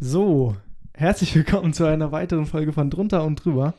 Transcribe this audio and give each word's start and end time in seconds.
So, 0.00 0.54
herzlich 0.94 1.34
willkommen 1.34 1.72
zu 1.72 1.84
einer 1.84 2.12
weiteren 2.12 2.46
Folge 2.46 2.72
von 2.72 2.88
Drunter 2.88 3.24
und 3.24 3.44
Drüber. 3.44 3.74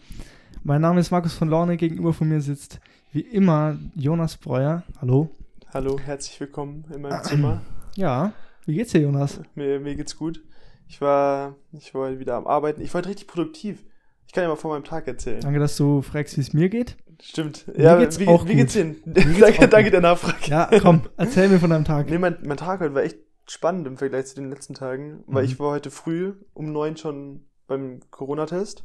Mein 0.63 0.81
Name 0.81 0.99
ist 0.99 1.11
Markus 1.11 1.33
von 1.33 1.47
Laune, 1.47 1.77
gegenüber 1.77 2.11
von 2.11 2.27
mir 2.27 2.42
sitzt 2.42 2.81
wie 3.13 3.21
immer 3.21 3.77
Jonas 3.95 4.35
Breuer. 4.35 4.83
Hallo. 5.00 5.29
Hallo, 5.74 5.97
herzlich 5.97 6.37
willkommen 6.42 6.83
in 6.93 7.03
meinem 7.03 7.24
Zimmer. 7.24 7.61
Ja, 7.95 8.34
wie 8.66 8.75
geht's 8.75 8.91
dir, 8.91 9.00
Jonas? 9.00 9.39
Mir, 9.55 9.79
mir 9.79 9.95
geht's 9.95 10.18
gut. 10.18 10.43
Ich 10.89 11.00
war, 11.00 11.55
ich 11.71 11.95
war 11.95 12.20
wieder 12.20 12.36
am 12.36 12.48
Arbeiten. 12.48 12.82
Ich 12.82 12.94
war 12.94 13.00
heute 13.00 13.10
richtig 13.10 13.28
produktiv. 13.28 13.86
Ich 14.28 14.34
kann 14.34 14.44
ja 14.44 14.50
mal 14.50 14.58
von 14.58 14.72
meinem 14.72 14.84
Tag 14.84 15.08
erzählen. 15.08 15.40
Danke, 15.40 15.60
dass 15.60 15.78
du 15.78 16.02
fragst, 16.02 16.36
wie 16.36 16.42
es 16.42 16.52
mir 16.52 16.68
geht. 16.68 16.98
Stimmt. 17.22 17.66
Mir 17.70 17.82
ja, 17.82 17.98
geht's 17.98 18.20
wie, 18.20 18.28
auch 18.28 18.46
wie 18.46 18.56
geht's 18.56 18.76
gut. 18.76 18.98
Geht's 19.06 19.36
auch 19.36 19.40
danke, 19.40 19.68
danke 19.70 19.92
der 19.92 20.02
Nachfrage. 20.02 20.38
Ja, 20.48 20.70
komm, 20.82 21.04
erzähl 21.16 21.48
mir 21.48 21.60
von 21.60 21.70
deinem 21.70 21.86
Tag. 21.86 22.10
Nee, 22.10 22.18
mein, 22.18 22.38
mein 22.44 22.58
Tag 22.58 22.82
heute 22.82 22.94
war 22.94 23.04
echt 23.04 23.18
spannend 23.52 23.88
im 23.88 23.97
Vergleich 23.97 24.27
zu 24.27 24.36
den 24.36 24.50
letzten 24.50 24.73
Tagen, 24.73 25.23
weil 25.27 25.43
Mhm. 25.43 25.49
ich 25.49 25.59
war 25.59 25.71
heute 25.71 25.91
früh 25.91 26.34
um 26.54 26.71
neun 26.71 26.98
schon 26.98 27.45
beim 27.68 27.99
Corona-Test. 28.12 28.84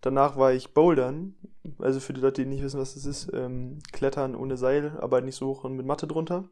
Danach 0.00 0.36
war 0.36 0.52
ich 0.52 0.74
bouldern. 0.74 1.34
Also 1.78 2.00
für 2.00 2.12
die 2.12 2.20
Leute, 2.20 2.42
die 2.42 2.48
nicht 2.48 2.62
wissen, 2.62 2.78
was 2.80 2.94
das 2.94 3.06
ist, 3.06 3.30
ähm, 3.32 3.78
klettern 3.92 4.36
ohne 4.36 4.56
Seil, 4.56 4.96
aber 5.00 5.20
nicht 5.20 5.36
so 5.36 5.46
hoch 5.48 5.64
und 5.64 5.74
mit 5.76 5.86
Matte 5.86 6.06
drunter. 6.06 6.48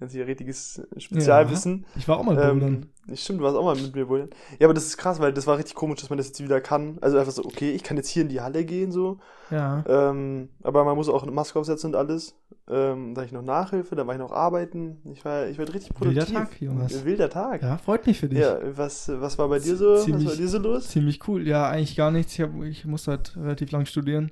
Ist 0.00 0.12
hier 0.12 0.28
richtiges 0.28 0.80
Spezialwissen. 0.96 1.84
Ich 1.96 2.06
war 2.06 2.18
auch 2.18 2.22
mal 2.22 2.36
bouldern. 2.36 2.86
Ähm, 3.08 3.16
stimmt, 3.16 3.40
du 3.40 3.44
warst 3.44 3.56
auch 3.56 3.64
mal 3.64 3.74
mit 3.74 3.96
mir 3.96 4.06
bouldern. 4.06 4.30
Ja, 4.60 4.68
aber 4.68 4.74
das 4.74 4.84
ist 4.86 4.96
krass, 4.96 5.18
weil 5.18 5.32
das 5.32 5.48
war 5.48 5.58
richtig 5.58 5.74
komisch, 5.74 5.98
dass 6.00 6.08
man 6.08 6.18
das 6.18 6.28
jetzt 6.28 6.40
wieder 6.42 6.60
kann. 6.60 6.98
Also 7.00 7.18
einfach 7.18 7.32
so, 7.32 7.44
okay, 7.44 7.72
ich 7.72 7.82
kann 7.82 7.96
jetzt 7.96 8.08
hier 8.08 8.22
in 8.22 8.28
die 8.28 8.40
Halle 8.40 8.64
gehen, 8.64 8.92
so. 8.92 9.18
Ja. 9.50 9.82
Ähm, 9.88 10.50
aber 10.62 10.84
man 10.84 10.94
muss 10.94 11.08
auch 11.08 11.24
eine 11.24 11.32
Maske 11.32 11.58
aufsetzen 11.58 11.90
und 11.90 11.96
alles. 11.96 12.36
Ähm, 12.70 13.14
da 13.14 13.24
ich 13.24 13.32
noch 13.32 13.42
Nachhilfe, 13.42 13.96
dann 13.96 14.06
war 14.06 14.14
ich 14.14 14.20
noch 14.20 14.30
arbeiten. 14.30 14.98
Ich 15.12 15.24
war, 15.24 15.48
ich 15.48 15.58
war 15.58 15.66
richtig 15.72 15.90
Wilder 16.00 16.20
produktiv. 16.26 16.34
Tag, 16.34 16.60
Jonas. 16.60 17.04
Wilder 17.04 17.30
Tag. 17.30 17.62
Ja, 17.62 17.78
freut 17.78 18.06
mich 18.06 18.20
für 18.20 18.28
dich. 18.28 18.38
Ja, 18.38 18.56
was, 18.76 19.08
was 19.12 19.36
war 19.36 19.48
bei 19.48 19.58
dir 19.58 19.74
so? 19.74 19.96
Ziemlich- 19.96 20.26
was 20.26 20.32
war 20.34 20.40
dir 20.40 20.48
so 20.48 20.58
los? 20.58 20.88
Ziemlich 20.88 21.26
cool. 21.26 21.48
Ja, 21.48 21.68
eigentlich 21.68 21.96
gar 21.96 22.12
nichts. 22.12 22.34
Ich, 22.34 22.40
hab, 22.42 22.50
ich 22.62 22.84
musste 22.84 23.12
halt 23.12 23.36
relativ 23.36 23.72
lang 23.72 23.84
studieren. 23.86 24.30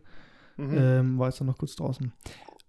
Mhm. 0.58 0.76
Ähm, 0.78 1.18
war 1.18 1.26
jetzt 1.28 1.40
dann 1.40 1.48
noch 1.48 1.58
kurz 1.58 1.74
draußen. 1.74 2.12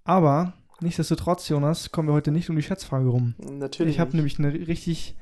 Aber 0.03 0.53
nichtsdestotrotz, 0.81 1.49
Jonas, 1.49 1.91
kommen 1.91 2.09
wir 2.09 2.13
heute 2.13 2.31
nicht 2.31 2.49
um 2.49 2.55
die 2.55 2.63
Schätzfrage 2.63 3.07
rum. 3.07 3.35
Natürlich. 3.37 3.95
Ich 3.95 3.99
habe 3.99 4.15
nämlich 4.15 4.39
eine 4.39 4.53
richtig 4.53 5.15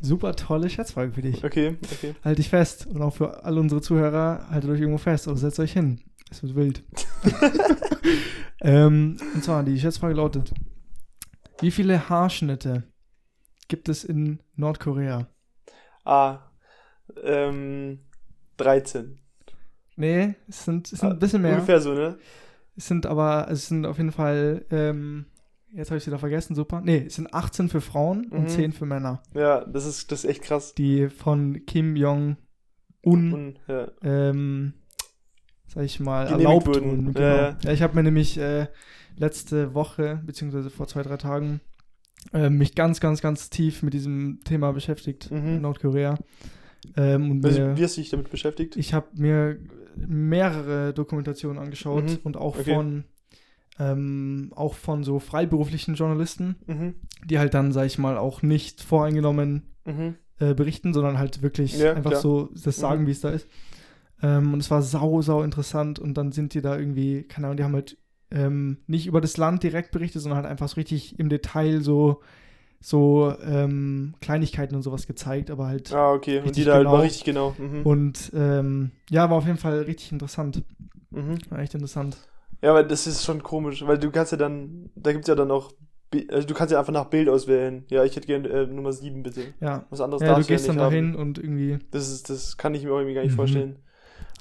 super 0.00 0.34
tolle 0.34 0.70
Schätzfrage 0.70 1.12
für 1.12 1.22
dich. 1.22 1.44
Okay, 1.44 1.76
okay. 1.92 2.14
Halt 2.24 2.38
dich 2.38 2.48
fest. 2.48 2.86
Und 2.86 3.02
auch 3.02 3.14
für 3.14 3.44
alle 3.44 3.60
unsere 3.60 3.80
Zuhörer, 3.80 4.46
haltet 4.50 4.70
euch 4.70 4.80
irgendwo 4.80 4.98
fest 4.98 5.28
oder 5.28 5.36
setzt 5.36 5.60
euch 5.60 5.72
hin. 5.72 6.00
Es 6.30 6.42
wird 6.42 6.54
wild. 6.54 6.82
ähm, 8.62 9.16
und 9.34 9.44
zwar, 9.44 9.62
die 9.62 9.78
Schätzfrage 9.78 10.14
lautet: 10.14 10.52
Wie 11.60 11.70
viele 11.70 12.08
Haarschnitte 12.08 12.84
gibt 13.68 13.88
es 13.88 14.04
in 14.04 14.40
Nordkorea? 14.56 15.28
Ah, 16.04 16.38
ähm, 17.22 18.00
13. 18.56 19.18
Nee, 19.96 20.34
es 20.48 20.64
sind, 20.64 20.90
es 20.92 21.00
sind 21.00 21.08
Ah, 21.10 21.12
ein 21.12 21.18
bisschen 21.18 21.42
mehr. 21.42 21.54
Ungefähr 21.54 21.80
so, 21.80 21.92
ne? 21.92 22.18
Es 22.80 22.86
sind 22.86 23.04
aber, 23.04 23.46
es 23.50 23.68
sind 23.68 23.84
auf 23.84 23.98
jeden 23.98 24.10
Fall, 24.10 24.64
ähm, 24.70 25.26
jetzt 25.70 25.90
habe 25.90 25.98
ich 25.98 26.02
es 26.04 26.06
wieder 26.06 26.18
vergessen, 26.18 26.54
super. 26.54 26.80
Nee, 26.82 27.04
es 27.08 27.16
sind 27.16 27.34
18 27.34 27.68
für 27.68 27.82
Frauen 27.82 28.26
Mhm. 28.30 28.38
und 28.38 28.48
10 28.48 28.72
für 28.72 28.86
Männer. 28.86 29.22
Ja, 29.34 29.66
das 29.66 29.84
ist, 29.84 30.10
das 30.10 30.24
ist 30.24 30.30
echt 30.30 30.40
krass. 30.42 30.74
Die 30.74 31.10
von 31.10 31.66
Kim 31.66 31.94
Jong-un 31.94 33.58
ja. 33.68 33.88
ähm, 34.02 34.72
sag 35.68 35.84
ich 35.84 36.00
mal, 36.00 36.26
erlaubt 36.26 36.66
wurden. 36.68 37.12
Genau. 37.12 37.20
Ja, 37.20 37.36
Ja, 37.50 37.56
ja. 37.64 37.72
ich 37.72 37.82
habe 37.82 37.94
mir 37.96 38.02
nämlich 38.02 38.38
äh, 38.38 38.68
letzte 39.16 39.74
Woche, 39.74 40.22
beziehungsweise 40.24 40.70
vor 40.70 40.86
zwei, 40.88 41.02
drei 41.02 41.18
Tagen, 41.18 41.60
äh, 42.32 42.48
mich 42.48 42.74
ganz, 42.74 42.98
ganz, 43.00 43.20
ganz 43.20 43.50
tief 43.50 43.82
mit 43.82 43.92
diesem 43.92 44.40
Thema 44.44 44.72
beschäftigt 44.72 45.30
Mhm. 45.30 45.36
in 45.56 45.60
Nordkorea. 45.60 46.16
Ähm, 46.96 47.30
und 47.30 47.44
Also, 47.44 47.60
mir, 47.60 47.76
wie 47.76 47.84
hast 47.84 47.98
du 47.98 48.00
dich 48.00 48.08
damit 48.10 48.30
beschäftigt? 48.30 48.76
ich 48.76 48.94
habe 48.94 49.06
mir 49.14 49.58
mehrere 50.06 50.92
Dokumentationen 50.94 51.58
angeschaut 51.62 52.04
Mhm. 52.04 52.18
und 52.24 52.36
auch 52.36 52.56
Okay. 52.56 52.74
von 52.74 53.04
ähm, 53.78 54.52
auch 54.54 54.74
von 54.74 55.04
so 55.04 55.18
freiberuflichen 55.20 55.94
Journalisten, 55.94 56.56
Mhm. 56.66 56.94
die 57.24 57.38
halt 57.38 57.54
dann, 57.54 57.72
sag 57.72 57.86
ich 57.86 57.98
mal, 57.98 58.18
auch 58.18 58.42
nicht 58.42 58.82
voreingenommen 58.82 59.62
Mhm. 59.86 60.16
äh, 60.38 60.54
berichten, 60.54 60.92
sondern 60.92 61.18
halt 61.18 61.40
wirklich 61.42 61.78
Ja, 61.78 61.94
einfach 61.94 62.10
klar. 62.10 62.20
so 62.22 62.50
das 62.52 62.76
sagen, 62.76 63.02
Mhm. 63.02 63.06
wie 63.06 63.10
es 63.12 63.20
da 63.20 63.30
ist. 63.30 63.46
Ähm, 64.22 64.52
und 64.52 64.60
es 64.60 64.70
war 64.70 64.82
sau, 64.82 65.22
sau 65.22 65.42
interessant 65.42 65.98
und 65.98 66.14
dann 66.14 66.30
sind 66.32 66.52
die 66.52 66.60
da 66.60 66.76
irgendwie, 66.78 67.22
keine 67.22 67.46
Ahnung, 67.46 67.56
die 67.56 67.64
haben 67.64 67.74
halt 67.74 67.96
ähm, 68.32 68.78
nicht 68.86 69.06
über 69.06 69.20
das 69.20 69.38
Land 69.38 69.62
direkt 69.62 69.90
berichtet, 69.92 70.22
sondern 70.22 70.36
halt 70.42 70.46
einfach 70.46 70.68
so 70.68 70.74
richtig 70.76 71.18
im 71.18 71.28
Detail 71.30 71.80
so, 71.80 72.20
so 72.82 73.34
ähm, 73.44 74.14
Kleinigkeiten 74.20 74.74
und 74.74 74.82
sowas 74.82 75.06
gezeigt, 75.06 75.50
aber 75.50 75.66
halt 75.66 75.92
Ah, 75.92 76.12
okay. 76.12 76.40
Und 76.40 76.56
die 76.56 76.64
da 76.64 76.74
halt 76.74 76.84
genau. 76.84 76.96
war 76.96 77.02
richtig 77.02 77.24
genau. 77.24 77.54
Mhm. 77.58 77.86
und 77.86 78.32
ähm, 78.34 78.90
ja, 79.10 79.28
war 79.28 79.36
auf 79.38 79.46
jeden 79.46 79.58
Fall 79.58 79.80
richtig 79.82 80.12
interessant. 80.12 80.62
Mhm. 81.10 81.38
War 81.50 81.58
echt 81.58 81.74
interessant. 81.74 82.16
Ja, 82.62 82.70
aber 82.70 82.82
das 82.84 83.06
ist 83.06 83.24
schon 83.24 83.42
komisch, 83.42 83.86
weil 83.86 83.98
du 83.98 84.10
kannst 84.10 84.32
ja 84.32 84.38
dann, 84.38 84.90
da 84.94 85.12
gibt's 85.12 85.28
ja 85.28 85.34
dann 85.34 85.50
auch, 85.50 85.72
also 86.30 86.46
du 86.46 86.54
kannst 86.54 86.72
ja 86.72 86.78
einfach 86.78 86.92
nach 86.92 87.06
Bild 87.06 87.28
auswählen. 87.28 87.84
Ja, 87.88 88.04
ich 88.04 88.16
hätte 88.16 88.26
gerne 88.26 88.48
äh, 88.48 88.66
Nummer 88.66 88.92
7 88.92 89.22
bitte. 89.22 89.42
Ja. 89.60 89.84
Was 89.90 90.00
anderes 90.00 90.22
Ja, 90.22 90.34
du 90.34 90.44
gehst 90.44 90.66
ja 90.66 90.74
dann 90.74 90.90
dahin 90.90 91.14
haben. 91.14 91.16
und 91.16 91.38
irgendwie 91.38 91.78
Das 91.90 92.10
ist, 92.10 92.28
das 92.30 92.56
kann 92.56 92.74
ich 92.74 92.84
mir 92.84 92.92
auch 92.92 92.98
irgendwie 92.98 93.14
gar 93.14 93.22
nicht 93.22 93.32
Mhm. 93.32 93.36
vorstellen. 93.36 93.76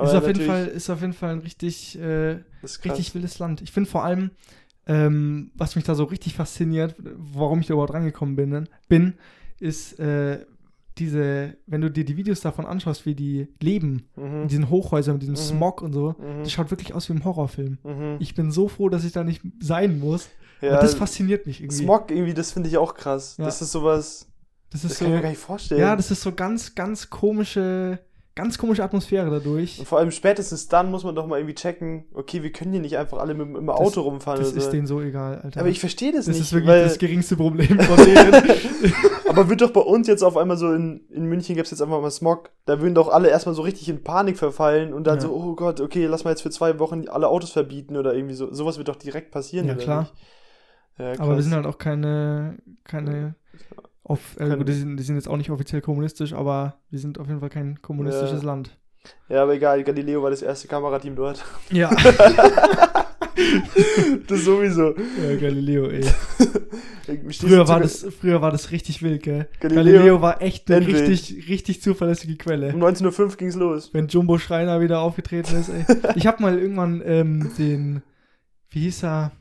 ist 0.01 0.15
auf 0.15 0.27
jeden 0.27 0.41
Fall 0.41 0.67
ist 0.67 0.89
auf 0.89 1.01
jeden 1.01 1.13
Fall 1.13 1.31
ein 1.31 1.39
richtig 1.39 1.99
äh, 1.99 2.39
richtig 2.63 3.13
wildes 3.15 3.39
Land. 3.39 3.61
Ich 3.61 3.71
finde 3.71 3.89
vor 3.89 4.03
allem, 4.03 4.31
ähm, 4.89 5.51
was 5.55 5.75
mich 5.75 5.85
da 5.85 5.93
so 5.95 6.03
richtig 6.03 6.33
fasziniert, 6.33 6.95
warum 6.99 7.59
ich 7.61 7.67
da 7.67 7.73
überhaupt 7.73 7.93
rangekommen 7.93 8.35
bin, 8.35 8.67
bin 8.89 9.13
ist 9.59 9.99
äh, 9.99 10.45
diese, 10.97 11.55
wenn 11.67 11.79
du 11.81 11.89
dir 11.91 12.03
die 12.03 12.17
Videos 12.17 12.41
davon 12.41 12.65
anschaust, 12.65 13.05
wie 13.05 13.15
die 13.15 13.47
leben, 13.61 14.09
in 14.17 14.41
Mhm. 14.43 14.47
diesen 14.49 14.69
Hochhäusern 14.69 15.13
mit 15.13 15.21
diesem 15.21 15.35
Mhm. 15.35 15.37
Smog 15.37 15.81
und 15.81 15.93
so, 15.93 16.15
Mhm. 16.19 16.39
das 16.43 16.51
schaut 16.51 16.71
wirklich 16.71 16.93
aus 16.93 17.07
wie 17.07 17.13
ein 17.13 17.23
Horrorfilm. 17.23 17.77
Mhm. 17.83 18.15
Ich 18.19 18.33
bin 18.35 18.51
so 18.51 18.67
froh, 18.67 18.89
dass 18.89 19.03
ich 19.05 19.11
da 19.13 19.23
nicht 19.23 19.41
sein 19.61 19.99
muss. 19.99 20.27
ja, 20.61 20.81
das 20.81 20.95
fasziniert 20.95 21.45
mich 21.45 21.61
irgendwie. 21.61 21.83
Smog 21.83 22.11
irgendwie, 22.11 22.33
das 22.33 22.51
finde 22.51 22.67
ich 22.67 22.77
auch 22.77 22.93
krass. 22.95 23.37
Ja. 23.37 23.45
Das 23.45 23.61
ist 23.61 23.71
sowas, 23.71 24.27
das 24.71 24.81
das 24.81 24.91
ist 24.91 24.97
kann 24.97 25.07
ich 25.07 25.11
mir 25.11 25.17
so, 25.19 25.23
gar 25.23 25.29
nicht 25.29 25.39
vorstellen. 25.39 25.79
ja, 25.81 25.95
das 25.95 26.11
ist 26.11 26.21
so 26.21 26.33
ganz, 26.33 26.75
ganz 26.75 27.09
komische, 27.09 27.99
ganz 28.39 28.57
komische 28.57 28.83
Atmosphäre 28.83 29.29
dadurch. 29.29 29.79
Und 29.79 29.85
vor 29.85 29.99
allem 29.99 30.11
spätestens 30.11 30.69
dann 30.69 30.89
muss 30.91 31.03
man 31.03 31.13
doch 31.13 31.27
mal 31.27 31.39
irgendwie 31.39 31.55
checken, 31.55 32.05
okay, 32.13 32.41
wir 32.41 32.53
können 32.53 32.71
hier 32.71 32.79
nicht 32.79 32.97
einfach 32.97 33.17
alle 33.17 33.33
mit, 33.33 33.47
mit 33.49 33.57
dem 33.57 33.69
Auto 33.69 34.01
rumfahren 34.01 34.39
Das 34.39 34.53
oder 34.53 34.59
ist 34.59 34.69
denen 34.71 34.87
so 34.87 35.01
egal, 35.01 35.41
Alter. 35.41 35.59
Aber 35.59 35.67
ich 35.69 35.81
verstehe 35.81 36.13
das, 36.13 36.25
das 36.25 36.35
nicht, 36.35 36.45
ist 36.45 36.53
wirklich 36.53 36.69
weil, 36.69 36.83
das 36.83 36.97
geringste 36.97 37.35
Problem 37.35 37.77
von 37.79 37.97
denen. 37.97 38.33
aber 39.27 39.49
wird 39.49 39.59
doch 39.59 39.71
bei 39.71 39.81
uns 39.81 40.07
jetzt 40.07 40.23
auf 40.23 40.37
einmal 40.37 40.55
so 40.55 40.71
in, 40.71 41.01
in 41.09 41.25
München 41.25 41.55
gibt's 41.55 41.71
jetzt 41.71 41.81
einfach 41.81 42.01
mal 42.01 42.11
Smog, 42.11 42.51
da 42.65 42.79
würden 42.79 42.95
doch 42.95 43.09
alle 43.09 43.27
erstmal 43.27 43.55
so 43.55 43.61
richtig 43.61 43.89
in 43.89 44.03
Panik 44.03 44.37
verfallen 44.37 44.93
und 44.93 45.05
dann 45.05 45.15
Ja. 45.15 45.21
so, 45.21 45.33
oh 45.33 45.55
Gott, 45.55 45.81
okay, 45.81 46.05
lass 46.05 46.23
mal 46.23 46.29
jetzt 46.29 46.41
für 46.41 46.49
zwei 46.49 46.79
Wochen 46.79 47.09
alle 47.09 47.27
Autos 47.27 47.51
verbieten 47.51 47.97
oder 47.97 48.13
irgendwie 48.13 48.35
so. 48.35 48.53
Sowas 48.53 48.77
wird 48.77 48.87
doch 48.87 48.95
direkt 48.95 49.31
passieren, 49.31 49.67
Ja, 49.67 49.75
klar. 49.75 50.09
Ja, 50.97 51.13
Aber 51.19 51.35
wir 51.35 51.43
sind 51.43 51.53
halt 51.53 51.65
auch 51.65 51.77
keine, 51.77 52.57
keine, 52.83 53.35
auf, 54.09 54.37
äh, 54.39 54.57
die, 54.63 54.73
sind, 54.73 54.97
die 54.97 55.03
sind 55.03 55.15
jetzt 55.15 55.27
auch 55.27 55.37
nicht 55.37 55.51
offiziell 55.51 55.81
kommunistisch, 55.81 56.33
aber 56.33 56.79
wir 56.89 56.99
sind 56.99 57.19
auf 57.19 57.27
jeden 57.27 57.39
Fall 57.39 57.49
kein 57.49 57.79
kommunistisches 57.81 58.41
Ja. 58.41 58.47
Land. 58.47 58.77
Ja, 59.29 59.43
aber 59.43 59.53
egal, 59.53 59.83
Galileo 59.83 60.21
war 60.23 60.29
das 60.31 60.41
erste 60.41 60.67
Kamerateam 60.67 61.15
dort. 61.15 61.43
Ja. 61.71 61.89
das 64.27 64.43
sowieso. 64.43 64.95
ja 64.97 65.35
Galileo, 65.39 65.87
ey. 65.89 66.03
Früher 67.39 67.67
war, 67.67 67.79
das, 67.79 68.05
früher 68.19 68.39
war 68.41 68.51
das 68.51 68.69
richtig 68.71 69.01
wild, 69.01 69.23
gell? 69.23 69.47
Galileo- 69.59 69.93
Galileo, 69.93 70.21
war 70.21 70.41
echt 70.43 70.69
eine 70.69 70.85
richtig, 70.85 71.49
richtig 71.49 71.81
zuverlässige 71.81 72.35
Quelle. 72.35 72.71
Um 72.73 72.83
19.05 72.83 73.19
Uhr 73.19 73.29
ging's 73.37 73.55
los. 73.55 73.91
Wenn 73.93 74.07
Jumbo 74.07 74.37
Schreiner 74.37 74.79
wieder 74.79 74.99
aufgetreten 75.01 75.55
ist, 75.59 75.69
ey. 75.69 75.85
Ich 76.15 76.27
habe 76.27 76.41
mal 76.43 76.59
irgendwann 76.59 77.01
ähm, 77.03 77.51
den, 77.57 78.03
wie 78.69 78.81
hieß 78.81 79.03
er, 79.05 79.31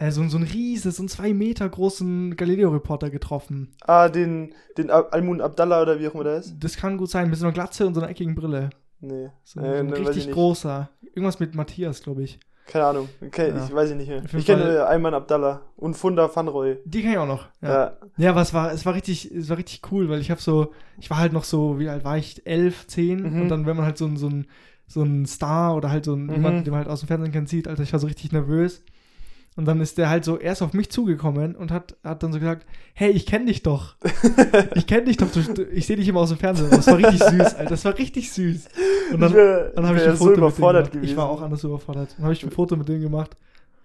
äh, 0.00 0.10
so, 0.10 0.26
so 0.28 0.36
ein 0.38 0.42
riese, 0.42 0.90
so 0.90 1.02
einen 1.02 1.08
zwei 1.08 1.32
Meter 1.32 1.68
großen 1.68 2.36
Galileo-Reporter 2.36 3.10
getroffen. 3.10 3.72
Ah, 3.86 4.08
den, 4.08 4.52
den 4.76 4.90
Al- 4.90 5.06
Almun 5.12 5.40
Abdallah 5.40 5.82
oder 5.82 6.00
wie 6.00 6.08
auch 6.08 6.14
immer 6.14 6.24
der 6.24 6.36
ist? 6.38 6.54
Das 6.58 6.76
kann 6.76 6.96
gut 6.98 7.10
sein, 7.10 7.30
mit 7.30 7.38
so 7.38 7.44
einer 7.46 7.52
Glatze 7.52 7.86
und 7.86 7.94
so 7.94 8.00
einer 8.00 8.10
eckigen 8.10 8.34
Brille. 8.34 8.70
Nee. 9.00 9.28
So, 9.44 9.60
Äh, 9.60 9.64
so 9.64 9.78
ein 9.80 9.86
ne, 9.86 9.98
richtig 9.98 10.30
großer. 10.32 10.90
Irgendwas 11.14 11.38
mit 11.40 11.54
Matthias, 11.54 12.02
glaube 12.02 12.22
ich. 12.24 12.38
Keine 12.66 12.84
Ahnung. 12.86 13.08
Okay, 13.24 13.48
Ja. 13.48 13.64
Ich 13.64 13.74
weiß 13.74 13.90
ich 13.90 13.96
nicht 13.96 14.08
mehr. 14.08 14.22
Ich 14.36 14.46
kenne 14.46 14.62
Fall- 14.62 14.86
Ayman 14.86 15.12
Abdallah 15.14 15.62
und 15.76 15.94
Funda 15.96 16.30
Vanroy. 16.34 16.76
Die 16.84 17.02
kann 17.02 17.12
ich 17.12 17.18
auch 17.18 17.26
noch. 17.26 17.46
Ja, 17.62 17.68
Ja. 17.68 17.96
ja. 18.16 18.30
aber 18.30 18.42
es 18.42 18.54
war, 18.54 18.72
es 18.72 18.86
war 18.86 18.94
richtig, 18.94 19.30
es 19.34 19.48
war 19.48 19.56
richtig 19.56 19.82
cool, 19.90 20.08
weil 20.08 20.20
ich 20.20 20.30
habe 20.30 20.40
so, 20.40 20.72
ich 20.98 21.10
war 21.10 21.18
halt 21.18 21.32
noch 21.32 21.44
so, 21.44 21.78
wie 21.80 21.88
alt 21.88 22.04
war 22.04 22.16
ich? 22.16 22.46
Elf, 22.46 22.86
zehn 22.86 23.22
Mhm. 23.22 23.42
und 23.42 23.48
dann, 23.48 23.66
wenn 23.66 23.76
man 23.76 23.86
halt 23.86 23.98
so 23.98 24.08
so 24.16 24.28
ein, 24.28 24.46
so 24.86 25.02
ein 25.02 25.26
Star 25.26 25.74
oder 25.74 25.90
halt 25.90 26.04
so 26.04 26.14
ein, 26.14 26.26
Mhm. 26.26 26.32
jemand, 26.32 26.66
den 26.66 26.70
man 26.70 26.78
halt 26.78 26.88
aus 26.88 27.00
dem 27.00 27.06
Fernsehen 27.08 27.32
kennt, 27.32 27.48
sieht, 27.48 27.66
Alter, 27.66 27.82
ich 27.82 27.92
war 27.92 28.00
so 28.00 28.06
richtig 28.06 28.30
nervös. 28.32 28.84
Und 29.56 29.64
dann 29.66 29.80
ist 29.80 29.98
der 29.98 30.08
halt 30.08 30.24
so 30.24 30.38
erst 30.38 30.62
auf 30.62 30.72
mich 30.72 30.90
zugekommen 30.90 31.56
und 31.56 31.70
hat, 31.72 31.96
hat 32.04 32.22
dann 32.22 32.32
so 32.32 32.38
gesagt, 32.38 32.66
hey, 32.94 33.10
ich 33.10 33.26
kenne 33.26 33.46
dich 33.46 33.62
doch. 33.62 33.96
Ich 34.74 34.86
kenne 34.86 35.04
dich 35.04 35.16
doch. 35.16 35.30
Du, 35.30 35.42
du- 35.42 35.64
ich 35.70 35.86
sehe 35.86 35.96
dich 35.96 36.06
immer 36.08 36.20
aus 36.20 36.28
dem 36.30 36.38
Fernsehen. 36.38 36.70
Das 36.70 36.86
war 36.86 36.96
richtig 36.98 37.22
süß, 37.22 37.54
Alter. 37.56 37.70
Das 37.70 37.84
war 37.84 37.98
richtig 37.98 38.32
süß. 38.32 38.68
Und 39.12 39.20
dann, 39.20 39.32
dann 39.32 39.86
habe 39.86 39.98
ich 39.98 40.04
ein 40.04 40.16
so 40.16 40.24
Foto 40.26 40.30
mit 40.30 40.36
dem 40.36 40.42
überfordert 40.44 40.84
gemacht. 40.84 40.92
gewesen. 40.92 41.10
Ich 41.10 41.16
war 41.16 41.28
auch 41.28 41.42
anders 41.42 41.64
überfordert. 41.64 42.14
Dann 42.16 42.24
habe 42.24 42.32
ich 42.32 42.42
ein 42.44 42.50
Foto 42.50 42.76
mit 42.76 42.88
dem 42.88 43.00
gemacht. 43.00 43.36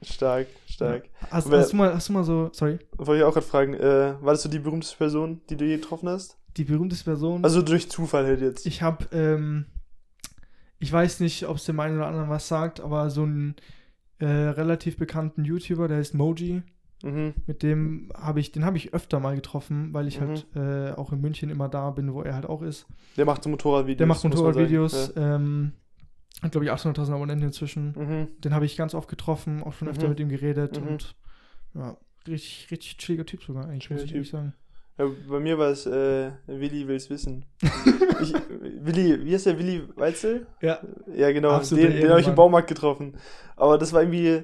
Stark, 0.01 0.47
stark. 0.67 1.03
Hast, 1.31 1.49
hast, 1.51 1.71
du 1.71 1.77
mal, 1.77 1.93
hast 1.93 2.09
du 2.09 2.13
mal 2.13 2.23
so, 2.23 2.49
sorry? 2.53 2.77
Wollte 2.97 3.17
ich 3.21 3.23
auch 3.23 3.33
gerade 3.33 3.45
fragen, 3.47 3.73
äh, 3.73 4.13
war 4.21 4.33
das 4.33 4.43
so 4.43 4.49
die 4.49 4.59
berühmteste 4.59 4.95
Person, 4.97 5.41
die 5.49 5.57
du 5.57 5.65
je 5.65 5.77
getroffen 5.77 6.09
hast? 6.09 6.37
die 6.57 6.63
berühmteste 6.63 7.03
Person. 7.05 7.43
Also 7.43 7.61
durch 7.61 7.89
Zufall 7.89 8.25
halt 8.25 8.39
jetzt. 8.39 8.65
ich 8.65 8.81
habe, 8.81 9.05
ähm, 9.11 9.65
ich 10.79 10.91
weiß 10.91 11.19
nicht, 11.19 11.47
ob 11.47 11.57
es 11.57 11.65
dem 11.65 11.79
einen 11.79 11.97
oder 11.97 12.07
anderen 12.07 12.29
was 12.29 12.47
sagt, 12.47 12.79
aber 12.79 13.09
so 13.09 13.23
einen 13.23 13.55
äh, 14.19 14.25
relativ 14.25 14.97
bekannten 14.97 15.43
YouTuber, 15.45 15.87
der 15.87 15.97
heißt 15.97 16.13
Moji. 16.13 16.63
Mhm. 17.03 17.33
Mit 17.45 17.61
dem 17.61 18.11
habe 18.15 18.39
ich, 18.39 18.51
den 18.51 18.63
habe 18.65 18.77
ich 18.77 18.93
öfter 18.93 19.19
mal 19.19 19.35
getroffen, 19.35 19.93
weil 19.93 20.07
ich 20.07 20.19
Mhm. 20.19 20.27
halt 20.27 20.47
äh, 20.55 20.91
auch 20.93 21.11
in 21.11 21.21
München 21.21 21.49
immer 21.49 21.67
da 21.69 21.91
bin, 21.91 22.13
wo 22.13 22.21
er 22.21 22.33
halt 22.33 22.45
auch 22.45 22.61
ist. 22.61 22.87
Der 23.17 23.25
macht 23.25 23.43
so 23.43 23.49
Motorradvideos. 23.49 23.97
Der 23.97 24.07
macht 24.07 24.23
muss. 24.23 24.33
Motorradvideos, 24.33 25.13
ähm, 25.17 25.73
hat 26.41 26.51
glaube 26.51 26.65
ich 26.65 26.71
800.000 26.71 27.13
Abonnenten 27.13 27.45
inzwischen. 27.47 27.93
Mhm. 27.97 28.27
Den 28.41 28.53
habe 28.53 28.65
ich 28.65 28.77
ganz 28.77 28.93
oft 28.95 29.09
getroffen, 29.09 29.61
auch 29.63 29.73
schon 29.73 29.87
öfter 29.89 30.03
Mhm. 30.05 30.09
mit 30.09 30.19
ihm 30.21 30.29
geredet 30.29 30.81
Mhm. 30.81 30.87
und 30.87 31.15
ja, 31.73 31.97
richtig, 32.27 32.71
richtig 32.71 32.97
chilliger 32.97 33.25
Typ 33.25 33.43
sogar 33.43 33.65
eigentlich, 33.65 33.89
muss 33.89 33.99
Chilliger 33.99 34.05
ich 34.05 34.13
ehrlich 34.13 34.29
sagen. 34.29 34.53
Ja, 34.97 35.05
bei 35.29 35.39
mir 35.39 35.57
war 35.57 35.69
es 35.69 35.85
äh, 35.85 36.31
Willi 36.47 36.87
will's 36.87 37.09
wissen. 37.09 37.45
ich, 38.21 38.33
Willi, 38.81 39.25
wie 39.25 39.33
heißt 39.33 39.45
der 39.45 39.59
Willi 39.59 39.83
Weitzel? 39.95 40.47
Ja. 40.61 40.79
Ja, 41.13 41.31
genau. 41.31 41.49
Absoluter 41.51 41.89
Den, 41.89 42.01
den 42.01 42.09
habe 42.09 42.21
ich 42.21 42.27
im. 42.27 42.35
Baumarkt 42.35 42.69
getroffen. 42.69 43.17
Aber 43.57 43.77
das 43.77 43.91
war 43.91 44.01
irgendwie, 44.01 44.43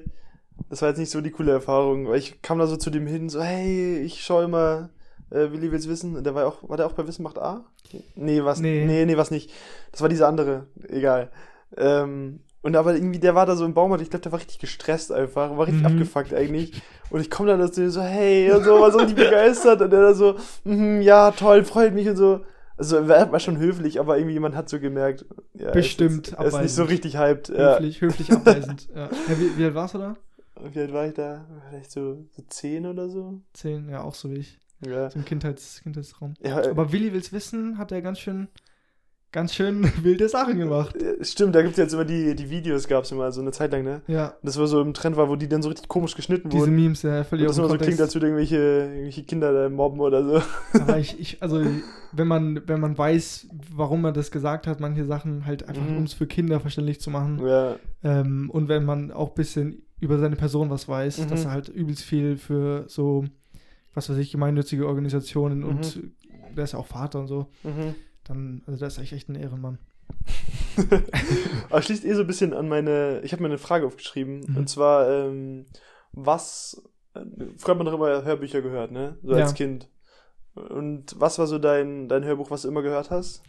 das 0.68 0.82
war 0.82 0.90
jetzt 0.90 0.98
nicht 0.98 1.10
so 1.10 1.20
die 1.22 1.30
coole 1.30 1.52
Erfahrung, 1.52 2.08
weil 2.08 2.18
ich 2.18 2.42
kam 2.42 2.58
da 2.58 2.66
so 2.66 2.76
zu 2.76 2.90
dem 2.90 3.06
hin, 3.06 3.30
so, 3.30 3.42
hey, 3.42 4.00
ich 4.00 4.22
schaue 4.22 4.44
immer, 4.44 4.90
äh, 5.30 5.50
Willi 5.52 5.72
will's 5.72 5.88
wissen. 5.88 6.16
Und 6.16 6.24
der 6.24 6.34
war 6.34 6.46
auch, 6.46 6.68
war 6.68 6.76
der 6.76 6.86
auch 6.86 6.92
bei 6.92 7.06
Wissen 7.06 7.22
macht 7.22 7.38
A? 7.38 7.64
Nee, 8.14 8.44
was, 8.44 8.60
Nee. 8.60 8.84
nee, 8.86 9.04
nee, 9.06 9.16
was 9.16 9.30
nicht. 9.30 9.50
Das 9.90 10.00
war 10.02 10.08
dieser 10.08 10.28
andere, 10.28 10.66
egal. 10.88 11.30
Ähm, 11.76 12.40
und 12.62 12.76
aber 12.76 12.94
irgendwie, 12.94 13.18
der 13.18 13.34
war 13.34 13.44
da 13.46 13.56
so 13.56 13.64
im 13.64 13.74
Baumarkt, 13.74 14.02
ich 14.02 14.10
glaube, 14.10 14.22
der 14.22 14.32
war 14.32 14.38
richtig 14.38 14.58
gestresst 14.60 15.12
einfach, 15.12 15.56
war 15.56 15.66
richtig 15.66 15.82
Mhm. 15.82 15.92
abgefuckt 15.92 16.32
eigentlich. 16.32 16.80
Und 17.10 17.20
ich 17.20 17.30
komme 17.30 17.56
da 17.56 17.70
zu 17.72 17.82
ihm 17.82 17.90
so, 17.90 18.00
hey, 18.00 18.50
und 18.52 18.64
so, 18.64 18.80
war 18.80 18.90
so 18.90 18.98
richtig 18.98 19.16
begeistert. 19.16 19.80
Und 19.82 19.92
er 19.92 20.00
da 20.00 20.14
so, 20.14 20.36
mhm, 20.64 21.00
ja, 21.02 21.30
toll, 21.32 21.64
freut 21.64 21.92
mich 21.94 22.08
und 22.08 22.16
so. 22.16 22.40
Also 22.78 22.96
er 22.96 23.30
war 23.30 23.38
schon 23.40 23.58
höflich, 23.58 24.00
aber 24.00 24.16
irgendwie 24.16 24.32
jemand 24.32 24.56
hat 24.56 24.68
so 24.68 24.80
gemerkt, 24.80 25.24
ja, 25.54 25.70
Bestimmt 25.72 26.28
ist, 26.28 26.34
er 26.38 26.46
ist 26.46 26.60
nicht 26.60 26.74
so 26.74 26.84
richtig 26.84 27.18
hyped. 27.18 27.48
Ja. 27.50 27.74
Höflich, 27.74 28.00
höflich 28.00 28.32
abweisend. 28.32 28.88
ja. 28.94 29.08
Wie, 29.28 29.58
wie 29.58 29.64
alt 29.64 29.74
warst 29.74 29.94
du 29.94 29.98
da? 29.98 30.16
Wie 30.72 30.80
alt 30.80 30.92
war 30.92 31.06
ich 31.06 31.14
da? 31.14 31.44
Vielleicht 31.68 31.90
so, 31.90 32.24
so 32.34 32.42
zehn 32.48 32.86
oder 32.86 33.08
so? 33.08 33.40
Zehn, 33.52 33.88
ja, 33.88 34.02
auch 34.02 34.14
so 34.14 34.30
wie 34.30 34.36
ich. 34.36 34.58
Ja. 34.84 35.10
So 35.10 35.18
im 35.18 35.24
Kindheits, 35.24 35.80
Kindheitsraum. 35.82 36.34
ja 36.42 36.60
äh, 36.60 36.70
Aber 36.70 36.92
Willi 36.92 37.12
will's 37.12 37.32
wissen, 37.32 37.78
hat 37.78 37.92
er 37.92 38.02
ganz 38.02 38.18
schön, 38.20 38.48
ganz 39.32 39.54
schön 39.54 39.90
wilde 40.02 40.28
Sachen 40.28 40.58
gemacht. 40.58 40.94
stimmt, 41.22 41.54
da 41.54 41.62
gibt's 41.62 41.78
jetzt 41.78 41.92
immer 41.94 42.04
die, 42.04 42.34
die 42.36 42.50
Videos, 42.50 42.86
gab's 42.86 43.10
immer 43.12 43.32
so 43.32 43.40
eine 43.40 43.50
Zeit 43.50 43.72
lang, 43.72 43.82
ne? 43.82 44.02
Ja, 44.06 44.34
Das 44.42 44.58
war 44.58 44.66
so 44.66 44.80
im 44.80 44.92
Trend 44.94 45.16
war, 45.16 45.28
wo 45.28 45.36
die 45.36 45.48
dann 45.48 45.62
so 45.62 45.68
richtig 45.70 45.88
komisch 45.88 46.14
geschnitten 46.14 46.50
diese 46.50 46.64
wurden. 46.64 46.76
Memes, 46.76 47.02
ja, 47.02 47.18
Und 47.18 47.26
völlig 47.26 47.46
das 47.46 47.58
aus 47.58 47.64
immer 47.66 47.68
so 47.78 47.84
klingt, 47.84 48.00
als 48.00 48.14
würde 48.14 48.26
irgendwelche, 48.28 48.56
irgendwelche 48.56 49.22
Kinder 49.24 49.52
da 49.52 49.68
mobben 49.68 50.00
oder 50.00 50.22
so. 50.24 50.42
Aber 50.78 50.98
ich, 50.98 51.18
ich, 51.18 51.42
also, 51.42 51.60
wenn 52.12 52.28
man, 52.28 52.60
wenn 52.66 52.78
man 52.80 52.96
weiß, 52.96 53.48
warum 53.74 54.04
er 54.04 54.12
das 54.12 54.30
gesagt 54.30 54.66
hat, 54.66 54.80
manche 54.80 55.04
Sachen 55.06 55.46
halt 55.46 55.68
einfach, 55.68 55.82
Mhm. 55.82 55.96
um 55.96 56.02
es 56.04 56.12
für 56.12 56.26
Kinder 56.26 56.60
verständlich 56.60 57.00
zu 57.00 57.10
machen. 57.10 57.40
Ja. 57.46 57.76
Ähm, 58.04 58.50
und 58.50 58.68
wenn 58.68 58.84
man 58.84 59.10
auch 59.10 59.30
ein 59.30 59.34
bisschen 59.34 59.82
über 60.00 60.18
seine 60.18 60.36
Person 60.36 60.68
was 60.70 60.88
weiß, 60.88 61.18
Mhm. 61.20 61.28
dass 61.28 61.44
er 61.46 61.52
halt 61.52 61.68
übelst 61.68 62.02
viel 62.04 62.36
für 62.36 62.84
so, 62.88 63.24
was 63.94 64.10
weiß 64.10 64.18
ich, 64.18 64.30
gemeinnützige 64.32 64.86
Organisationen 64.86 65.64
und 65.64 66.00
der 66.56 66.64
ist 66.64 66.72
ja 66.72 66.78
auch 66.78 66.86
Vater 66.86 67.20
und 67.20 67.28
so, 67.28 67.46
Mhm. 67.62 67.94
Dann, 68.24 68.62
also 68.66 68.78
der 68.78 68.88
ist 68.88 68.98
echt, 68.98 69.12
echt 69.12 69.28
ein 69.28 69.34
Ehrenmann. 69.36 69.78
Aber 71.70 71.82
schließt 71.82 72.04
eh 72.04 72.14
so 72.14 72.22
ein 72.22 72.26
bisschen 72.26 72.54
an 72.54 72.68
meine. 72.68 73.20
Ich 73.24 73.32
habe 73.32 73.42
mir 73.42 73.48
eine 73.48 73.58
Frage 73.58 73.86
aufgeschrieben. 73.86 74.40
Mhm. 74.46 74.56
Und 74.56 74.68
zwar, 74.68 75.08
ähm, 75.10 75.66
was. 76.12 76.82
äh, 77.14 77.20
Früher 77.58 77.72
hat 77.72 77.78
man 77.78 77.86
doch 77.86 77.94
immer 77.94 78.24
Hörbücher 78.24 78.62
gehört, 78.62 78.90
ne? 78.92 79.16
So 79.22 79.32
als 79.34 79.50
Ja. 79.50 79.56
Kind. 79.56 79.88
Und 80.54 81.14
was 81.18 81.38
war 81.38 81.46
so 81.46 81.58
dein, 81.58 82.08
dein 82.08 82.24
Hörbuch, 82.24 82.50
was 82.50 82.62
du 82.62 82.68
immer 82.68 82.82
gehört 82.82 83.10
hast? 83.10 83.42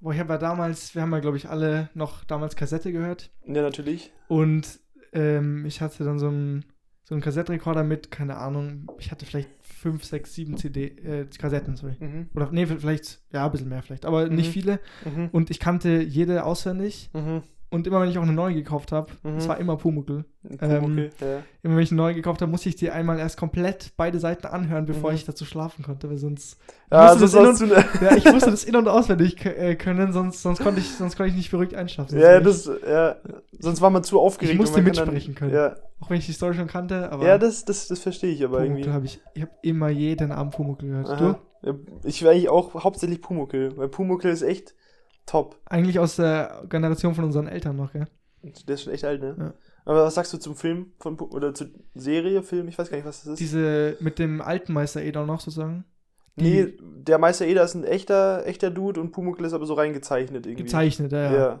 Boah, 0.00 0.12
ich 0.12 0.20
habe 0.20 0.32
ja 0.34 0.38
damals, 0.38 0.94
wir 0.94 1.02
haben 1.02 1.12
ja, 1.12 1.18
glaube 1.20 1.36
ich, 1.36 1.48
alle 1.48 1.88
noch 1.94 2.24
damals 2.24 2.54
Kassette 2.56 2.92
gehört. 2.92 3.30
Ja, 3.46 3.62
natürlich. 3.62 4.12
Und 4.28 4.78
ähm, 5.12 5.64
ich 5.66 5.80
hatte 5.80 6.04
dann 6.04 6.18
so 6.18 6.28
einen, 6.28 6.64
so 7.04 7.14
einen 7.14 7.22
Kassettenrekorder 7.22 7.84
mit, 7.84 8.10
keine 8.10 8.36
Ahnung, 8.38 8.90
ich 8.98 9.10
hatte 9.10 9.26
vielleicht 9.26 9.50
fünf, 9.60 10.04
sechs, 10.04 10.34
sieben 10.34 10.56
CD, 10.56 10.86
äh, 10.86 11.26
Kassetten, 11.38 11.76
sorry. 11.76 11.96
Mhm. 12.00 12.28
Oder, 12.34 12.50
nee, 12.50 12.64
vielleicht, 12.66 13.20
ja, 13.32 13.44
ein 13.44 13.52
bisschen 13.52 13.68
mehr 13.68 13.82
vielleicht, 13.82 14.06
aber 14.06 14.28
nicht 14.28 14.48
Mhm. 14.48 14.52
viele. 14.52 14.80
Mhm. 15.04 15.28
Und 15.30 15.50
ich 15.50 15.60
kannte 15.60 16.00
jede 16.02 16.44
auswendig. 16.44 17.10
Und 17.74 17.86
immer, 17.86 18.00
wenn 18.00 18.08
ich 18.08 18.18
auch 18.18 18.22
eine 18.22 18.32
neue 18.32 18.54
gekauft 18.54 18.92
habe, 18.92 19.08
Mhm. 19.24 19.36
es 19.36 19.48
war 19.48 19.58
immer 19.58 19.76
Pumuckl. 19.76 20.24
Ähm, 20.48 20.58
Ähm, 20.60 20.98
ja. 21.20 21.26
Immer 21.62 21.76
wenn 21.76 21.82
ich 21.82 21.90
eine 21.90 21.96
neue 22.00 22.14
gekauft 22.14 22.40
habe, 22.40 22.50
musste 22.50 22.68
ich 22.68 22.76
die 22.76 22.90
einmal 22.90 23.18
erst 23.18 23.36
komplett 23.36 23.92
beide 23.96 24.18
Seiten 24.20 24.46
anhören, 24.46 24.86
bevor 24.86 25.10
Mhm. 25.10 25.16
ich 25.16 25.24
dazu 25.24 25.44
schlafen 25.44 25.84
konnte, 25.84 26.08
weil 26.08 26.18
sonst. 26.18 26.58
Ja, 26.92 27.14
musste 27.14 27.42
das 27.42 27.58
du 27.58 27.66
ne 27.66 27.84
Ja, 28.00 28.16
ich 28.16 28.24
musste 28.32 28.50
das 28.50 28.62
in- 28.64 28.76
und 28.76 28.86
auswendig 28.88 29.44
äh, 29.44 29.74
können, 29.74 30.12
sonst, 30.12 30.42
sonst, 30.42 30.62
konnte 30.62 30.80
ich, 30.80 30.90
sonst 30.90 31.16
konnte 31.16 31.30
ich 31.30 31.36
nicht 31.36 31.50
beruhigt 31.50 31.74
einschlafen. 31.74 32.10
Sonst 32.10 32.22
Ja, 32.22 32.40
das, 32.40 32.70
ja. 32.86 33.16
Sonst 33.58 33.80
war 33.80 33.90
man 33.90 34.04
zu 34.04 34.20
aufgeregt. 34.20 34.54
Ich 34.54 34.60
musste 34.60 34.78
und 34.78 34.84
mitsprechen 34.84 35.34
können. 35.34 35.52
Ja, 35.54 35.74
Auch 36.00 36.10
wenn 36.10 36.18
ich 36.18 36.26
die 36.26 36.32
Story 36.32 36.54
schon 36.54 36.68
kannte, 36.68 37.10
aber 37.10 37.26
ja 37.26 37.38
das, 37.38 37.64
das, 37.64 37.88
das 37.88 37.98
verstehe 37.98 38.30
ich 38.30 38.44
aber 38.44 38.58
Pumuckl 38.58 38.78
irgendwie. 38.78 38.90
habe 38.92 39.06
ich, 39.06 39.20
ich 39.34 39.42
habe 39.42 39.52
immer 39.62 39.88
jeden 39.88 40.30
Abend 40.32 40.54
Pumuckl 40.54 40.86
gehört. 40.86 41.08
Aha. 41.08 41.38
Ja, 41.62 41.74
Ich 42.04 42.22
wäre 42.22 42.32
eigentlich 42.34 42.50
auch 42.50 42.84
hauptsächlich 42.84 43.20
Pumuckl, 43.22 43.76
weil 43.76 43.88
Pumuckl 43.88 44.28
ist 44.28 44.42
echt 44.42 44.74
top. 45.26 45.60
Eigentlich 45.66 45.98
aus 45.98 46.16
der 46.16 46.64
Generation 46.68 47.14
von 47.14 47.24
unseren 47.24 47.48
Eltern 47.48 47.76
noch, 47.76 47.92
gell? 47.92 48.06
Der 48.42 48.74
ist 48.74 48.82
schon 48.82 48.92
echt 48.92 49.04
alt, 49.04 49.22
ne? 49.22 49.36
Ja. 49.38 49.54
Aber 49.86 50.04
was 50.04 50.14
sagst 50.14 50.32
du 50.32 50.38
zum 50.38 50.54
Film 50.54 50.92
von 50.98 51.18
oder 51.18 51.54
zur 51.54 51.68
Serie, 51.94 52.42
Film? 52.42 52.68
Ich 52.68 52.78
weiß 52.78 52.90
gar 52.90 52.96
nicht, 52.96 53.06
was 53.06 53.22
das 53.22 53.32
ist. 53.32 53.40
Diese 53.40 53.96
mit 54.00 54.18
dem 54.18 54.40
alten 54.40 54.72
Meister 54.72 55.02
Eder 55.02 55.26
noch 55.26 55.40
sozusagen. 55.40 55.84
Die 56.36 56.42
nee, 56.42 56.72
der 56.80 57.18
Meister 57.18 57.46
Eder 57.46 57.64
ist 57.64 57.74
ein 57.74 57.84
echter, 57.84 58.46
echter 58.46 58.70
Dude 58.70 59.00
und 59.00 59.12
Pumuckl 59.12 59.44
ist 59.44 59.52
aber 59.52 59.66
so 59.66 59.74
reingezeichnet 59.74 60.46
irgendwie. 60.46 60.64
gezeichnet, 60.64 61.12
ja. 61.12 61.32
Ja. 61.32 61.32
ja. 61.32 61.60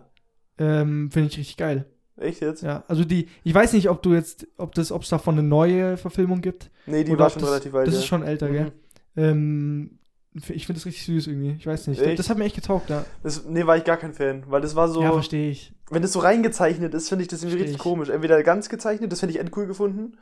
Ähm, 0.58 1.10
Finde 1.10 1.28
ich 1.28 1.38
richtig 1.38 1.56
geil. 1.56 1.86
Echt 2.16 2.40
jetzt? 2.40 2.62
Ja, 2.62 2.84
also 2.86 3.04
die, 3.04 3.28
ich 3.42 3.54
weiß 3.54 3.72
nicht, 3.72 3.88
ob 3.88 4.02
du 4.02 4.14
jetzt, 4.14 4.46
ob 4.56 4.74
das, 4.74 4.92
ob 4.92 5.02
es 5.02 5.08
davon 5.08 5.38
eine 5.38 5.46
neue 5.46 5.96
Verfilmung 5.96 6.40
gibt. 6.40 6.70
Nee, 6.86 7.04
die 7.04 7.18
war 7.18 7.30
schon 7.30 7.42
das, 7.42 7.50
relativ 7.50 7.74
alt. 7.74 7.86
Das 7.88 7.94
ja. 7.94 8.00
ist 8.00 8.06
schon 8.06 8.22
älter, 8.22 8.48
gell? 8.50 8.72
Mhm. 9.14 9.22
Ähm, 9.22 9.98
ich 10.34 10.66
finde 10.66 10.80
das 10.80 10.86
richtig 10.86 11.04
süß 11.06 11.28
irgendwie. 11.28 11.52
Ich 11.58 11.66
weiß 11.66 11.86
nicht. 11.86 12.00
Echt? 12.02 12.18
Das 12.18 12.28
hat 12.28 12.38
mir 12.38 12.44
echt 12.44 12.56
getaugt, 12.56 12.90
ja. 12.90 13.04
Das, 13.22 13.44
nee, 13.44 13.66
war 13.66 13.76
ich 13.76 13.84
gar 13.84 13.96
kein 13.96 14.14
Fan, 14.14 14.44
weil 14.48 14.60
das 14.60 14.74
war 14.74 14.88
so. 14.88 15.02
Ja, 15.02 15.12
verstehe 15.12 15.50
ich. 15.50 15.72
wenn 15.90 16.02
das 16.02 16.12
so 16.12 16.18
reingezeichnet 16.18 16.92
ist, 16.94 17.08
finde 17.08 17.22
ich 17.22 17.28
das 17.28 17.42
irgendwie 17.42 17.58
richtig 17.58 17.76
ich. 17.76 17.82
komisch. 17.82 18.08
Entweder 18.08 18.42
ganz 18.42 18.68
gezeichnet, 18.68 19.12
das 19.12 19.20
finde 19.20 19.34
ich 19.34 19.40
endcool 19.40 19.66
gefunden. 19.66 20.18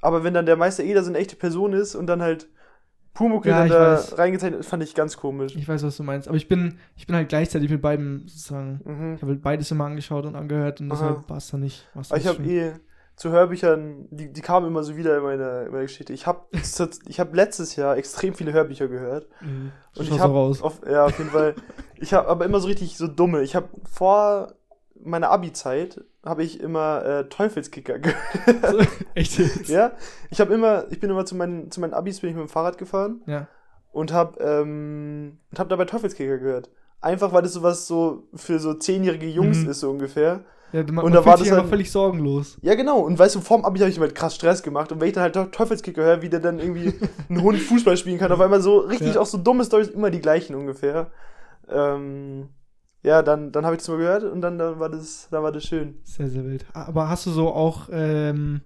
Aber 0.00 0.24
wenn 0.24 0.32
dann 0.32 0.46
der 0.46 0.56
Meister 0.56 0.82
Eder 0.82 1.02
so 1.02 1.10
eine 1.10 1.18
echte 1.18 1.36
Person 1.36 1.74
ist 1.74 1.94
und 1.94 2.06
dann 2.06 2.22
halt 2.22 2.48
Pumuckl 3.12 3.50
Ja, 3.50 3.58
dann 3.60 3.68
da 3.68 3.92
weiß. 3.94 4.16
reingezeichnet 4.18 4.60
ist, 4.60 4.68
fand 4.68 4.82
ich 4.82 4.94
ganz 4.94 5.16
komisch. 5.16 5.54
Ich 5.56 5.68
weiß, 5.68 5.82
was 5.82 5.96
du 5.96 6.04
meinst. 6.04 6.28
Aber 6.28 6.36
ich 6.36 6.48
bin, 6.48 6.78
ich 6.96 7.06
bin 7.06 7.16
halt 7.16 7.28
gleichzeitig 7.28 7.68
mit 7.68 7.82
beiden 7.82 8.26
sozusagen. 8.26 8.80
Mhm. 8.84 9.14
Ich 9.16 9.22
habe 9.22 9.32
halt 9.32 9.42
beides 9.42 9.70
immer 9.70 9.84
angeschaut 9.84 10.24
und 10.24 10.36
angehört 10.36 10.80
und 10.80 10.88
deshalb 10.88 11.28
war 11.28 11.36
es 11.36 11.48
dann 11.48 11.60
nicht. 11.60 11.86
war's 11.92 12.10
ich 12.12 12.26
habe 12.26 12.42
eh 12.44 12.72
zu 13.20 13.30
Hörbüchern, 13.30 14.08
die, 14.10 14.32
die 14.32 14.40
kamen 14.40 14.66
immer 14.66 14.82
so 14.82 14.96
wieder 14.96 15.14
in 15.18 15.22
meiner, 15.22 15.66
in 15.66 15.72
meiner 15.72 15.82
Geschichte. 15.82 16.14
Ich 16.14 16.26
habe 16.26 16.46
ich 17.06 17.20
hab 17.20 17.34
letztes 17.34 17.76
Jahr 17.76 17.98
extrem 17.98 18.32
viele 18.32 18.54
Hörbücher 18.54 18.88
gehört. 18.88 19.28
Mhm. 19.42 19.72
Und 19.94 20.08
ich 20.08 20.18
habe 20.18 20.32
raus. 20.32 20.62
auf, 20.62 20.80
ja, 20.90 21.04
auf 21.04 21.18
jeden 21.18 21.28
Fall. 21.30 21.54
Ich 21.96 22.14
habe 22.14 22.28
aber 22.28 22.46
immer 22.46 22.60
so 22.60 22.66
richtig 22.68 22.96
so 22.96 23.06
dumme. 23.06 23.42
Ich 23.42 23.54
habe 23.54 23.68
vor 23.92 24.54
meiner 25.02 25.28
Abi-Zeit 25.30 26.02
habe 26.24 26.42
ich 26.44 26.60
immer 26.60 27.04
äh, 27.04 27.28
Teufelskicker 27.28 27.98
gehört. 27.98 28.88
Echt 29.14 29.38
jetzt? 29.38 29.68
ja, 29.68 29.92
ich 30.30 30.40
habe 30.40 30.54
immer, 30.54 30.86
ich 30.90 30.98
bin 30.98 31.10
immer 31.10 31.26
zu 31.26 31.34
meinen, 31.36 31.70
zu 31.70 31.80
meinen 31.82 31.92
Abis 31.92 32.20
bin 32.20 32.30
ich 32.30 32.36
mit 32.36 32.46
dem 32.46 32.48
Fahrrad 32.50 32.78
gefahren 32.78 33.20
Ja. 33.26 33.48
und 33.92 34.14
habe 34.14 34.42
ähm, 34.42 35.36
und 35.50 35.58
habe 35.58 35.68
dabei 35.68 35.84
Teufelskicker 35.84 36.38
gehört. 36.38 36.70
Einfach 37.02 37.34
weil 37.34 37.42
das 37.42 37.52
sowas 37.52 37.86
so 37.86 38.28
für 38.34 38.58
so 38.60 38.72
zehnjährige 38.72 39.26
Jungs 39.28 39.58
Mhm. 39.58 39.68
ist 39.70 39.80
so 39.80 39.90
ungefähr. 39.90 40.40
Ja 40.72 40.82
man, 40.92 41.04
Und 41.04 41.12
da 41.12 41.24
war 41.24 41.36
sich 41.36 41.46
das 41.48 41.52
einfach 41.52 41.64
dann- 41.64 41.70
völlig 41.70 41.90
sorgenlos. 41.90 42.58
Ja, 42.62 42.74
genau. 42.74 43.00
Und 43.00 43.18
weißt 43.18 43.34
du, 43.36 43.40
vorm 43.40 43.64
Abi 43.64 43.78
habe 43.80 43.90
ich 43.90 43.96
mir 43.98 44.06
halt 44.06 44.14
krass 44.14 44.34
Stress 44.34 44.62
gemacht. 44.62 44.92
Und 44.92 45.00
wenn 45.00 45.08
ich 45.08 45.14
dann 45.14 45.22
halt 45.24 45.34
Teu- 45.34 45.46
Teufelskicker 45.46 46.02
höre, 46.02 46.22
wie 46.22 46.28
der 46.28 46.40
dann 46.40 46.58
irgendwie 46.58 46.92
einen 47.28 47.42
Hund 47.42 47.58
Fußball 47.58 47.96
spielen 47.96 48.18
kann, 48.18 48.30
auf 48.32 48.40
einmal 48.40 48.60
so 48.60 48.78
richtig 48.78 49.14
Ja. 49.14 49.20
auch 49.20 49.26
so 49.26 49.38
dumme 49.38 49.64
Storys, 49.64 49.88
immer 49.88 50.10
die 50.10 50.20
gleichen 50.20 50.54
ungefähr. 50.54 51.10
Ähm, 51.68 52.48
ja, 53.02 53.22
dann, 53.22 53.50
dann 53.52 53.64
habe 53.64 53.76
ich 53.76 53.80
das 53.80 53.88
mal 53.88 53.96
gehört 53.98 54.24
und 54.24 54.40
dann, 54.42 54.58
dann 54.58 54.78
war 54.78 54.88
das, 54.90 55.28
dann 55.30 55.42
war 55.42 55.52
das 55.52 55.64
schön. 55.64 55.98
Sehr, 56.04 56.28
sehr 56.28 56.44
wild. 56.44 56.66
Aber 56.74 57.08
hast 57.08 57.24
du 57.26 57.30
so 57.30 57.48
auch 57.48 57.88
ähm, 57.90 58.60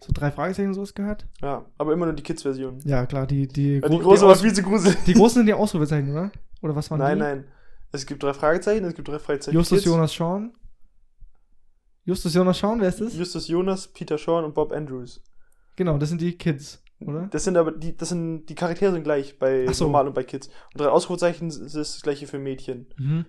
so 0.00 0.12
drei 0.12 0.30
Fragezeichen 0.30 0.74
sowas 0.74 0.92
gehört? 0.94 1.26
Ja, 1.40 1.64
aber 1.78 1.92
immer 1.94 2.04
nur 2.06 2.14
die 2.14 2.22
Kids-Version. 2.22 2.80
Ja, 2.84 3.06
klar, 3.06 3.26
die, 3.26 3.48
die, 3.48 3.76
Ja, 3.76 3.88
die 3.88 3.96
gro- 3.96 4.02
große 4.02 4.22
die, 4.22 4.28
war 4.28 4.36
viel 4.36 4.52
zu 4.52 4.62
gruselig. 4.62 4.98
die 5.06 5.14
großen 5.14 5.36
sind 5.40 5.46
die 5.46 5.54
Ausrufezeichen, 5.54 6.10
oder? 6.12 6.30
Oder 6.60 6.76
was 6.76 6.90
waren 6.90 6.98
Nein, 6.98 7.16
die? 7.18 7.22
nein. 7.24 7.44
Es 7.92 8.04
gibt 8.04 8.22
drei 8.22 8.34
Fragezeichen, 8.34 8.84
es 8.84 8.94
gibt 8.94 9.08
drei 9.08 9.18
Fragezeichen. 9.18 9.56
Justus 9.56 9.78
Kids. 9.78 9.86
Jonas 9.86 10.12
Sean. 10.12 10.52
Justus 12.04 12.34
Jonas 12.34 12.58
Sean, 12.58 12.80
wer 12.80 12.88
ist 12.88 13.00
das? 13.00 13.16
Justus 13.16 13.48
Jonas, 13.48 13.88
Peter 13.88 14.18
Sean 14.18 14.44
und 14.44 14.54
Bob 14.54 14.72
Andrews. 14.72 15.22
Genau, 15.76 15.96
das 15.98 16.10
sind 16.10 16.20
die 16.20 16.36
Kids, 16.36 16.82
oder? 17.00 17.28
Das 17.30 17.44
sind 17.44 17.56
aber 17.56 17.72
die, 17.72 17.96
das 17.96 18.10
sind, 18.10 18.46
die 18.46 18.54
Charaktere 18.54 18.92
sind 18.92 19.04
gleich 19.04 19.38
bei 19.38 19.66
Ach 19.68 19.74
so. 19.74 19.84
Normal 19.84 20.06
und 20.08 20.14
bei 20.14 20.22
Kids. 20.22 20.48
Und 20.74 20.80
drei 20.80 20.88
Ausrufezeichen 20.88 21.48
ist 21.48 21.74
das 21.74 22.02
gleiche 22.02 22.26
für 22.26 22.38
Mädchen. 22.38 22.86
Mhm. 22.98 23.24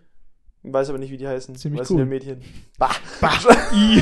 Ich 0.64 0.74
weiß 0.74 0.90
aber 0.90 0.98
nicht, 0.98 1.12
wie 1.12 1.18
die 1.18 1.28
heißen. 1.28 1.56
Ziemlich 1.56 1.82
Weiß 1.82 1.92
cool. 1.92 1.98
nur 1.98 2.06
Mädchen. 2.08 2.42
Bah. 2.78 2.90
Bah. 3.22 3.38
I. 3.74 4.02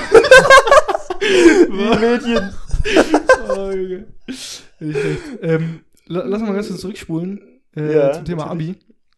Mädchen. 1.70 2.54
oh, 3.50 3.72
Junge. 3.72 4.08
Ähm, 5.42 5.82
la- 6.08 6.24
lass 6.26 6.42
mal 6.42 6.54
ganz 6.54 6.68
kurz 6.68 6.82
zurückspulen 6.82 7.62
äh, 7.76 7.94
Ja, 7.96 8.14
zum 8.14 8.26
Thema 8.26 8.46
natürlich. 8.48 8.72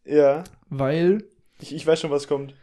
Abi. 0.06 0.14
Ja. 0.16 0.44
weil 0.70 1.24
Ich, 1.60 1.74
ich 1.74 1.86
weiß 1.86 2.00
schon, 2.02 2.12
was 2.12 2.28
kommt. 2.28 2.54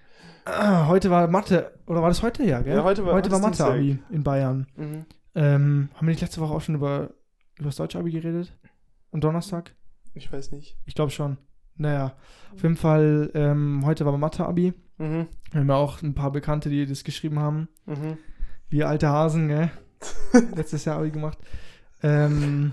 Ah, 0.44 0.86
heute 0.88 1.10
war 1.10 1.26
Mathe, 1.28 1.72
oder 1.86 2.02
war 2.02 2.08
das 2.08 2.22
heute 2.22 2.44
ja, 2.44 2.60
gell? 2.60 2.76
Ja, 2.76 2.84
heute 2.84 3.04
war- 3.04 3.14
heute 3.14 3.30
war 3.30 3.40
heute 3.42 3.50
ist 3.52 3.58
Mathe-Abi 3.60 3.98
in 4.10 4.22
Bayern. 4.22 4.66
Mhm. 4.76 5.06
Ähm, 5.34 5.88
haben 5.94 6.06
wir 6.06 6.10
nicht 6.10 6.20
letzte 6.20 6.40
Woche 6.40 6.54
auch 6.54 6.60
schon 6.60 6.74
über, 6.74 7.10
über 7.58 7.66
das 7.68 7.76
Deutsche-Abi 7.76 8.10
geredet? 8.10 8.56
Am 9.12 9.20
Donnerstag? 9.20 9.74
Ich 10.14 10.30
weiß 10.32 10.52
nicht. 10.52 10.76
Ich 10.84 10.94
glaube 10.94 11.10
schon. 11.10 11.38
Naja, 11.76 12.12
auf 12.54 12.62
jeden 12.62 12.76
Fall, 12.76 13.30
ähm, 13.34 13.82
heute 13.84 14.04
war 14.04 14.16
Mathe-Abi. 14.18 14.74
Mhm. 14.98 15.26
Wir 15.50 15.60
haben 15.60 15.68
ja 15.68 15.74
auch 15.76 16.02
ein 16.02 16.14
paar 16.14 16.30
Bekannte, 16.30 16.68
die 16.68 16.84
das 16.86 17.02
geschrieben 17.04 17.38
haben. 17.40 17.68
Mhm. 17.86 18.18
Wir 18.68 18.88
alte 18.88 19.08
Hasen, 19.08 19.48
gell? 19.48 19.70
Letztes 20.56 20.84
Jahr 20.84 20.98
Abi 20.98 21.10
gemacht. 21.10 21.38
Ähm, 22.02 22.72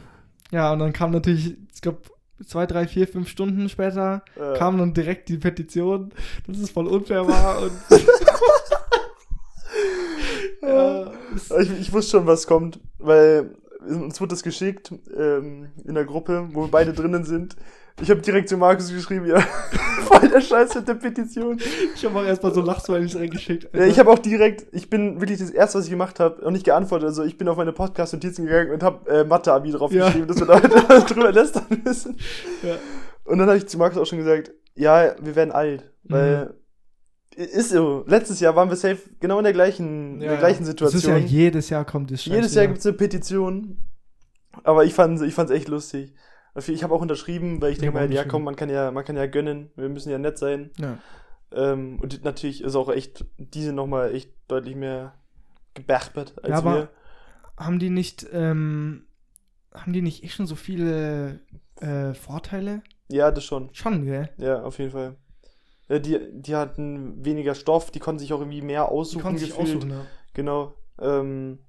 ja, 0.51 0.73
und 0.73 0.79
dann 0.79 0.93
kam 0.93 1.11
natürlich, 1.11 1.55
ich 1.73 1.81
glaube, 1.81 2.01
zwei, 2.45 2.65
drei, 2.65 2.87
vier, 2.87 3.07
fünf 3.07 3.29
Stunden 3.29 3.69
später 3.69 4.23
Äh, 4.35 4.57
kam 4.57 4.77
dann 4.77 4.93
direkt 4.93 5.29
die 5.29 5.37
Petition, 5.37 6.11
dass 6.47 6.57
es 6.57 6.69
voll 6.69 6.87
unfair 6.87 7.27
war 7.27 7.61
und 7.61 7.71
ja, 10.61 11.11
ich, 11.59 11.79
ich 11.79 11.93
wusste 11.93 12.11
schon, 12.17 12.27
was 12.27 12.47
kommt, 12.47 12.79
weil 12.97 13.55
uns 13.87 14.19
wurde 14.19 14.31
das 14.31 14.43
geschickt 14.43 14.91
ähm, 15.15 15.69
in 15.85 15.95
der 15.95 16.05
Gruppe, 16.05 16.49
wo 16.51 16.63
wir 16.63 16.71
beide 16.71 16.93
drinnen 16.93 17.23
sind. 17.23 17.55
Ich 18.01 18.09
habe 18.09 18.21
direkt 18.21 18.47
zu 18.49 18.57
Markus 18.57 18.89
geschrieben, 18.93 19.25
ja, 19.25 19.39
voll 20.05 20.27
der 20.29 20.39
Scheiß 20.41 20.73
mit 20.75 20.87
der 20.87 20.93
Petition. 20.95 21.59
ich 21.95 22.05
habe 22.05 22.19
auch 22.19 22.23
erstmal 22.23 22.53
so 22.53 22.61
Lachsmilies 22.61 23.15
reingeschickt. 23.15 23.69
Ja, 23.75 23.85
ich 23.85 23.99
habe 23.99 24.09
auch 24.09 24.19
direkt, 24.19 24.67
ich 24.73 24.89
bin 24.89 25.19
wirklich 25.19 25.39
das 25.39 25.49
erste, 25.49 25.77
was 25.79 25.85
ich 25.85 25.91
gemacht 25.91 26.19
habe, 26.19 26.45
auch 26.45 26.51
nicht 26.51 26.63
geantwortet. 26.65 27.07
Also 27.07 27.23
ich 27.23 27.37
bin 27.37 27.47
auf 27.49 27.57
meine 27.57 27.73
Podcast-Notizen 27.73 28.45
gegangen 28.45 28.71
und 28.71 28.83
habe 28.83 29.09
äh, 29.11 29.23
Mathe-Abi 29.25 29.71
drauf 29.71 29.91
Ja. 29.91 30.05
geschrieben, 30.07 30.27
dass 30.27 30.39
wir 30.39 30.47
da 30.47 30.59
drüber 31.01 31.31
lästern 31.31 31.65
müssen. 31.83 32.17
Ja. 32.63 32.75
Und 33.25 33.37
dann 33.39 33.47
habe 33.47 33.57
ich 33.57 33.67
zu 33.67 33.77
Markus 33.77 33.97
auch 33.97 34.05
schon 34.05 34.19
gesagt, 34.19 34.51
ja, 34.75 35.13
wir 35.21 35.35
werden 35.35 35.51
alt, 35.51 35.83
Mhm. 36.03 36.13
weil 36.13 36.53
ist 37.35 37.69
so. 37.69 38.03
Letztes 38.07 38.39
Jahr 38.39 38.55
waren 38.55 38.69
wir 38.69 38.75
safe 38.75 38.97
genau 39.19 39.37
in 39.37 39.43
der 39.43 39.53
gleichen, 39.53 40.15
in 40.15 40.27
der 40.27 40.37
gleichen 40.37 40.59
Das 40.61 40.67
Situation. 40.69 40.99
ist 41.01 41.07
ja 41.07 41.17
jedes 41.17 41.69
Jahr 41.69 41.85
kommt 41.85 42.11
das 42.11 42.25
Jedes 42.25 42.45
Scheiß 42.47 42.55
Jahr 42.55 42.63
wieder. 42.63 42.73
gibt's 42.73 42.85
eine 42.85 42.97
Petition. 42.97 43.77
Aber 44.63 44.83
ich 44.83 44.93
fand 44.93 45.21
ich 45.21 45.33
fand's 45.33 45.51
echt 45.51 45.67
lustig. 45.69 46.13
Ich 46.55 46.83
habe 46.83 46.93
auch 46.93 47.01
unterschrieben, 47.01 47.61
weil 47.61 47.71
ich 47.71 47.77
denke 47.79 47.95
mal, 47.95 48.11
ja 48.11 48.25
komm, 48.25 48.43
man 48.43 48.55
kann 48.55 48.69
ja, 48.69 48.91
man 48.91 49.05
kann 49.05 49.15
ja 49.15 49.27
gönnen, 49.27 49.71
wir 49.75 49.87
müssen 49.89 50.09
ja 50.09 50.17
nett 50.17 50.37
sein. 50.37 50.71
Ja. 50.77 50.97
Ähm, 51.51 51.99
und 52.01 52.23
natürlich 52.23 52.63
ist 52.63 52.75
auch 52.75 52.89
echt, 52.89 53.25
die 53.37 53.63
sind 53.63 53.75
nochmal 53.75 54.13
echt 54.13 54.31
deutlich 54.47 54.75
mehr 54.75 55.13
geberbert 55.73 56.33
als 56.43 56.49
Ja, 56.49 56.57
aber- 56.57 56.75
wir. 56.75 56.89
Haben 57.57 57.79
die 57.79 57.89
nicht, 57.89 58.25
ähm, 58.31 59.03
haben 59.73 59.91
die 59.93 60.01
nicht 60.01 60.23
eh 60.23 60.29
schon 60.29 60.47
so 60.47 60.55
viele 60.55 61.39
äh, 61.81 62.13
Vorteile? 62.13 62.81
Ja, 63.09 63.31
das 63.31 63.43
schon. 63.43 63.69
Schon, 63.73 64.05
gell? 64.05 64.29
Ja, 64.37 64.61
auf 64.63 64.79
jeden 64.79 64.91
Fall. 64.91 65.15
Ja, 65.89 65.99
die, 65.99 66.19
die 66.31 66.55
hatten 66.55 67.23
weniger 67.25 67.55
Stoff, 67.55 67.91
die 67.91 67.99
konnten 67.99 68.19
sich 68.19 68.31
auch 68.33 68.39
irgendwie 68.39 68.61
mehr 68.61 68.83
Die 68.85 68.89
aussuchen 68.91 69.21
konnten 69.23 69.39
sich 69.39 69.49
gefühlt. 69.49 69.75
aussuchen, 69.77 69.89
ja. 69.91 70.05
Genau. 70.33 70.75
Ähm, 71.01 71.59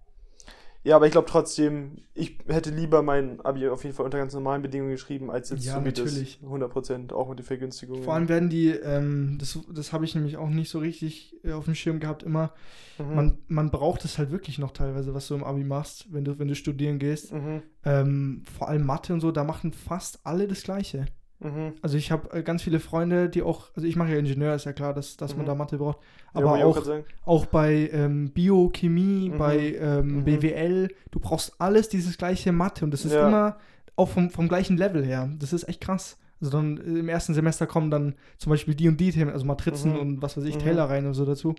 ja, 0.83 0.97
aber 0.97 1.07
ich 1.07 1.13
glaube 1.13 1.29
trotzdem, 1.29 1.99
ich 2.15 2.39
hätte 2.47 2.71
lieber 2.71 3.03
mein 3.03 3.41
Abi 3.43 3.69
auf 3.69 3.85
jeden 3.85 3.95
Fall 3.95 4.07
unter 4.07 4.19
ganz 4.19 4.33
normalen 4.33 4.63
Bedingungen 4.63 4.93
geschrieben, 4.93 5.31
als 5.31 5.51
jetzt 5.51 5.65
Ja, 5.65 5.75
so 5.75 5.81
natürlich. 5.81 6.39
das 6.41 6.51
100%, 6.51 7.13
auch 7.13 7.29
mit 7.29 7.39
den 7.39 7.45
Vergünstigungen. 7.45 8.03
Vor 8.03 8.15
allem 8.15 8.29
werden 8.29 8.49
die, 8.49 8.69
ähm, 8.71 9.37
das, 9.39 9.59
das 9.73 9.93
habe 9.93 10.05
ich 10.07 10.15
nämlich 10.15 10.39
auch 10.39 10.49
nicht 10.49 10.71
so 10.71 10.79
richtig 10.79 11.37
äh, 11.45 11.53
auf 11.53 11.67
dem 11.67 11.75
Schirm 11.75 12.01
gehabt, 12.01 12.23
immer. 12.23 12.55
Mhm. 12.99 13.15
Man, 13.15 13.39
man 13.49 13.71
braucht 13.71 14.05
es 14.05 14.17
halt 14.17 14.31
wirklich 14.31 14.59
noch 14.59 14.71
teilweise, 14.71 15.13
was 15.13 15.29
du 15.29 15.35
im 15.35 15.45
Abi 15.45 15.65
machst, 15.65 16.07
wenn 16.13 16.25
du, 16.25 16.39
wenn 16.39 16.49
du 16.49 16.55
studieren 16.55 16.99
gehst. 16.99 17.33
Mhm. 17.33 17.63
Ähm, 17.85 18.43
vor 18.57 18.69
allem 18.69 18.87
Mathe 18.87 19.13
und 19.13 19.21
so, 19.21 19.33
da 19.33 19.45
machen 19.45 19.73
fast 19.73 20.21
alle 20.25 20.49
das 20.49 20.63
Gleiche. 20.63 21.07
Mhm. 21.41 21.73
Also 21.83 21.97
ich 21.97 22.11
habe 22.13 22.31
äh, 22.39 22.43
ganz 22.43 22.63
viele 22.63 22.81
Freunde, 22.81 23.29
die 23.31 23.43
auch, 23.43 23.71
also 23.75 23.87
ich 23.89 23.97
mache 23.97 24.11
ja 24.13 24.19
Ingenieur, 24.19 24.55
ist 24.55 24.67
ja 24.67 24.73
klar, 24.73 24.93
dass, 24.95 25.17
dass 25.17 25.35
man 25.37 25.45
Mhm. 25.45 25.49
da 25.49 25.55
Mathe 25.55 25.79
braucht. 25.79 25.99
Ja, 26.35 26.41
Aber 26.43 26.59
ich 26.59 26.65
auch, 26.65 26.87
auch 27.25 27.47
bei 27.47 27.89
ähm, 27.93 28.31
Biochemie, 28.31 29.31
Mhm. 29.31 29.39
bei 29.39 29.75
ähm, 29.81 30.19
Mhm. 30.19 30.25
BWL, 30.25 30.89
du 31.11 31.19
brauchst 31.21 31.55
alles 31.59 31.89
dieses 31.89 32.19
gleiche 32.19 32.53
Mathe 32.53 32.85
und 32.85 32.91
das 32.93 33.05
ist 33.05 33.15
Ja. 33.15 33.27
immer 33.27 33.57
auch 33.97 34.09
vom, 34.11 34.31
vom 34.31 34.49
gleichen 34.49 34.77
Level 34.77 35.05
her. 35.05 35.31
Das 35.39 35.53
ist 35.53 35.69
echt 35.69 35.81
krass. 35.81 36.19
Also 36.41 36.53
dann 36.53 36.77
äh, 36.79 36.99
im 37.01 37.09
ersten 37.09 37.35
Semester 37.35 37.67
kommen 37.67 37.91
dann 37.91 38.15
zum 38.39 38.51
Beispiel 38.51 38.75
die 38.75 38.89
und 38.89 38.99
die 39.01 39.11
Themen, 39.11 39.31
also 39.31 39.45
Matrizen 39.47 39.93
Mhm. 39.93 39.99
und 39.99 40.23
was 40.23 40.37
weiß 40.37 40.45
ich, 40.45 40.57
Mhm. 40.57 40.61
Taylor 40.61 40.91
rein 40.91 41.07
und 41.07 41.15
so 41.15 41.25
dazu. 41.25 41.55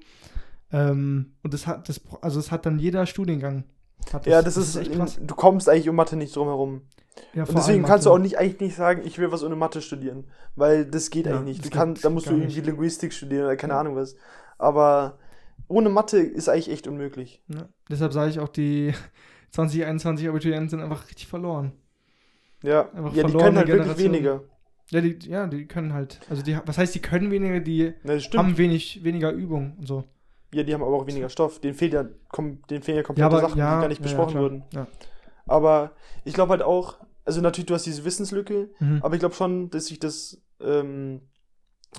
Ähm, 0.71 1.33
und 1.43 1.53
das 1.53 1.67
hat, 1.67 1.89
das, 1.89 2.01
also 2.21 2.39
es 2.39 2.51
hat 2.51 2.65
dann 2.65 2.79
jeder 2.79 3.05
Studiengang. 3.05 3.65
Hat 4.13 4.25
Ja, 4.25 4.41
das, 4.41 4.58
ist, 4.58 4.75
echt 4.75 4.91
krass. 4.93 5.20
du 5.22 5.36
kommst 5.36 5.70
eigentlich 5.70 5.89
um 5.89 5.96
Mathe 5.96 6.15
nicht 6.15 6.36
drum 6.36 6.48
herum. 6.48 6.81
Ja, 7.34 7.43
Und 7.43 7.58
deswegen 7.58 7.84
kannst 7.84 8.05
du 8.05 8.12
auch 8.12 8.17
nicht 8.17 8.38
eigentlich 8.38 8.60
nicht 8.62 8.75
sagen, 8.75 9.01
ich 9.05 9.17
will 9.20 9.31
was 9.31 9.43
ohne 9.43 9.55
Mathe 9.55 9.81
studieren, 9.81 10.25
weil 10.55 10.86
das 10.86 11.10
geht 11.10 11.25
Ja, 11.25 11.34
eigentlich 11.38 11.58
nicht. 11.58 11.65
das 11.65 11.70
Du 11.72 11.77
kannst, 11.77 12.05
da 12.05 12.10
musst 12.10 12.27
du 12.27 12.31
irgendwie 12.31 12.55
nicht. 12.55 12.65
Linguistik 12.65 13.13
studieren 13.13 13.46
oder 13.46 13.55
keine 13.58 13.74
Ja. 13.74 13.79
Ahnung 13.81 13.96
was. 13.96 14.15
Aber 14.58 15.17
ohne 15.67 15.89
Mathe 15.89 16.17
ist 16.20 16.50
eigentlich 16.50 16.70
echt 16.72 16.88
unmöglich. 16.88 17.43
Ja, 17.48 17.67
deshalb 17.89 18.13
sage 18.13 18.29
ich 18.31 18.39
auch, 18.39 18.50
die 18.50 18.93
2021 19.51 20.27
Abiturienten 20.29 20.70
sind 20.70 20.81
einfach 20.81 21.08
richtig 21.08 21.27
verloren. 21.27 21.74
Ja, 22.63 22.89
Einfach 22.93 23.13
ja 23.15 23.24
die 23.24 23.34
können 23.34 23.58
halt 23.58 23.67
wirklich 23.67 23.98
weniger. 23.98 24.41
Ja, 24.91 25.01
die, 25.01 25.17
ja, 25.27 25.48
die 25.48 25.65
können 25.67 25.93
halt, 25.93 26.20
also 26.29 26.43
die, 26.43 26.58
was 26.65 26.77
heißt, 26.77 26.93
die 26.93 27.00
können 27.00 27.31
weniger, 27.31 27.60
die 27.62 27.93
das 28.03 28.24
stimmt. 28.24 28.43
haben 28.43 28.58
wenig, 28.58 29.03
weniger 29.03 29.31
Übung 29.31 29.75
und 29.79 29.88
so. 29.88 30.03
Ja, 30.53 30.63
die 30.63 30.74
haben 30.74 30.84
aber 30.84 30.96
auch 30.96 31.08
weniger 31.08 31.29
Stoff. 31.29 31.60
Den 31.60 31.74
fehlt 31.74 31.93
ja, 31.93 32.05
kom 32.29 32.62
den 32.70 32.81
fehlen 32.81 32.98
ja 32.98 33.03
komplette 33.03 33.29
Ja, 33.31 33.38
aber 33.38 33.48
Sachen, 33.48 33.58
ja, 33.60 33.75
die 33.75 33.81
gar 33.81 33.88
nicht 33.88 34.00
ja, 34.00 34.03
besprochen 34.03 34.36
ja, 34.36 34.41
wurden. 34.41 34.63
Ja. 34.74 34.88
Aber 35.46 35.91
ich 36.25 36.34
glaube 36.34 36.51
halt 36.51 36.62
auch, 36.62 36.98
also 37.25 37.41
natürlich, 37.41 37.67
du 37.67 37.74
hast 37.74 37.86
diese 37.86 38.03
Wissenslücke, 38.05 38.70
Mhm. 38.79 39.00
aber 39.01 39.13
ich 39.15 39.20
glaube 39.20 39.36
schon, 39.36 39.70
dass 39.70 39.86
sich 39.86 40.00
das 40.00 40.41
ähm, 40.60 41.22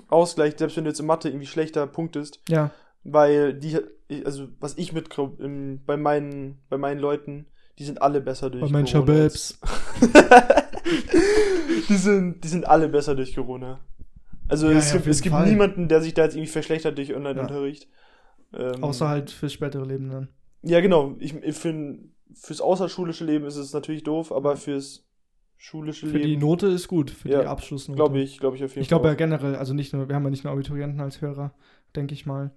ausgleicht, 0.09 0.59
selbst 0.59 0.77
wenn 0.77 0.85
du 0.85 0.91
jetzt 0.91 1.01
in 1.01 1.07
Mathe 1.07 1.29
irgendwie 1.29 1.47
schlechter 1.47 1.87
punktest, 1.87 2.41
ja, 2.49 2.71
weil 3.05 3.55
die, 3.55 3.79
also 4.25 4.49
was 4.61 4.77
ich 4.79 4.93
mit 4.93 5.09
bei 5.87 5.97
meinen, 5.97 6.63
bei 6.69 6.79
meinen 6.79 7.01
Leuten, 7.01 7.47
die 7.79 7.85
sind 7.85 8.01
alle 8.03 8.21
besser 8.21 8.51
durch 8.51 8.63
bei 8.63 8.69
meinen 8.71 8.87
Corona. 8.87 9.29
Shababs. 9.31 9.59
die, 11.89 11.97
sind, 11.97 12.45
die 12.45 12.49
sind 12.49 12.67
alle 12.67 12.89
besser 12.89 13.15
durch 13.15 13.35
Corona. 13.35 13.81
Also 14.49 14.71
Ja, 14.71 14.79
es 14.79 14.91
ja, 14.91 14.97
gibt, 14.99 15.09
es 15.09 15.23
gibt 15.23 15.37
niemanden, 15.47 15.89
der 15.89 16.01
sich 16.03 16.15
da 16.15 16.25
jetzt 16.25 16.35
irgendwie 16.35 16.53
verschlechtert 16.53 16.99
durch 16.99 17.15
Online-Unterricht. 17.15 17.89
Ähm, 18.55 18.83
Außer 18.83 19.09
halt 19.09 19.31
fürs 19.31 19.53
spätere 19.53 19.85
Leben 19.85 20.11
dann. 20.11 20.29
Ja, 20.63 20.81
genau. 20.81 21.17
Ich, 21.19 21.35
ich 21.35 21.57
find, 21.57 22.11
fürs 22.35 22.61
außerschulische 22.61 23.25
Leben 23.25 23.45
ist 23.47 23.57
es 23.57 23.73
natürlich 23.73 24.05
doof, 24.05 24.33
aber 24.33 24.57
fürs 24.57 25.05
schulische 25.59 26.07
Für 26.07 26.19
die 26.19 26.29
Leben, 26.29 26.41
Note 26.41 26.67
ist 26.69 26.89
gut, 26.89 27.11
für 27.11 27.29
Ja, 27.29 27.41
die 27.41 27.47
Abschlussnote. 27.47 27.97
glaube 27.99 28.21
ich, 28.21 28.39
glaube 28.39 28.57
ich 28.57 28.65
auf 28.65 28.71
jeden 28.71 28.83
Ich 28.83 28.89
glaube 28.89 29.05
ja 29.05 29.11
Fall. 29.11 29.17
generell, 29.17 29.57
also 29.57 29.75
nicht 29.75 29.93
nur, 29.93 30.09
wir 30.09 30.15
haben 30.17 30.25
ja 30.25 30.31
nicht 30.31 30.45
nur 30.45 30.53
Abiturienten 30.53 31.01
als 31.01 31.21
Hörer, 31.21 31.53
denke 31.95 32.15
ich 32.15 32.27
mal. 32.27 32.51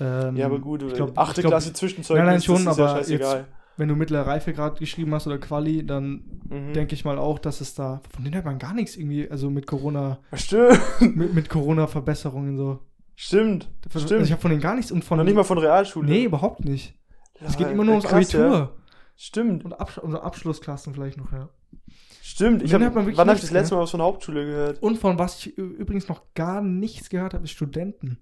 Ähm, 0.00 0.36
ja, 0.36 0.46
aber 0.46 0.58
gut, 0.58 0.82
ich 0.82 0.94
glaub, 0.94 1.16
achte 1.18 1.40
ich 1.40 1.42
glaub, 1.42 1.52
Klasse 1.52 1.72
Zwischenzeugnis, 1.72 2.26
Nein, 2.26 2.34
nein, 2.34 2.42
schon, 2.42 2.56
ist 2.56 2.66
ja 2.66 2.84
aber 2.84 2.88
scheißegal. 2.96 3.46
Wenn 3.76 3.88
du 3.88 3.96
mittlere 3.96 4.26
Reifegrad 4.26 4.78
geschrieben 4.78 5.12
hast 5.14 5.26
oder 5.26 5.38
Quali, 5.38 5.84
dann 5.84 6.22
Mhm. 6.48 6.74
denke 6.74 6.94
ich 6.94 7.04
mal 7.04 7.18
auch, 7.18 7.38
dass 7.40 7.60
es 7.60 7.74
da, 7.74 8.02
von 8.14 8.22
denen 8.24 8.34
hört 8.34 8.44
man 8.44 8.58
gar 8.58 8.72
nichts 8.74 8.96
irgendwie, 8.96 9.28
also 9.30 9.50
mit 9.50 9.66
Corona, 9.66 10.18
Stimmt, 10.34 10.78
mit, 11.00 11.34
mit 11.34 11.48
Corona-Verbesserungen 11.48 12.56
so. 12.56 12.80
Stimmt, 13.16 13.68
Also 13.92 14.06
stimmt. 14.06 14.24
ich 14.24 14.32
habe 14.32 14.40
von 14.42 14.50
denen 14.50 14.60
gar 14.62 14.74
nichts 14.74 14.90
und 14.92 15.04
von 15.04 15.18
Noch 15.18 15.24
nicht 15.24 15.34
mal 15.34 15.44
von 15.44 15.58
Realschule. 15.58 16.08
Nee, 16.08 16.24
überhaupt 16.24 16.64
nicht. 16.64 16.94
Es 17.40 17.52
Ja, 17.54 17.58
geht 17.58 17.68
immer 17.68 17.84
nur 17.84 17.94
ums 17.94 18.04
krass, 18.06 18.34
Abitur 18.34 18.52
Ja. 18.56 18.70
Stimmt, 19.16 19.64
und 19.64 19.72
Absch 19.74 19.98
oder 19.98 20.24
Abschlussklassen 20.24 20.92
vielleicht 20.94 21.16
noch, 21.18 21.30
ja. 21.32 21.48
stimmt. 22.22 22.62
Ich 22.62 22.74
hab, 22.74 22.82
hat 22.82 22.94
man 22.94 23.04
wirklich 23.04 23.16
wann 23.16 23.28
habe 23.28 23.36
ich 23.36 23.42
das 23.42 23.52
letzte? 23.52 23.76
Mal 23.76 23.82
was 23.82 23.90
von 23.92 23.98
der 23.98 24.06
Hauptschule 24.06 24.44
gehört? 24.44 24.82
Und 24.82 24.98
von 24.98 25.18
was 25.18 25.38
ich 25.38 25.56
übrigens 25.56 26.08
noch 26.08 26.22
gar 26.34 26.60
nichts 26.62 27.10
gehört 27.10 27.32
habe, 27.34 27.44
ist 27.44 27.52
Studenten. 27.52 28.18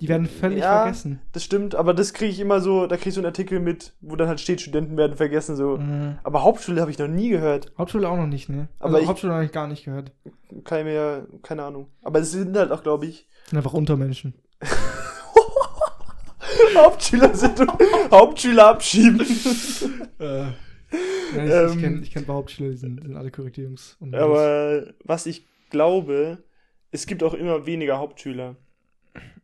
Die 0.00 0.08
werden 0.08 0.26
völlig 0.26 0.60
Ja. 0.60 0.82
vergessen. 0.82 1.20
Das 1.32 1.44
stimmt, 1.44 1.74
aber 1.74 1.94
das 1.94 2.12
kriege 2.14 2.30
ich 2.30 2.40
immer 2.40 2.60
so, 2.60 2.86
da 2.86 2.96
kriege 2.96 3.10
ich 3.10 3.14
so 3.14 3.20
einen 3.20 3.26
Artikel 3.26 3.60
mit, 3.60 3.92
wo 4.00 4.16
dann 4.16 4.28
halt 4.28 4.40
steht, 4.40 4.60
Studenten 4.60 4.96
werden 4.96 5.16
vergessen, 5.16 5.56
so. 5.56 5.76
Mhm. 5.76 6.18
Aber 6.22 6.42
Hauptschule 6.42 6.80
habe 6.80 6.90
ich 6.90 6.98
noch 6.98 7.08
nie 7.08 7.28
gehört. 7.28 7.72
Hauptschule 7.78 8.08
auch 8.08 8.16
noch 8.16 8.26
nicht, 8.26 8.48
ne? 8.48 8.68
Aber 8.78 8.94
Also 8.94 8.98
ich- 9.02 9.08
Hauptschule 9.08 9.34
habe 9.34 9.44
ich 9.44 9.52
gar 9.52 9.66
nicht 9.68 9.84
gehört. 9.84 10.12
Mir 10.50 10.92
ja, 10.92 11.22
keine 11.42 11.64
Ahnung. 11.64 11.88
Aber 12.02 12.18
es 12.20 12.32
sind 12.32 12.56
halt 12.56 12.72
auch, 12.72 12.82
glaube 12.82 13.06
ich, 13.06 13.28
Sind 13.48 13.58
einfach 13.58 13.74
Untermenschen. 13.74 14.34
Hauptschüler 16.76 17.34
sind 17.34 17.60
Hauptschüler 18.10 18.68
abschieben. 18.68 19.20
Äh. 20.18 20.44
Ich 21.32 21.36
Ähm. 21.36 21.68
ich 21.72 21.80
kenne 21.80 22.00
ich 22.02 22.10
kenn 22.10 22.26
Hauptschüler, 22.26 22.70
die 22.70 22.76
sind, 22.76 23.02
sind 23.02 23.16
alle 23.16 23.30
korrekt 23.30 23.56
Jungs. 23.58 23.96
Und 24.00 24.14
Aber 24.14 24.84
was 25.04 25.26
ich 25.26 25.46
glaube, 25.70 26.38
es 26.90 27.06
gibt 27.06 27.22
auch 27.22 27.34
immer 27.34 27.66
weniger 27.66 27.98
Hauptschüler. 27.98 28.56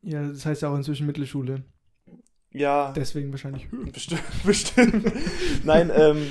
Ja, 0.06 0.26
das 0.28 0.46
heißt 0.46 0.62
ja 0.62 0.70
auch 0.70 0.76
inzwischen 0.76 1.06
Mittelschule. 1.06 1.62
Ja, 2.52 2.92
Deswegen 2.92 3.30
wahrscheinlich. 3.32 3.68
bestimmt. 3.92 4.22
bestimmt. 4.44 5.12
Nein, 5.64 5.90
ähm, 5.94 6.28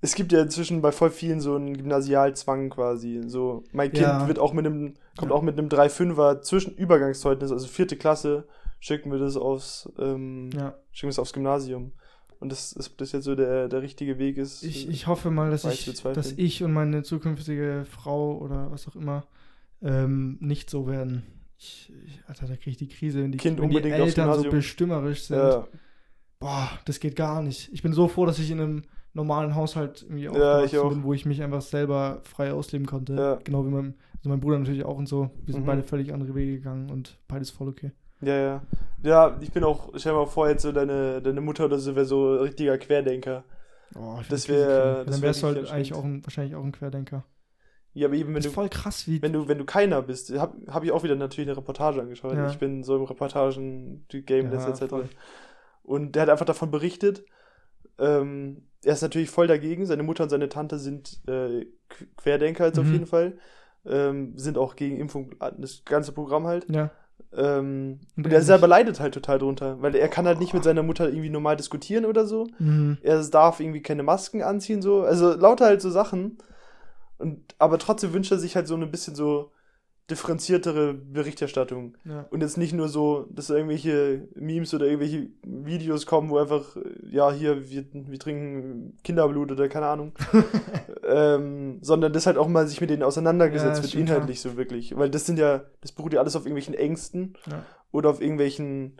es 0.00 0.14
gibt 0.14 0.30
ja 0.32 0.42
inzwischen 0.42 0.82
bei 0.82 0.92
voll 0.92 1.10
vielen 1.10 1.40
so 1.40 1.56
einen 1.56 1.76
Gymnasialzwang 1.76 2.70
quasi. 2.70 3.22
So, 3.26 3.64
mein 3.72 3.90
Kind 3.90 4.02
Ja. 4.04 4.28
wird 4.28 4.38
auch 4.38 4.52
mit 4.52 4.66
einem, 4.66 4.94
kommt 5.16 5.30
Ja. 5.30 5.36
auch 5.36 5.42
mit 5.42 5.58
einem 5.58 5.68
3-5er 5.68 6.42
Zwischenübergangszeugnis, 6.42 7.50
also 7.50 7.66
vierte 7.66 7.96
Klasse, 7.96 8.46
schicken 8.78 9.10
wir 9.10 9.18
das 9.18 9.36
aufs, 9.36 9.90
ähm, 9.98 10.50
Ja. 10.54 10.74
schicken 10.92 11.08
wir 11.08 11.12
es 11.12 11.18
aufs 11.18 11.32
Gymnasium. 11.32 11.92
Und 12.38 12.52
das 12.52 12.72
ist 12.72 13.00
das 13.00 13.12
jetzt 13.12 13.24
so 13.24 13.34
der, 13.34 13.68
der 13.68 13.80
richtige 13.80 14.18
Weg 14.18 14.36
ist. 14.36 14.62
Ich, 14.62 14.88
ich 14.88 15.06
hoffe 15.06 15.30
mal, 15.30 15.50
dass 15.50 15.64
ich, 15.64 15.86
dass 16.02 16.32
ich 16.36 16.62
und 16.62 16.72
meine 16.74 17.02
zukünftige 17.02 17.86
Frau 17.88 18.36
oder 18.38 18.70
was 18.70 18.86
auch 18.86 18.96
immer 18.96 19.26
ähm, 19.82 20.36
nicht 20.40 20.68
so 20.68 20.86
werden. 20.86 21.22
Ich, 21.64 21.92
ich, 22.06 22.20
Alter, 22.26 22.46
da 22.46 22.56
kriege 22.56 22.70
ich 22.72 22.76
die 22.76 22.88
Krise, 22.88 23.22
wenn 23.22 23.32
die, 23.32 23.38
Kind 23.38 23.58
wenn 23.60 23.70
die 23.70 23.90
Eltern 23.90 24.34
so 24.42 24.50
bestimmerisch 24.50 25.24
sind. 25.24 25.38
Ja, 25.38 25.66
Boah, 26.38 26.68
das 26.84 27.00
geht 27.00 27.16
gar 27.16 27.42
nicht. 27.42 27.70
Ich 27.72 27.82
bin 27.82 27.92
so 27.94 28.06
froh, 28.06 28.26
dass 28.26 28.38
ich 28.38 28.50
in 28.50 28.60
einem 28.60 28.82
normalen 29.14 29.54
Haushalt 29.54 30.02
irgendwie 30.02 30.24
Ja, 30.24 30.30
aufgewachsen 30.30 30.78
auch. 30.80 30.88
bin, 30.90 31.02
wo 31.04 31.14
ich 31.14 31.24
mich 31.24 31.42
einfach 31.42 31.62
selber 31.62 32.20
frei 32.24 32.52
ausleben 32.52 32.86
konnte. 32.86 33.14
Ja. 33.14 33.34
Genau 33.44 33.64
wie 33.64 33.70
mein, 33.70 33.94
also 34.18 34.28
mein 34.28 34.40
Bruder 34.40 34.58
natürlich 34.58 34.84
auch 34.84 34.98
und 34.98 35.06
so. 35.06 35.30
Wir 35.46 35.54
sind 35.54 35.62
Mhm. 35.62 35.66
beide 35.66 35.82
völlig 35.82 36.12
andere 36.12 36.34
Wege 36.34 36.56
gegangen 36.56 36.90
und 36.90 37.18
beides 37.28 37.50
voll 37.50 37.68
okay. 37.68 37.92
ja, 38.20 38.36
ja. 38.36 38.62
Ja, 39.02 39.38
ich 39.40 39.52
bin 39.52 39.64
auch, 39.64 39.90
stell 39.96 40.12
dir 40.12 40.18
mal 40.18 40.26
vor, 40.26 40.48
jetzt 40.48 40.62
so 40.62 40.72
deine, 40.72 41.20
deine 41.22 41.40
Mutter 41.40 41.66
oder 41.66 41.78
so 41.78 41.94
wäre 41.94 42.06
so 42.06 42.32
ein 42.34 42.38
richtiger 42.40 42.76
Querdenker. 42.78 43.44
Oh, 43.94 44.18
ich 44.20 44.28
Das 44.28 44.46
find 44.46 44.58
wär- 44.58 44.66
Krise 44.66 44.74
kriegen. 44.82 44.96
das 44.96 45.04
Dann 45.06 45.14
wär 45.14 45.22
wärst 45.28 45.42
du 45.42 45.46
halt 45.46 45.70
eigentlich 45.70 45.94
auch 45.94 46.04
ein, 46.04 46.24
wahrscheinlich 46.26 46.54
auch 46.56 46.64
ein 46.64 46.72
Querdenker. 46.72 47.24
Ja, 47.94 48.08
aber 48.08 48.16
eben, 48.16 48.28
wenn 48.30 48.34
Das 48.34 48.42
du, 48.44 48.48
ist 48.48 48.54
voll 48.54 48.68
krass, 48.68 49.06
wie. 49.06 49.22
wenn 49.22 49.32
du, 49.32 49.46
wenn 49.48 49.58
du 49.58 49.64
keiner 49.64 50.02
bist, 50.02 50.36
habe 50.36 50.56
hab 50.72 50.82
ich 50.84 50.90
auch 50.92 51.04
wieder 51.04 51.14
natürlich 51.14 51.48
eine 51.48 51.56
Reportage 51.56 52.00
angeschaut. 52.00 52.34
Ja. 52.34 52.48
Ich 52.50 52.58
bin 52.58 52.82
so 52.82 52.96
im 52.96 53.04
Reportagen-Game 53.04 54.46
Ja, 54.46 54.50
letzter 54.52 54.74
Zeit 54.74 54.90
voll. 54.90 55.02
drin. 55.02 55.10
Und 55.84 56.14
der 56.16 56.22
hat 56.22 56.28
einfach 56.30 56.46
davon 56.46 56.70
berichtet. 56.70 57.24
Ähm, 57.98 58.62
er 58.84 58.94
ist 58.94 59.02
natürlich 59.02 59.30
voll 59.30 59.46
dagegen. 59.46 59.86
Seine 59.86 60.02
Mutter 60.02 60.24
und 60.24 60.30
seine 60.30 60.48
Tante 60.48 60.78
sind 60.78 61.20
äh, 61.28 61.66
Qu- 61.88 62.06
Querdenker 62.16 62.66
jetzt 62.66 62.78
auf 62.78 62.86
Mhm. 62.86 62.92
jeden 62.92 63.06
Fall. 63.06 63.38
Ähm, 63.86 64.32
sind 64.36 64.56
auch 64.58 64.76
gegen 64.76 64.96
Impfung, 64.98 65.34
das 65.58 65.84
ganze 65.84 66.12
Programm 66.12 66.46
halt. 66.46 66.66
ja. 66.70 66.90
Ähm, 67.36 68.00
Und 68.16 68.26
er 68.26 68.32
er 68.32 68.42
selber 68.42 68.66
leidet 68.68 68.98
halt 69.00 69.12
total 69.14 69.38
drunter, 69.38 69.80
weil 69.82 69.94
er 69.96 70.08
kann 70.08 70.26
halt 70.26 70.38
nicht 70.38 70.54
mit 70.54 70.62
seiner 70.64 70.82
Mutter 70.84 71.08
irgendwie 71.08 71.30
normal 71.30 71.56
diskutieren 71.56 72.04
oder 72.04 72.26
so. 72.26 72.46
Mhm. 72.58 72.96
Er 73.02 73.22
darf 73.24 73.58
irgendwie 73.60 73.82
keine 73.82 74.02
Masken 74.04 74.42
anziehen, 74.42 74.82
so. 74.82 75.02
Also 75.02 75.34
lauter 75.34 75.66
halt 75.66 75.80
so 75.82 75.90
Sachen. 75.90 76.38
Und, 77.18 77.54
aber 77.58 77.78
trotzdem 77.78 78.12
wünscht 78.12 78.32
er 78.32 78.38
sich 78.38 78.56
halt 78.56 78.66
so 78.66 78.74
ein 78.76 78.90
bisschen 78.90 79.14
so 79.14 79.52
differenziertere 80.10 80.92
Berichterstattung. 80.92 81.96
ja. 82.04 82.26
Und 82.30 82.42
jetzt 82.42 82.58
nicht 82.58 82.74
nur 82.74 82.88
so, 82.88 83.26
dass 83.30 83.48
irgendwelche 83.48 84.28
Memes 84.34 84.74
oder 84.74 84.84
irgendwelche 84.84 85.30
Videos 85.42 86.04
kommen, 86.04 86.28
wo 86.28 86.36
einfach, 86.36 86.76
äh, 86.76 86.80
ja, 87.10 87.32
hier, 87.32 87.70
wir, 87.70 87.86
wir 87.90 88.18
trinken 88.18 88.98
Kinderblut 89.02 89.52
oder 89.52 89.68
keine 89.70 89.86
Ahnung. 89.86 90.12
ähm, 91.08 91.78
sondern 91.80 92.12
das 92.12 92.26
halt 92.26 92.36
auch 92.36 92.48
mal 92.48 92.66
sich 92.66 92.82
mit 92.82 92.90
denen 92.90 93.00
Ja, 93.00 93.06
auseinandergesetzt 93.06 93.82
ist 93.82 93.94
wird, 93.94 94.08
inhaltlich 94.08 94.42
so 94.42 94.58
wirklich. 94.58 94.94
Weil 94.94 95.08
das 95.08 95.24
sind 95.24 95.38
ja, 95.38 95.62
das 95.80 95.92
beruht 95.92 96.12
ja 96.12 96.20
alles 96.20 96.36
auf 96.36 96.42
irgendwelchen 96.44 96.74
Ängsten 96.74 97.34
Ja. 97.50 97.64
oder 97.90 98.10
auf 98.10 98.20
irgendwelchen, 98.20 98.98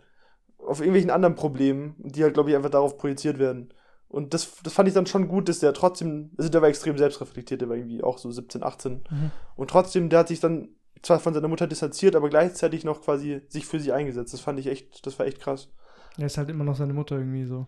auf 0.57 0.79
irgendwelchen 0.79 1.11
anderen 1.11 1.35
Problemen, 1.35 1.93
die 1.99 2.23
halt, 2.23 2.33
glaube 2.33 2.49
ich, 2.49 2.55
einfach 2.55 2.71
darauf 2.71 2.97
projiziert 2.97 3.37
werden. 3.37 3.69
Und 4.15 4.33
das, 4.33 4.61
das 4.63 4.73
fand 4.73 4.87
ich 4.87 4.93
dann 4.95 5.05
schon 5.07 5.27
gut, 5.27 5.49
dass 5.49 5.59
der 5.59 5.73
trotzdem, 5.73 6.31
also 6.37 6.49
der 6.49 6.61
war 6.61 6.69
extrem 6.69 6.97
selbstreflektiert, 6.97 7.59
der 7.61 7.67
war 7.69 7.75
irgendwie 7.75 8.01
auch 8.01 8.17
so 8.17 8.31
17, 8.31 8.63
18. 8.63 9.03
Mhm. 9.09 9.31
Und 9.57 9.69
trotzdem, 9.69 10.09
der 10.09 10.19
hat 10.19 10.29
sich 10.29 10.39
dann 10.39 10.69
zwar 11.01 11.19
von 11.19 11.33
seiner 11.33 11.49
Mutter 11.49 11.67
distanziert, 11.67 12.15
aber 12.15 12.29
gleichzeitig 12.29 12.83
noch 12.85 13.01
quasi 13.01 13.41
sich 13.49 13.65
für 13.65 13.79
sie 13.79 13.91
eingesetzt. 13.91 14.33
Das 14.33 14.39
fand 14.39 14.57
ich 14.59 14.67
echt, 14.67 15.05
das 15.05 15.19
war 15.19 15.25
echt 15.25 15.39
krass. 15.41 15.69
Er 16.17 16.27
ist 16.27 16.37
halt 16.37 16.49
immer 16.49 16.63
noch 16.63 16.77
seine 16.77 16.93
Mutter 16.93 17.17
irgendwie 17.17 17.45
so. 17.45 17.65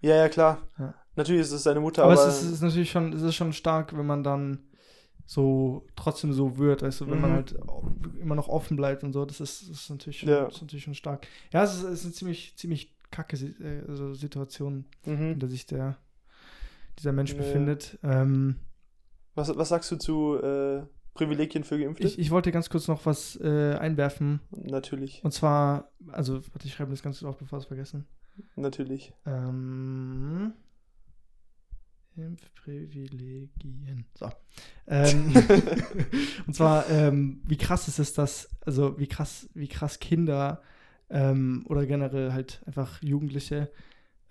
Ja, 0.00 0.14
ja, 0.16 0.28
klar. 0.28 0.58
Ja. 0.78 0.94
Natürlich 1.16 1.42
ist 1.42 1.52
es 1.52 1.64
seine 1.64 1.80
Mutter, 1.80 2.04
Aber, 2.04 2.12
aber, 2.12 2.26
es 2.28 2.36
ist, 2.38 2.44
es 2.44 2.52
ist 2.52 2.62
natürlich 2.62 2.90
schon, 2.92 3.12
es 3.12 3.22
ist 3.22 3.34
schon 3.34 3.52
stark, 3.52 3.94
wenn 3.98 4.06
man 4.06 4.22
dann 4.22 4.60
so 5.26 5.86
trotzdem 5.96 6.32
so 6.32 6.56
wird, 6.58 6.82
weißt 6.82 7.00
du, 7.02 7.10
wenn 7.10 7.20
man 7.20 7.30
Mhm. 7.30 7.34
halt 7.34 7.62
au- 7.68 7.84
immer 8.20 8.34
noch 8.34 8.48
offen 8.48 8.76
bleibt 8.76 9.02
und 9.04 9.12
so, 9.12 9.24
das 9.24 9.40
ist, 9.40 9.68
das 9.68 9.80
ist 9.82 9.90
natürlich 9.90 10.20
schon, 10.20 10.28
Ja. 10.28 10.46
ist 10.46 10.60
natürlich 10.62 10.84
schon 10.84 10.94
stark. 10.94 11.26
Ja, 11.52 11.62
es 11.64 11.74
ist, 11.74 11.82
es 11.82 12.00
ist 12.00 12.04
eine 12.04 12.14
ziemlich, 12.14 12.56
ziemlich 12.56 12.94
kacke 13.10 13.36
äh, 13.36 13.82
also 13.88 14.14
Situation, 14.14 14.86
in 15.04 15.30
mhm. 15.32 15.38
der 15.38 15.48
sich 15.48 15.66
der 15.66 15.96
dieser 16.98 17.12
Mensch 17.12 17.32
Ja. 17.32 17.38
befindet. 17.38 17.98
Ähm, 18.02 18.56
was, 19.34 19.56
was 19.56 19.68
sagst 19.68 19.90
du 19.90 19.96
zu 19.96 20.36
äh, 20.36 20.82
Privilegien 21.14 21.64
für 21.64 21.78
Geimpfte? 21.78 22.06
ich, 22.06 22.18
ich 22.18 22.30
wollte 22.30 22.52
ganz 22.52 22.68
kurz 22.68 22.88
noch 22.88 23.06
was 23.06 23.36
äh, 23.40 23.74
einwerfen. 23.74 24.40
natürlich, 24.50 25.22
Und 25.24 25.32
zwar, 25.32 25.90
also, 26.08 26.42
warte, 26.52 26.66
ich 26.66 26.74
schreibe 26.74 26.90
das 26.90 27.02
ganz 27.02 27.20
kurz 27.20 27.28
auf, 27.28 27.38
bevor 27.38 27.58
ich 27.58 27.64
es 27.64 27.68
vergessen. 27.68 28.06
natürlich. 28.56 29.12
Ähm, 29.24 30.52
Impfprivilegien. 32.16 34.04
So. 34.14 34.30
Ähm, 34.86 35.32
und 36.46 36.54
zwar, 36.54 36.88
ähm, 36.90 37.40
wie 37.44 37.56
krass 37.56 37.88
ist 37.88 37.98
es, 37.98 38.12
dass, 38.12 38.50
also 38.64 38.98
wie 38.98 39.06
krass, 39.06 39.48
wie 39.54 39.68
krass 39.68 39.98
Kinder 39.98 40.62
ähm, 41.10 41.64
oder 41.68 41.86
generell 41.86 42.32
halt 42.32 42.62
einfach 42.66 43.02
Jugendliche 43.02 43.70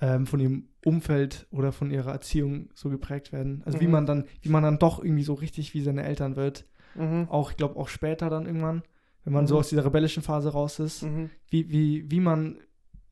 ähm, 0.01 0.25
von 0.25 0.39
ihrem 0.39 0.69
Umfeld 0.85 1.45
oder 1.51 1.71
von 1.71 1.91
ihrer 1.91 2.11
Erziehung 2.11 2.69
so 2.73 2.89
geprägt 2.89 3.31
werden. 3.33 3.61
Also 3.65 3.79
wie 3.81 3.85
Mhm. 3.85 3.91
man 3.91 4.05
dann, 4.05 4.25
wie 4.41 4.49
man 4.49 4.63
dann 4.63 4.79
doch 4.79 5.03
irgendwie 5.03 5.23
so 5.23 5.33
richtig 5.33 5.73
wie 5.73 5.81
seine 5.81 6.03
Eltern 6.03 6.35
wird. 6.37 6.65
Mhm. 6.95 7.27
Auch, 7.29 7.51
ich 7.51 7.57
glaube, 7.57 7.75
auch 7.77 7.89
später 7.89 8.29
dann 8.29 8.45
irgendwann, 8.45 8.81
wenn 9.25 9.33
man 9.33 9.45
so 9.45 9.55
Mhm. 9.55 9.59
aus 9.59 9.69
dieser 9.69 9.83
rebellischen 9.85 10.23
Phase 10.23 10.49
raus 10.49 10.79
ist 10.79 11.03
Mhm. 11.03 11.29
wie, 11.49 11.69
wie, 11.69 12.09
wie 12.09 12.19
man 12.21 12.59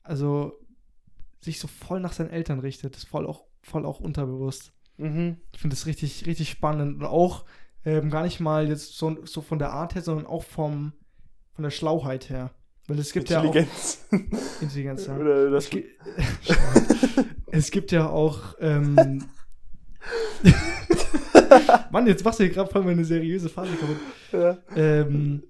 also 0.03 0.53
sich 1.41 1.60
so 1.60 1.67
voll 1.67 1.99
nach 1.99 2.13
seinen 2.13 2.30
Eltern 2.30 2.60
richtet, 2.60 2.95
ist 2.95 3.08
voll 3.08 3.27
auch, 3.27 3.43
voll 3.62 3.86
auch 3.86 3.99
unterbewusst. 3.99 4.71
Mhm. 4.97 5.38
Ich 5.53 5.60
finde 5.60 5.75
das 5.75 5.86
richtig, 5.86 6.25
richtig 6.25 6.49
spannend. 6.49 6.95
Und 7.01 7.06
auch 7.06 7.43
ähm, 7.86 8.10
gar 8.10 8.23
nicht 8.23 8.39
mal 8.39 8.67
jetzt 8.67 8.97
so, 8.97 9.25
so 9.25 9.41
von 9.41 9.60
der 9.60 9.71
Art 9.73 9.93
her, 9.95 10.01
sondern 10.01 10.25
auch 10.25 10.43
vom, 10.43 10.93
von 11.53 11.63
der 11.63 11.69
Schlauheit 11.71 12.30
her. 12.30 12.51
Weil 12.88 13.00
es 13.00 13.12
gibt 13.12 13.30
ja 13.30 13.41
auch 13.41 13.54
Intelligenz, 14.62 15.08
ja. 15.08 15.17
Oder 15.17 15.52
Es, 15.54 15.69
das, 15.69 15.82
es 17.52 17.71
gibt 17.71 17.91
ja 17.91 18.10
auch 18.10 18.56
ähm, 18.60 18.95
Mann, 21.91 22.08
jetzt 22.08 22.23
machst 22.23 22.39
du 22.39 22.43
hier 22.45 22.54
gerade 22.54 22.71
voll 22.71 22.84
meine 22.84 23.06
seriöse 23.06 23.50
Phase 23.50 23.73
kaputt. 23.76 23.97
ja. 24.32 24.58
Ähm, 24.76 25.43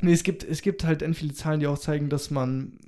nee, 0.00 0.12
es 0.12 0.22
gibt, 0.22 0.44
es 0.44 0.62
gibt 0.62 0.84
halt 0.84 1.02
end 1.02 1.16
viele 1.16 1.32
Zahlen, 1.34 1.60
die 1.60 1.66
auch 1.66 1.78
zeigen, 1.78 2.08
dass 2.08 2.30
man, 2.30 2.78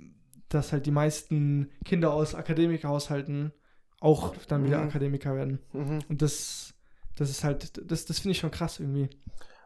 dass 0.48 0.72
halt 0.72 0.86
die 0.86 0.90
meisten 0.90 1.70
Kinder 1.84 2.12
aus 2.12 2.34
Akademikerhaushalten 2.34 3.52
auch 4.00 4.34
dann 4.48 4.64
wieder 4.64 4.78
Mhm. 4.78 4.88
Akademiker 4.88 5.34
werden. 5.34 5.60
mhm. 5.72 6.00
Und 6.08 6.20
das, 6.22 6.74
das 7.16 7.30
ist 7.30 7.44
halt, 7.44 7.80
das, 7.90 8.04
das 8.04 8.18
finde 8.18 8.32
ich 8.32 8.38
schon 8.38 8.50
krass 8.50 8.80
irgendwie. 8.80 9.08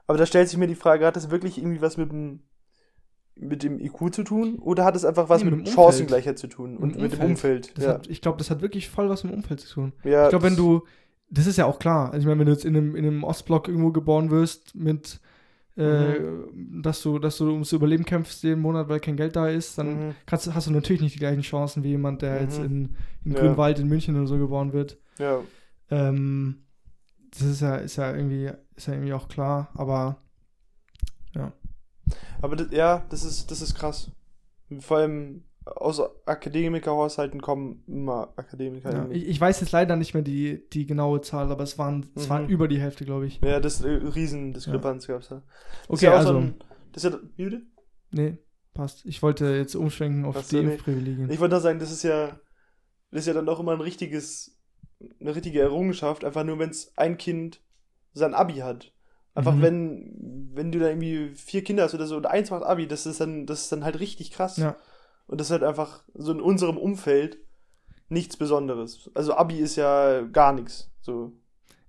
Aber 0.07 0.16
da 0.18 0.27
stellt 0.27 0.48
sich 0.48 0.59
mir 0.59 0.68
die 0.68 0.74
Frage, 0.74 1.07
hat 1.07 1.16
das 1.16 1.31
wirklich 1.31 1.59
irgendwie 1.59 1.81
was 1.83 1.96
mit 1.96 2.11
dem, 2.11 2.44
mit 3.40 3.62
dem 3.62 3.79
IQ 3.81 4.12
zu 4.14 4.22
tun? 4.24 4.57
Oder 4.61 4.85
hat 4.85 4.96
es 4.96 5.05
einfach 5.05 5.29
was 5.29 5.42
Nee, 5.42 5.51
mit, 5.51 5.59
mit 5.59 5.66
dem 5.68 5.72
Chancengleichheit 5.74 6.38
zu 6.38 6.46
tun? 6.48 6.72
Mit 6.72 6.81
Und 6.81 6.94
dem 6.96 7.03
mit 7.03 7.12
dem 7.12 7.20
Umfeld. 7.22 7.72
Ja. 7.79 7.94
hat, 7.94 8.09
ich 8.09 8.20
glaube, 8.20 8.38
das 8.38 8.51
hat 8.51 8.61
wirklich 8.62 8.88
voll 8.88 9.09
was 9.09 9.24
mit 9.24 9.33
dem 9.33 9.38
Umfeld 9.38 9.61
zu 9.61 9.72
tun. 9.72 9.92
ja, 10.05 10.24
Ich 10.24 10.31
glaube, 10.31 10.44
wenn 10.44 10.57
du, 10.57 10.85
das 11.31 11.46
ist 11.46 11.57
ja 11.59 11.66
auch 11.66 11.79
klar. 11.79 12.07
Also 12.12 12.20
ich 12.20 12.27
meine, 12.27 12.40
wenn 12.40 12.46
du 12.46 12.53
jetzt 12.53 12.64
in 12.64 12.77
einem, 12.77 12.96
in 12.96 13.05
einem 13.07 13.24
Ostblock 13.24 13.68
irgendwo 13.68 13.90
geboren 13.92 14.31
wirst 14.31 14.74
mit, 14.74 15.20
äh, 15.77 16.18
Mhm. 16.18 16.83
dass 16.83 17.03
du, 17.03 17.18
dass 17.20 17.37
du 17.38 17.51
ums 17.53 17.72
Überleben 17.72 18.05
kämpfst 18.05 18.42
jeden 18.42 18.61
Monat, 18.61 18.88
weil 18.88 18.98
kein 18.98 19.16
Geld 19.16 19.37
da 19.37 19.48
ist, 19.48 19.79
dann 19.79 20.09
Mhm. 20.09 20.14
kannst, 20.27 20.53
hast 20.53 20.66
du 20.66 20.72
natürlich 20.72 21.01
nicht 21.03 21.14
die 21.14 21.20
gleichen 21.20 21.42
Chancen 21.42 21.85
wie 21.85 21.90
jemand, 21.90 22.22
der 22.22 22.40
jetzt 22.42 22.59
Mhm. 22.59 22.64
in, 22.64 22.96
in 23.27 23.33
Ja. 23.33 23.38
Grünwald 23.40 23.79
in 23.79 23.87
München 23.88 24.16
oder 24.16 24.27
so 24.27 24.38
geboren 24.38 24.72
wird. 24.72 24.98
Ja. 25.18 25.38
Ähm, 25.90 26.62
das 27.31 27.42
ist 27.42 27.61
ja, 27.61 27.77
ist 27.77 27.96
ja 27.96 28.14
irgendwie, 28.14 28.51
ist 28.74 28.87
ja 28.88 28.94
irgendwie 28.94 29.12
auch 29.12 29.29
klar, 29.29 29.68
aber 29.74 30.16
Aber 32.42 32.57
das, 32.57 32.68
ja, 32.71 33.05
das 33.11 33.25
ist, 33.25 33.51
das 33.51 33.61
ist 33.62 33.75
krass. 33.75 34.11
Vor 34.81 34.99
allem 34.99 35.44
aus 35.64 36.01
Akademikerhaushalten 36.27 37.40
kommen 37.42 37.83
immer 37.87 38.33
Akademiker. 38.37 38.90
ja, 38.92 39.09
ich, 39.11 39.29
ich 39.29 39.40
weiß 39.40 39.61
jetzt 39.61 39.73
leider 39.73 39.97
nicht 39.97 40.14
mehr 40.14 40.23
die, 40.23 40.66
die 40.73 40.87
genaue 40.87 41.21
Zahl, 41.21 41.51
aber 41.53 41.62
es 41.62 41.77
waren, 41.79 42.11
es 42.14 42.25
Mhm. 42.25 42.31
waren 42.31 42.49
über 42.49 42.68
die 42.68 42.81
Hälfte, 42.81 43.05
glaube 43.05 43.27
ich. 43.27 43.40
Ja, 43.42 43.61
das 43.61 43.83
äh, 43.83 43.88
Riesendiskrepanz 43.90 45.07
gab's 45.07 45.29
da. 45.29 45.37
Das 45.37 45.44
ist 45.44 45.90
Okay, 45.90 46.05
ja 46.07 46.14
also, 46.16 46.33
So 46.33 46.38
ein, 46.38 46.55
das 46.92 47.05
ist 47.05 47.12
ja, 47.12 47.18
bitte? 47.37 47.62
nee, 48.11 48.38
passt. 48.73 49.05
Ich 49.05 49.23
wollte 49.23 49.47
jetzt 49.57 49.75
umschwenken 49.75 50.25
auf 50.25 50.42
so, 50.42 50.57
die 50.59 50.64
nee. 50.64 50.73
Impfprivilegien. 50.73 51.31
Ich 51.31 51.38
wollte 51.40 51.55
nur 51.55 51.61
sagen, 51.61 51.79
das 51.79 51.92
ist 51.92 52.03
ja, 52.03 52.40
das 53.11 53.21
ist 53.21 53.27
ja 53.27 53.35
dann 53.35 53.49
auch 53.49 53.61
immer 53.61 53.73
ein 53.73 53.81
richtiges, 53.83 54.59
eine 55.21 55.35
richtige 55.35 55.61
Errungenschaft, 55.61 56.25
einfach 56.25 56.44
nur, 56.44 56.59
wenn 56.59 56.71
es 56.71 56.97
ein 56.97 57.18
Kind 57.18 57.61
sein 58.14 58.33
Abi 58.35 58.55
hat. 58.57 58.92
Einfach 59.38 59.55
Mhm. 59.55 59.62
wenn, 59.62 60.51
wenn 60.55 60.72
du 60.72 60.79
da 60.81 60.88
irgendwie 60.88 61.29
vier 61.37 61.62
Kinder 61.62 61.85
hast 61.85 61.94
oder 61.94 62.07
so 62.07 62.16
und 62.16 62.27
eins 62.27 62.51
macht 62.51 62.64
Abi, 62.64 62.88
das 62.88 63.07
ist 63.07 63.20
dann, 63.20 63.46
das 63.46 63.62
ist 63.62 63.72
dann 63.72 63.85
halt 63.85 64.01
richtig 64.01 64.33
krass. 64.33 64.57
Ja. 64.57 64.74
Und 65.29 65.40
das 65.40 65.46
ist 65.48 65.53
halt 65.53 65.62
einfach 65.62 66.03
so 66.14 66.33
in 66.33 66.40
unserem 66.40 66.77
Umfeld 66.77 67.38
nichts 68.09 68.37
Besonderes. 68.37 69.11
Also 69.14 69.35
Abi 69.35 69.59
ist 69.59 69.77
ja 69.77 70.22
gar 70.22 70.53
nichts. 70.53 70.90
So. 71.03 71.33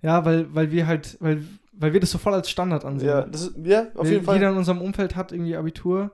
Ja, 0.02 0.24
weil, 0.24 0.54
weil 0.54 0.70
wir 0.70 0.86
halt, 0.86 1.16
weil, 1.20 1.42
weil 1.72 1.92
wir 1.92 2.00
das 2.00 2.10
so 2.10 2.18
voll 2.18 2.34
als 2.34 2.48
Standard 2.50 2.84
ansehen. 2.84 3.08
Ja, 3.08 3.22
das 3.22 3.42
ist, 3.48 3.56
ja, 3.64 3.86
auf 3.94 4.04
Weil 4.06 4.12
jeden 4.12 4.24
Fall. 4.24 4.36
Jeder 4.36 4.50
in 4.50 4.56
unserem 4.56 4.80
Umfeld 4.82 5.16
hat 5.16 5.32
irgendwie 5.32 5.56
Abitur 5.56 6.10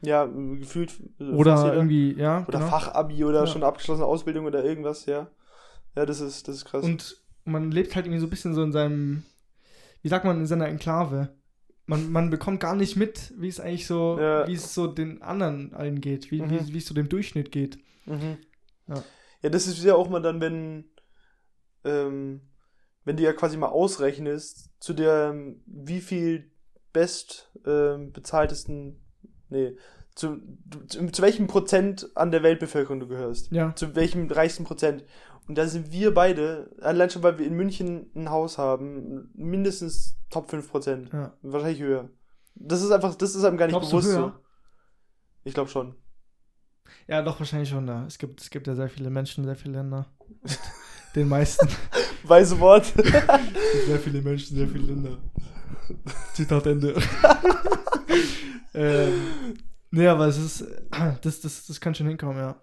Ja, 0.00 0.24
gefühlt. 0.26 0.92
äh, 1.20 1.24
oder 1.24 1.74
irgendwie, 1.74 2.14
ja. 2.16 2.44
Oder 2.48 2.58
genau. 2.60 2.70
Fachabi 2.70 3.24
oder 3.24 3.40
Ja. 3.40 3.46
schon 3.46 3.62
abgeschlossene 3.64 4.06
Ausbildung 4.06 4.46
oder 4.46 4.64
irgendwas, 4.64 5.06
ja. 5.06 5.26
Ja, 5.96 6.06
das 6.06 6.20
ist, 6.20 6.48
das 6.48 6.56
ist 6.56 6.64
krass. 6.64 6.84
Und 6.84 7.20
man 7.44 7.70
lebt 7.72 7.94
halt 7.96 8.06
irgendwie 8.06 8.20
so 8.20 8.26
ein 8.26 8.30
bisschen 8.30 8.54
so 8.54 8.62
in 8.62 8.72
seinem, 8.72 9.24
wie 10.08 10.10
sagt 10.10 10.24
man, 10.24 10.38
in 10.40 10.46
seiner 10.46 10.68
Enklave. 10.68 11.36
Man, 11.84 12.10
man 12.10 12.30
bekommt 12.30 12.60
gar 12.60 12.74
nicht 12.74 12.96
mit, 12.96 13.34
wie 13.36 13.48
es 13.48 13.60
eigentlich 13.60 13.86
so, 13.86 14.18
Ja. 14.18 14.48
wie 14.48 14.54
es 14.54 14.72
so 14.72 14.86
den 14.86 15.20
anderen 15.20 15.74
allen 15.74 16.00
geht, 16.00 16.30
wie, 16.30 16.40
Mhm. 16.40 16.50
wie, 16.50 16.72
wie 16.72 16.78
es 16.78 16.86
so 16.86 16.94
dem 16.94 17.10
Durchschnitt 17.10 17.52
geht. 17.52 17.78
Mhm. 18.06 18.38
Ja. 18.86 19.04
Ja. 19.42 19.50
das 19.50 19.66
ist 19.66 19.84
ja 19.84 19.94
auch 19.94 20.08
mal 20.08 20.22
dann, 20.22 20.40
wenn, 20.40 20.86
ähm, 21.84 22.40
wenn 23.04 23.18
du 23.18 23.22
ja 23.22 23.34
quasi 23.34 23.58
mal 23.58 23.68
ausrechnest, 23.68 24.70
zu 24.80 24.94
der, 24.94 25.34
wie 25.66 26.00
viel 26.00 26.52
best 26.94 27.52
ähm, 27.66 28.12
bezahltesten, 28.12 29.02
nee, 29.50 29.76
zu, 30.14 30.38
zu, 30.88 31.06
zu 31.08 31.20
welchem 31.22 31.48
Prozent 31.48 32.08
an 32.16 32.30
der 32.30 32.42
Weltbevölkerung 32.42 32.98
du 32.98 33.08
gehörst. 33.08 33.52
Ja. 33.52 33.74
Zu 33.76 33.94
welchem 33.94 34.30
reichsten 34.30 34.64
Prozent. 34.64 35.04
Und 35.48 35.56
da 35.56 35.66
sind 35.66 35.90
wir 35.90 36.12
beide, 36.12 36.70
allein 36.82 37.08
schon, 37.08 37.22
weil 37.22 37.38
wir 37.38 37.46
in 37.46 37.54
München 37.54 38.10
ein 38.14 38.30
Haus 38.30 38.58
haben, 38.58 39.30
mindestens 39.34 40.18
Top 40.28 40.50
5 40.50 40.70
Prozent. 40.70 41.10
Ja. 41.10 41.32
Wahrscheinlich 41.40 41.80
höher. 41.80 42.10
Das 42.54 42.82
ist 42.82 42.90
einfach, 42.90 43.14
das 43.14 43.34
ist 43.34 43.44
einem 43.44 43.56
gar 43.56 43.66
nicht 43.66 43.72
Glaubst 43.72 43.90
bewusst 43.90 44.10
so. 44.10 44.32
Ich 45.44 45.54
glaube 45.54 45.70
schon. 45.70 45.94
Ja, 47.06 47.22
doch, 47.22 47.38
wahrscheinlich 47.38 47.70
schon 47.70 47.86
da. 47.86 48.04
Es 48.06 48.18
gibt, 48.18 48.42
es 48.42 48.50
gibt 48.50 48.66
ja 48.66 48.74
sehr 48.74 48.90
viele 48.90 49.08
Menschen, 49.08 49.44
sehr 49.44 49.56
viele 49.56 49.78
Länder. 49.78 50.06
Den 51.14 51.28
meisten. 51.28 51.66
Weise 52.24 52.60
Wort. 52.60 52.84
sehr 53.86 53.98
viele 53.98 54.20
Menschen, 54.20 54.54
sehr 54.54 54.68
viele 54.68 54.84
Länder. 54.84 55.16
Zitat 56.34 56.66
Ende. 56.66 56.94
ähm, 58.74 59.54
nee, 59.90 60.06
aber 60.06 60.26
es 60.26 60.36
ist, 60.36 60.66
das, 61.22 61.40
das, 61.40 61.66
das 61.66 61.80
kann 61.80 61.94
schon 61.94 62.08
hinkommen, 62.08 62.36
ja. 62.36 62.60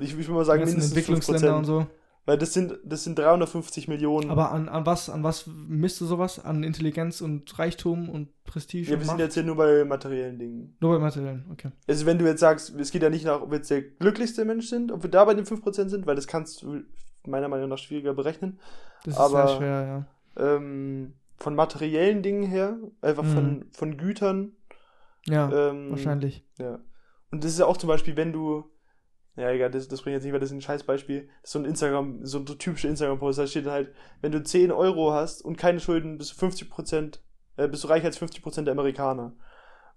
Ich, 0.00 0.16
ich 0.16 0.16
würde 0.16 0.32
mal 0.32 0.44
sagen, 0.44 0.60
mindestens 0.60 0.92
5 0.92 0.96
Entwicklungsländer 0.96 1.56
und 1.56 1.64
so. 1.64 1.86
Weil 2.24 2.38
das 2.38 2.52
sind, 2.52 2.78
das 2.84 3.02
sind 3.02 3.18
350 3.18 3.88
Millionen. 3.88 4.30
Aber 4.30 4.52
an, 4.52 4.68
an 4.68 4.86
was, 4.86 5.10
an 5.10 5.24
was 5.24 5.48
misst 5.48 6.00
du 6.00 6.06
sowas? 6.06 6.38
An 6.38 6.62
Intelligenz 6.62 7.20
und 7.20 7.58
Reichtum 7.58 8.08
und 8.08 8.28
Prestige 8.44 8.90
ja, 8.90 8.94
und 8.94 9.00
wir 9.00 9.06
sind 9.06 9.14
Macht? 9.14 9.20
jetzt 9.20 9.34
hier 9.34 9.42
nur 9.42 9.56
bei 9.56 9.84
materiellen 9.84 10.38
Dingen. 10.38 10.76
Nur 10.78 10.92
bei 10.92 10.98
Materiellen, 11.00 11.46
okay. 11.50 11.70
Also 11.88 12.06
wenn 12.06 12.18
du 12.18 12.24
jetzt 12.24 12.38
sagst, 12.40 12.74
es 12.76 12.92
geht 12.92 13.02
ja 13.02 13.10
nicht 13.10 13.24
nach, 13.24 13.40
ob 13.40 13.50
wir 13.50 13.56
jetzt 13.56 13.70
der 13.70 13.82
glücklichste 13.82 14.44
Mensch 14.44 14.68
sind, 14.68 14.92
ob 14.92 15.02
wir 15.02 15.10
da 15.10 15.24
bei 15.24 15.34
den 15.34 15.44
5% 15.46 15.88
sind, 15.88 16.06
weil 16.06 16.14
das 16.14 16.28
kannst 16.28 16.62
du 16.62 16.82
meiner 17.26 17.48
Meinung 17.48 17.68
nach 17.68 17.78
schwieriger 17.78 18.14
berechnen. 18.14 18.60
Das 19.04 19.16
Aber- 19.16 19.42
ist 19.44 19.48
sehr 19.50 19.56
schwer, 19.58 20.06
ja. 20.36 20.56
Ähm, 20.56 21.14
von 21.38 21.56
materiellen 21.56 22.22
Dingen 22.22 22.44
her, 22.44 22.78
einfach 23.00 23.24
von, 23.24 23.66
von 23.72 23.96
Gütern. 23.96 24.52
Ja, 25.26 25.70
ähm, 25.70 25.90
wahrscheinlich. 25.90 26.46
Ja. 26.58 26.78
Und 27.32 27.42
das 27.42 27.52
ist 27.52 27.58
ja 27.58 27.66
auch 27.66 27.76
zum 27.76 27.88
Beispiel, 27.88 28.16
wenn 28.16 28.32
du, 28.32 28.64
ja 29.36 29.50
egal, 29.50 29.70
das, 29.70 29.88
das 29.88 30.02
bringt 30.02 30.14
jetzt 30.14 30.24
nicht, 30.24 30.32
weil 30.32 30.40
das 30.40 30.50
ist 30.50 30.56
ein 30.56 30.60
Scheißbeispiel, 30.60 31.28
das 31.40 31.48
ist 31.48 31.52
so 31.52 31.58
ein 31.58 31.64
Instagram, 31.64 32.24
so 32.24 32.38
ein 32.38 32.46
typischer 32.46 32.88
Instagram-Post, 32.88 33.38
da 33.38 33.46
steht 33.46 33.66
dann 33.66 33.72
halt, 33.72 33.92
wenn 34.20 34.32
du 34.32 34.42
10 34.42 34.72
Euro 34.72 35.12
hast 35.12 35.42
und 35.42 35.56
keine 35.56 35.80
Schulden, 35.80 36.18
bist 36.18 36.32
du 36.32 36.36
50 36.36 36.70
Prozent, 36.70 37.22
äh, 37.56 37.68
bist 37.68 37.84
du 37.84 37.88
reicher 37.88 38.06
als 38.06 38.18
50 38.18 38.42
Prozent 38.42 38.66
der 38.66 38.72
Amerikaner. 38.72 39.34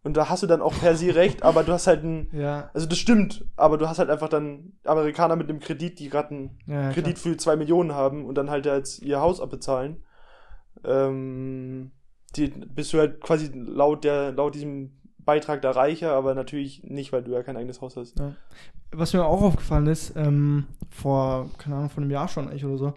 Und 0.04 0.16
da 0.18 0.30
hast 0.30 0.44
du 0.44 0.48
dann 0.48 0.62
auch 0.62 0.74
per 0.80 0.96
se 0.96 1.16
recht, 1.16 1.42
aber 1.42 1.64
du 1.64 1.74
hast 1.74 1.88
halt 1.88 2.04
ein, 2.04 2.30
Ja, 2.34 2.70
also 2.74 2.86
das 2.86 3.00
stimmt, 3.00 3.44
aber 3.56 3.78
du 3.78 3.90
hast 3.90 3.98
halt 4.00 4.10
einfach 4.10 4.30
dann 4.30 4.74
Amerikaner 4.84 5.36
mit 5.36 5.50
einem 5.50 5.60
Kredit, 5.60 6.00
die 6.00 6.10
gerade 6.10 6.30
einen 6.30 6.60
ja, 6.68 6.92
Kredit 6.92 7.18
für 7.18 7.36
2 7.36 7.56
Millionen 7.56 7.94
haben 7.94 8.26
und 8.26 8.36
dann 8.36 8.52
halt 8.52 8.66
jetzt 8.68 9.02
ihr 9.02 9.20
Haus 9.20 9.42
abbezahlen. 9.42 10.04
Ähm, 10.84 11.92
die 12.36 12.48
bist 12.48 12.94
du 12.94 13.00
halt 13.00 13.20
quasi 13.20 13.50
laut 13.54 14.04
der, 14.04 14.32
laut 14.32 14.54
diesem 14.56 15.02
Beitrag 15.26 15.62
da 15.62 15.72
reicher, 15.72 16.14
aber 16.14 16.36
natürlich 16.36 16.84
nicht, 16.84 17.12
weil 17.12 17.24
du 17.24 17.32
ja 17.32 17.44
kein 17.44 17.58
eigenes 17.58 17.82
Haus 17.82 17.96
hast. 17.98 18.16
klar. 18.16 18.36
Was 18.92 19.14
mir 19.14 19.26
auch 19.26 19.42
aufgefallen 19.42 19.88
ist, 19.88 20.14
ähm, 20.16 20.68
vor, 20.90 21.50
keine 21.58 21.76
Ahnung, 21.76 21.90
vor 21.90 22.02
einem 22.02 22.12
Jahr 22.12 22.28
schon 22.28 22.48
eigentlich 22.48 22.64
oder 22.66 22.78
so, 22.78 22.94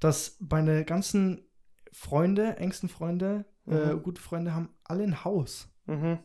dass 0.00 0.36
meine 0.40 0.84
ganzen 0.84 1.40
Freunde, 1.92 2.56
engsten 2.56 2.88
Freunde, 2.88 3.44
äh, 3.66 3.94
Mhm. 3.94 4.02
gute 4.02 4.20
Freunde 4.20 4.54
haben 4.54 4.70
alle 4.84 5.04
ein 5.04 5.24
Haus. 5.24 5.68
Mhm. 5.86 6.18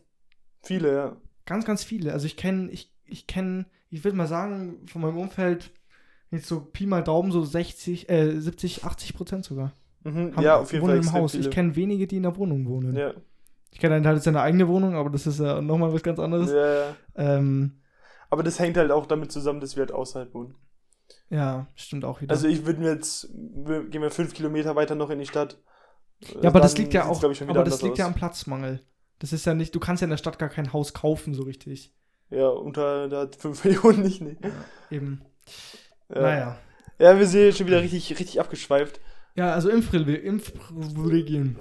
Viele, 0.63 0.93
ja. 0.93 1.17
Ganz, 1.45 1.65
ganz 1.65 1.83
viele. 1.83 2.11
Also 2.13 2.25
ich 2.25 2.35
kenne, 2.35 2.69
ich, 2.71 2.91
ich 3.05 3.27
kenne, 3.27 3.65
ich 3.89 4.03
würde 4.03 4.17
mal 4.17 4.27
sagen, 4.27 4.85
von 4.87 5.01
meinem 5.01 5.17
Umfeld, 5.17 5.71
jetzt 6.31 6.47
so 6.47 6.59
Pi 6.59 6.85
mal 6.87 7.03
Daumen, 7.03 7.31
so 7.31 7.43
60, 7.43 8.09
äh, 8.09 8.39
70, 8.39 8.83
80 8.83 9.13
Prozent 9.13 9.45
sogar. 9.45 9.71
Mhm. 10.03 10.35
Haben, 10.35 10.43
ja, 10.43 10.57
auf 10.57 10.73
jeden 10.73 10.85
Fall. 10.85 10.97
im 10.97 11.11
Haus. 11.13 11.31
Viele. 11.31 11.43
Ich 11.45 11.51
kenne 11.51 11.75
wenige, 11.75 12.07
die 12.07 12.17
in 12.17 12.23
der 12.23 12.35
Wohnung 12.35 12.67
wohnen. 12.67 12.95
ja. 12.95 13.13
Ich 13.77 13.81
kenne 13.81 13.93
einen 13.93 14.07
halt 14.07 14.23
seine 14.23 14.41
eigene 14.41 14.67
Wohnung, 14.67 14.95
aber 14.95 15.11
das 15.11 15.27
ist 15.27 15.39
ja 15.39 15.61
nochmal 15.61 15.93
was 15.93 16.01
ganz 16.01 16.17
anderes. 16.17 16.49
Ja, 16.49 16.73
ja. 16.73 16.95
Ähm, 17.15 17.79
Aber 18.27 18.41
das 18.41 18.57
hängt 18.57 18.75
halt 18.75 18.89
auch 18.89 19.05
damit 19.05 19.31
zusammen, 19.31 19.59
dass 19.59 19.75
wir 19.75 19.81
halt 19.81 19.91
außerhalb 19.91 20.33
wohnen. 20.33 20.55
ja, 21.29 21.67
stimmt 21.75 22.03
auch 22.03 22.19
wieder. 22.19 22.31
Also 22.31 22.47
ich 22.47 22.65
würde 22.65 22.79
mir 22.79 22.93
jetzt, 22.93 23.29
wir, 23.35 23.87
gehen 23.87 24.01
wir 24.01 24.09
fünf 24.09 24.33
Kilometer 24.33 24.75
weiter 24.75 24.95
noch 24.95 25.11
in 25.11 25.19
die 25.19 25.27
Stadt. 25.27 25.61
ja, 26.41 26.49
aber 26.49 26.59
das 26.59 26.75
liegt 26.75 26.95
ja 26.95 27.05
auch, 27.05 27.23
aber 27.23 27.63
das 27.63 27.83
liegt 27.83 27.99
ja 27.99 28.05
aus. 28.05 28.13
am 28.13 28.15
Platzmangel. 28.15 28.81
Das 29.19 29.31
ist 29.31 29.45
ja 29.45 29.53
nicht, 29.53 29.75
du 29.75 29.79
kannst 29.79 30.01
ja 30.01 30.05
in 30.05 30.09
der 30.09 30.17
Stadt 30.17 30.39
gar 30.39 30.49
kein 30.49 30.73
Haus 30.73 30.95
kaufen, 30.95 31.35
so 31.35 31.43
richtig. 31.43 31.93
Ja, 32.31 32.47
unter 32.47 33.07
der 33.07 33.29
5 33.37 33.63
Millionen 33.63 34.01
nicht, 34.01 34.21
nee. 34.21 34.37
Eben. 34.89 35.21
Ja. 36.09 36.21
Naja. 36.21 36.57
Ja, 36.97 37.19
wir 37.19 37.27
sind 37.27 37.41
jetzt 37.41 37.59
schon 37.59 37.67
wieder 37.67 37.83
richtig, 37.83 38.09
richtig 38.09 38.39
abgeschweift. 38.39 38.99
Ja, 39.37 39.53
also 39.53 39.69
Impfprivilegien. 39.69 40.25
Impfprivilegien. 40.25 41.55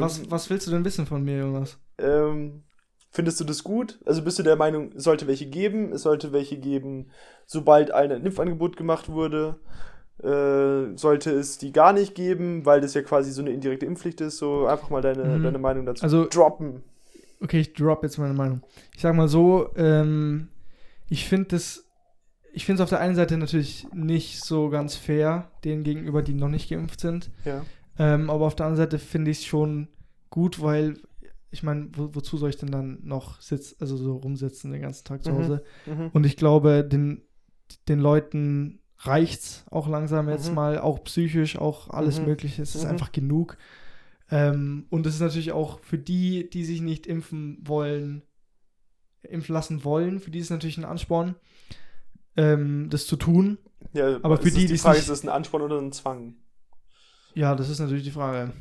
Was, 0.00 0.28
was 0.30 0.50
willst 0.50 0.66
du 0.66 0.72
denn 0.72 0.84
wissen 0.84 1.06
von 1.06 1.22
mir, 1.22 1.38
Jonas? 1.38 1.78
Ähm, 1.98 2.64
findest 3.10 3.38
du 3.40 3.44
das 3.44 3.62
gut? 3.62 4.00
Also 4.04 4.22
bist 4.22 4.38
du 4.38 4.42
der 4.42 4.56
Meinung, 4.56 4.90
es 4.96 5.04
sollte 5.04 5.26
welche 5.28 5.46
geben? 5.46 5.92
Es 5.92 6.02
sollte 6.02 6.32
welche 6.32 6.58
geben, 6.58 7.10
sobald 7.46 7.92
ein 7.92 8.10
Impfangebot 8.10 8.76
gemacht 8.76 9.08
wurde? 9.08 9.56
Äh, 10.22 10.96
sollte 10.96 11.30
es 11.32 11.58
die 11.58 11.72
gar 11.72 11.92
nicht 11.92 12.14
geben, 12.14 12.66
weil 12.66 12.80
das 12.80 12.94
ja 12.94 13.02
quasi 13.02 13.30
so 13.32 13.42
eine 13.42 13.50
indirekte 13.52 13.86
Impfpflicht 13.86 14.20
ist? 14.20 14.38
So 14.38 14.66
einfach 14.66 14.90
mal 14.90 15.00
deine, 15.00 15.24
Mhm. 15.38 15.42
deine 15.44 15.58
Meinung 15.58 15.86
dazu 15.86 16.02
Also- 16.02 16.26
droppen. 16.26 16.82
Okay, 17.40 17.60
ich 17.60 17.74
drop 17.74 18.02
jetzt 18.02 18.18
meine 18.18 18.34
Meinung. 18.34 18.62
Ich 18.94 19.02
sag 19.02 19.14
mal 19.14 19.28
so, 19.28 19.68
ähm, 19.76 20.48
ich 21.08 21.28
finde 21.28 21.48
das, 21.50 21.83
ich 22.54 22.64
finde 22.64 22.80
es 22.82 22.84
auf 22.84 22.90
der 22.90 23.00
einen 23.00 23.14
Seite 23.16 23.36
natürlich 23.36 23.86
nicht 23.92 24.40
so 24.42 24.68
ganz 24.70 24.94
fair, 24.96 25.50
denen 25.64 25.82
gegenüber, 25.84 26.22
die 26.22 26.34
noch 26.34 26.48
nicht 26.48 26.68
geimpft 26.70 27.00
sind. 27.00 27.30
Ja. 27.44 27.64
Ähm, 27.98 28.30
aber 28.30 28.46
auf 28.46 28.54
der 28.56 28.66
anderen 28.66 28.84
Seite 28.88 28.98
finde 28.98 29.30
ich 29.30 29.38
es 29.38 29.44
schon 29.44 29.88
gut, 30.30 30.60
weil 30.62 30.98
ich 31.50 31.62
meine, 31.62 31.88
wo, 31.92 32.14
wozu 32.14 32.36
soll 32.36 32.50
ich 32.50 32.56
denn 32.56 32.70
dann 32.72 32.98
noch 33.02 33.40
sitzen, 33.40 33.76
also 33.80 33.96
so 33.96 34.16
rumsitzen 34.16 34.72
den 34.72 34.82
ganzen 34.82 35.04
Tag 35.04 35.22
zu 35.24 35.30
Mhm. 35.32 35.36
Hause? 35.36 35.64
Mhm. 35.86 36.10
Und 36.12 36.24
ich 36.26 36.36
glaube, 36.36 36.84
den, 36.84 37.22
den 37.88 38.00
Leuten 38.00 38.80
reicht's 38.98 39.64
auch 39.70 39.86
langsam 39.88 40.28
jetzt 40.28 40.48
Mhm. 40.48 40.54
mal, 40.54 40.78
auch 40.78 41.04
psychisch, 41.04 41.56
auch 41.58 41.90
alles 41.90 42.18
Mhm. 42.20 42.26
Mögliche. 42.26 42.62
Es 42.62 42.74
ist 42.74 42.84
Mhm. 42.84 42.90
einfach 42.90 43.12
genug. 43.12 43.56
Ähm, 44.30 44.86
und 44.90 45.06
es 45.06 45.14
ist 45.14 45.20
natürlich 45.20 45.52
auch 45.52 45.80
für 45.80 45.98
die, 45.98 46.48
die 46.50 46.64
sich 46.64 46.80
nicht 46.80 47.06
impfen 47.06 47.58
wollen, 47.64 48.22
impfen 49.22 49.52
lassen 49.54 49.84
wollen, 49.84 50.20
für 50.20 50.30
die 50.30 50.38
ist 50.38 50.46
es 50.46 50.50
natürlich 50.50 50.78
ein 50.78 50.84
Ansporn, 50.84 51.34
ähm, 52.36 52.88
das 52.90 53.06
zu 53.06 53.16
tun. 53.16 53.58
Ja, 53.92 54.18
Aber 54.22 54.38
für 54.38 54.50
die, 54.50 54.64
ist 54.64 54.70
die 54.70 54.78
Frage, 54.78 54.94
nicht- 54.96 55.02
ist 55.04 55.10
das 55.10 55.22
ein 55.24 55.28
Ansporn 55.28 55.62
oder 55.62 55.78
ein 55.80 55.92
Zwang? 55.92 56.34
Ja, 57.34 57.54
das 57.54 57.68
ist 57.68 57.80
natürlich 57.80 58.04
die 58.04 58.10
Frage. 58.12 58.52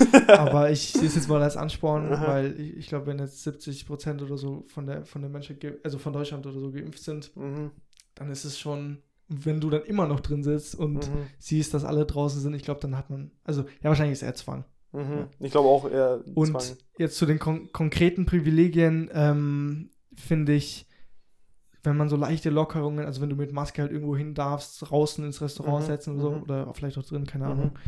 Aber 0.28 0.70
ich 0.70 0.92
sehe 0.92 1.06
es 1.08 1.14
jetzt 1.14 1.28
mal 1.28 1.42
als 1.42 1.56
Ansporn, 1.56 2.12
Aha. 2.12 2.26
weil 2.28 2.60
ich, 2.60 2.76
ich 2.76 2.86
glaube, 2.88 3.06
wenn 3.06 3.18
jetzt 3.18 3.42
70 3.42 3.86
Prozent 3.86 4.22
oder 4.22 4.36
so 4.36 4.64
von 4.68 4.86
der, 4.86 5.04
von 5.04 5.22
der 5.22 5.30
Menschheit, 5.30 5.64
also 5.84 5.98
von 5.98 6.12
Deutschland 6.12 6.46
oder 6.46 6.58
so 6.60 6.70
geimpft 6.70 7.02
sind, 7.02 7.34
Mhm. 7.36 7.70
dann 8.14 8.30
ist 8.30 8.44
es 8.44 8.58
schon, 8.58 8.98
wenn 9.28 9.60
du 9.60 9.70
dann 9.70 9.82
immer 9.84 10.06
noch 10.06 10.20
drin 10.20 10.42
sitzt 10.42 10.74
und 10.74 11.08
Mhm. 11.10 11.26
siehst, 11.38 11.72
dass 11.72 11.84
alle 11.84 12.04
draußen 12.04 12.40
sind, 12.40 12.54
ich 12.54 12.62
glaube, 12.62 12.80
dann 12.80 12.96
hat 12.96 13.08
man, 13.10 13.30
also 13.44 13.62
ja, 13.62 13.84
wahrscheinlich 13.88 14.12
ist 14.14 14.22
er 14.22 14.34
Zwang. 14.34 14.64
Mhm. 14.92 15.28
Ich 15.38 15.52
glaube 15.52 15.68
auch 15.68 15.88
eher 15.90 16.20
ein 16.26 16.32
Und 16.34 16.48
Zwang. 16.60 16.76
jetzt 16.98 17.16
zu 17.16 17.24
den 17.26 17.38
kon 17.38 17.70
konkreten 17.72 18.26
Privilegien, 18.26 19.08
ähm, 19.14 19.90
finde 20.14 20.52
ich, 20.52 20.86
wenn 21.82 21.96
man 21.96 22.08
so 22.08 22.16
leichte 22.16 22.50
Lockerungen, 22.50 23.06
also 23.06 23.20
wenn 23.20 23.30
du 23.30 23.36
mit 23.36 23.52
Maske 23.52 23.82
halt 23.82 23.92
irgendwo 23.92 24.16
hin 24.16 24.34
darfst, 24.34 24.82
draußen 24.82 25.24
ins 25.24 25.40
Restaurant 25.40 25.82
Mhm, 25.84 25.86
setzen 25.86 26.14
oder 26.14 26.22
so, 26.22 26.30
mhm. 26.32 26.42
oder 26.42 26.74
vielleicht 26.74 26.98
auch 26.98 27.04
drin, 27.04 27.26
keine 27.26 27.44
Mhm. 27.46 27.50
Ahnung, 27.50 27.78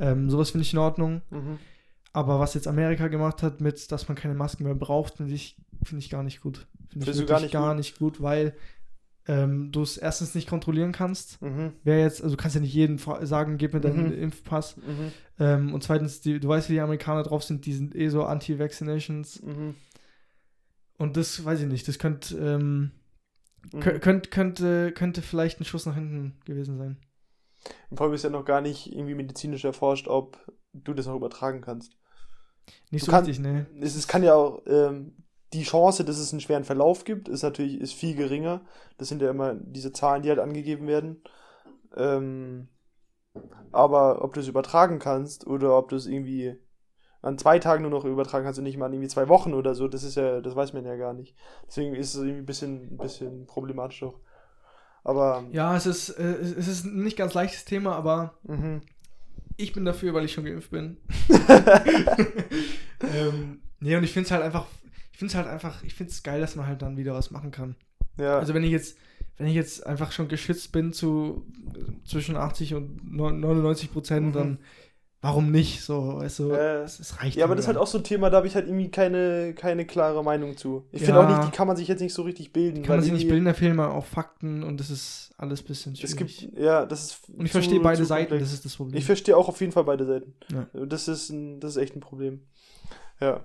ähm, 0.00 0.30
sowas 0.30 0.50
finde 0.50 0.62
ich 0.62 0.72
in 0.72 0.78
Ordnung. 0.78 1.22
Mhm. 1.30 1.58
Aber 2.12 2.40
was 2.40 2.54
jetzt 2.54 2.66
Amerika 2.68 3.08
gemacht 3.08 3.42
hat, 3.42 3.60
mit, 3.60 3.90
dass 3.92 4.08
man 4.08 4.16
keine 4.16 4.34
Masken 4.34 4.64
mehr 4.64 4.74
braucht, 4.74 5.18
finde 5.18 5.34
ich, 5.34 5.56
finde 5.82 6.02
ich 6.02 6.10
gar 6.10 6.22
nicht 6.22 6.40
gut. 6.40 6.66
Finde 6.90 7.10
ich 7.10 7.26
gar 7.26 7.40
nicht 7.40 7.52
gar 7.52 7.68
gut? 7.70 7.76
nicht 7.78 7.98
gut, 7.98 8.20
weil 8.22 8.54
ähm, 9.26 9.70
du 9.72 9.82
es 9.82 9.98
erstens 9.98 10.34
nicht 10.34 10.48
kontrollieren 10.48 10.92
kannst. 10.92 11.40
Mhm. 11.42 11.72
Wer 11.84 12.00
jetzt, 12.00 12.22
also 12.22 12.34
du 12.34 12.40
kannst 12.42 12.54
ja 12.56 12.62
nicht 12.62 12.72
jedem 12.72 12.98
sagen, 12.98 13.58
gib 13.58 13.74
mir 13.74 13.80
deinen 13.80 14.06
Mhm. 14.06 14.22
Impfpass. 14.22 14.76
Mhm. 14.78 15.12
Ähm, 15.38 15.74
und 15.74 15.82
zweitens, 15.82 16.22
die, 16.22 16.40
du 16.40 16.48
weißt, 16.48 16.70
wie 16.70 16.74
die 16.74 16.80
Amerikaner 16.80 17.22
drauf 17.22 17.44
sind, 17.44 17.66
die 17.66 17.74
sind 17.74 17.94
eh 17.94 18.08
so 18.08 18.24
Anti-Vaccinations. 18.24 19.42
Mhm. 19.42 19.74
Und 20.96 21.16
das 21.16 21.44
weiß 21.44 21.60
ich 21.60 21.66
nicht, 21.66 21.86
das 21.86 21.98
könnte, 21.98 22.36
ähm, 22.38 22.90
Mhm. 23.72 23.80
kö- 23.80 23.98
könnt, 23.98 24.30
könnte, 24.30 24.92
könnte 24.92 25.22
vielleicht 25.22 25.60
ein 25.60 25.64
Schuss 25.64 25.86
nach 25.86 25.94
hinten 25.94 26.40
gewesen 26.44 26.78
sein. 26.78 26.98
Vor 27.92 28.06
allem 28.06 28.14
ist 28.14 28.24
ja 28.24 28.30
noch 28.30 28.44
gar 28.44 28.60
nicht 28.60 28.92
irgendwie 28.92 29.14
medizinisch 29.14 29.64
erforscht, 29.64 30.08
ob 30.08 30.38
du 30.72 30.94
das 30.94 31.06
noch 31.06 31.16
übertragen 31.16 31.60
kannst. 31.60 31.96
Nicht 32.90 33.02
Du 33.02 33.06
so 33.06 33.12
kann- 33.12 33.24
richtig, 33.24 33.40
ne? 33.40 33.66
Es, 33.80 33.94
es 33.96 34.06
kann 34.08 34.22
ja 34.22 34.34
auch, 34.34 34.62
ähm, 34.66 35.16
die 35.54 35.62
Chance, 35.62 36.04
dass 36.04 36.18
es 36.18 36.32
einen 36.32 36.40
schweren 36.42 36.64
Verlauf 36.64 37.04
gibt, 37.04 37.26
ist 37.28 37.42
natürlich 37.42 37.80
ist 37.80 37.94
viel 37.94 38.14
geringer. 38.14 38.60
Das 38.98 39.08
sind 39.08 39.22
ja 39.22 39.30
immer 39.30 39.54
diese 39.54 39.92
Zahlen, 39.92 40.22
die 40.22 40.28
halt 40.28 40.38
angegeben 40.40 40.86
werden. 40.86 41.22
Ähm, 41.96 42.68
aber 43.72 44.22
ob 44.22 44.34
du 44.34 44.40
es 44.40 44.48
übertragen 44.48 44.98
kannst 44.98 45.46
oder 45.46 45.76
ob 45.78 45.88
du 45.88 45.96
es 45.96 46.06
irgendwie 46.06 46.58
an 47.28 47.38
zwei 47.38 47.58
Tagen 47.58 47.82
nur 47.82 47.90
noch 47.90 48.04
übertragen 48.04 48.44
kannst 48.44 48.58
und 48.58 48.64
nicht 48.64 48.76
mal 48.78 48.86
an 48.86 48.92
irgendwie 48.92 49.08
zwei 49.08 49.28
Wochen 49.28 49.54
oder 49.54 49.74
so, 49.74 49.86
das 49.88 50.02
ist 50.02 50.16
ja, 50.16 50.40
das 50.40 50.56
weiß 50.56 50.72
man 50.72 50.84
ja 50.84 50.96
gar 50.96 51.12
nicht. 51.12 51.34
Deswegen 51.66 51.94
ist 51.94 52.14
es 52.14 52.20
irgendwie 52.22 52.40
ein 52.42 52.46
bisschen, 52.46 52.94
ein 52.94 52.98
bisschen 52.98 53.46
problematisch 53.46 54.02
auch. 54.02 54.18
Aber 55.04 55.44
Ja, 55.52 55.76
es 55.76 55.86
ist, 55.86 56.10
äh, 56.10 56.34
es 56.34 56.68
ist 56.68 56.84
ein 56.84 57.02
nicht 57.02 57.16
ganz 57.16 57.34
leichtes 57.34 57.64
Thema, 57.64 57.94
aber 57.94 58.34
mhm. 58.42 58.80
ich 59.56 59.72
bin 59.72 59.84
dafür, 59.84 60.14
weil 60.14 60.24
ich 60.24 60.32
schon 60.32 60.44
geimpft 60.44 60.70
bin. 60.70 60.96
ähm, 63.14 63.60
Nee, 63.80 63.94
und 63.96 64.02
ich 64.02 64.12
finde 64.12 64.26
es 64.26 64.30
halt 64.32 64.42
einfach, 64.42 64.66
ich 65.12 65.18
finde 65.18 65.30
es 65.30 65.36
halt 65.36 65.46
einfach, 65.46 65.84
ich 65.84 65.94
finde 65.94 66.10
es 66.10 66.22
geil, 66.22 66.40
dass 66.40 66.56
man 66.56 66.66
halt 66.66 66.82
dann 66.82 66.96
wieder 66.96 67.14
was 67.14 67.30
machen 67.30 67.52
kann. 67.52 67.76
Ja. 68.18 68.38
Also 68.38 68.52
wenn 68.54 68.64
ich 68.64 68.72
jetzt, 68.72 68.98
wenn 69.36 69.46
ich 69.46 69.54
jetzt 69.54 69.86
einfach 69.86 70.10
schon 70.10 70.26
geschützt 70.26 70.72
bin 70.72 70.92
zu 70.92 71.46
äh, 71.76 72.04
zwischen 72.04 72.36
80 72.36 72.74
und 72.74 73.08
99 73.14 73.92
Prozent, 73.92 74.28
Mhm. 74.28 74.32
dann 74.32 74.58
warum 75.28 75.50
nicht? 75.50 75.82
So, 75.82 76.16
weißt 76.18 76.38
du, 76.40 76.52
Äh, 76.52 76.82
es, 76.82 76.98
es 77.00 77.20
reicht. 77.20 77.36
ja, 77.36 77.44
aber 77.44 77.54
das 77.54 77.64
ist 77.64 77.68
halt 77.68 77.78
auch 77.78 77.86
so 77.86 77.98
ein 77.98 78.04
Thema, 78.04 78.30
da 78.30 78.38
habe 78.38 78.46
ich 78.46 78.54
halt 78.54 78.66
irgendwie 78.66 78.90
keine, 78.90 79.54
keine 79.54 79.86
klare 79.86 80.22
Meinung 80.24 80.56
zu. 80.56 80.86
Ich 80.90 81.02
finde 81.04 81.20
Ja. 81.20 81.24
auch 81.26 81.28
nicht, 81.28 81.46
die 81.52 81.56
kann 81.56 81.66
man 81.66 81.76
sich 81.76 81.88
jetzt 81.88 82.00
nicht 82.00 82.14
so 82.14 82.22
richtig 82.22 82.52
bilden. 82.52 82.82
Kann 82.82 82.96
man 82.96 83.04
sich 83.04 83.12
nicht 83.12 83.28
bilden, 83.28 83.44
da 83.44 83.54
fehlen 83.54 83.76
mal 83.76 83.88
auch 83.90 84.04
Fakten 84.06 84.62
und 84.62 84.78
das 84.80 84.90
ist 84.90 85.32
alles 85.36 85.62
ein 85.62 85.66
bisschen 85.66 85.92
Es 85.92 86.00
schwierig. 86.10 86.40
gibt, 86.40 86.58
ja, 86.58 86.84
das 86.86 87.04
ist. 87.04 87.28
und 87.28 87.44
ich 87.46 87.52
verstehe 87.52 87.80
beide 87.80 88.04
Seiten, 88.04 88.28
komplex. 88.30 88.44
das 88.50 88.52
ist 88.54 88.64
das 88.64 88.76
Problem. 88.76 88.96
Ich 88.98 89.04
verstehe 89.04 89.36
auch 89.36 89.48
auf 89.48 89.60
jeden 89.60 89.72
Fall 89.72 89.84
beide 89.84 90.04
Seiten. 90.04 90.34
Ja. 90.52 90.66
Das 90.86 91.06
ist 91.08 91.30
ein, 91.30 91.60
das 91.60 91.72
ist 91.72 91.82
echt 91.82 91.94
ein 91.96 92.00
Problem. 92.00 92.42
Ja. 93.20 93.40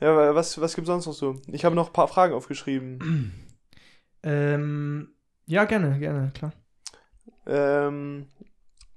Ja, 0.00 0.34
was, 0.34 0.60
was 0.60 0.74
gibt's 0.74 0.86
sonst 0.88 1.06
noch 1.06 1.12
so? 1.12 1.34
Ich 1.50 1.64
habe 1.64 1.74
noch 1.74 1.88
ein 1.88 1.92
paar 1.92 2.06
Fragen 2.08 2.32
aufgeschrieben. 2.32 3.32
ähm, 4.22 5.08
ja, 5.46 5.64
gerne, 5.64 5.98
gerne, 5.98 6.30
klar. 6.34 6.52
ähm, 7.46 8.26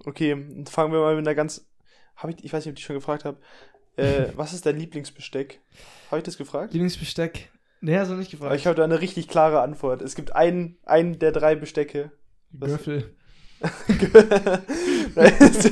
okay, 0.06 0.36
fangen 0.70 0.94
wir 0.94 1.00
mal 1.00 1.16
mit 1.16 1.26
einer 1.28 1.36
ganz. 1.36 1.68
Hab 2.22 2.30
ich, 2.30 2.44
ich 2.44 2.54
weiß 2.54 2.66
nicht, 2.66 2.74
ob 2.74 2.78
ich 2.78 2.86
schon 2.86 2.96
gefragt 2.96 3.26
habe. 3.26 3.38
Äh, 3.98 4.28
was 4.36 4.54
ist 4.54 4.66
dein 4.66 4.78
Lieblingsbesteck? 4.78 5.60
Habe 6.10 6.20
ich 6.20 6.24
das 6.24 6.38
gefragt? 6.38 6.74
Lieblingsbesteck? 6.74 7.52
Nee, 7.82 7.98
hast 7.98 8.12
du 8.12 8.16
nicht 8.16 8.32
gefragt. 8.32 8.48
Aber 8.48 8.56
ich 8.56 8.68
habe 8.68 8.76
da 8.76 8.84
eine 8.84 9.02
richtig 9.02 9.28
klare 9.28 9.62
Antwort. 9.62 10.02
Es 10.02 10.16
gibt 10.16 10.36
einen, 10.36 10.78
einen 10.86 11.18
der 11.18 11.32
drei 11.32 11.56
Bestecke. 11.56 12.12
Göffel. 12.60 13.16
Nein, 15.16 15.34
es, 15.40 15.72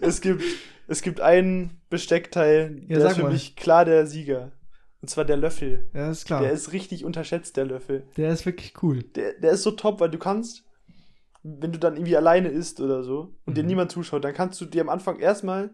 es, 0.00 0.20
gibt, 0.20 0.42
es 0.86 1.02
gibt 1.02 1.20
einen 1.20 1.80
Besteckteil, 1.88 2.82
Ja, 2.88 2.98
der 2.98 3.08
ist 3.10 3.16
für 3.16 3.22
mal. 3.22 3.32
mich 3.32 3.56
klar 3.56 3.84
der 3.84 4.06
Sieger. 4.06 4.52
Und 5.02 5.08
zwar 5.08 5.24
der 5.24 5.36
Löffel. 5.36 5.88
Ja, 5.94 6.10
ist 6.10 6.24
klar. 6.26 6.42
Der 6.42 6.52
ist 6.52 6.72
richtig 6.72 7.04
unterschätzt, 7.04 7.56
der 7.56 7.66
Löffel. 7.66 8.04
Der 8.16 8.30
ist 8.30 8.44
wirklich 8.46 8.74
cool. 8.82 9.02
Der, 9.02 9.34
der 9.34 9.52
ist 9.52 9.62
so 9.62 9.70
top, 9.70 10.00
weil 10.00 10.10
du 10.10 10.18
kannst, 10.18 10.64
wenn 11.60 11.72
du 11.72 11.78
dann 11.78 11.94
irgendwie 11.96 12.16
alleine 12.16 12.48
isst 12.48 12.80
oder 12.80 13.02
so 13.02 13.34
und 13.46 13.56
dir 13.56 13.62
Mhm. 13.62 13.68
niemand 13.68 13.92
zuschaut, 13.92 14.24
dann 14.24 14.34
kannst 14.34 14.60
du 14.60 14.64
dir 14.64 14.80
am 14.82 14.88
Anfang 14.88 15.18
erstmal, 15.20 15.70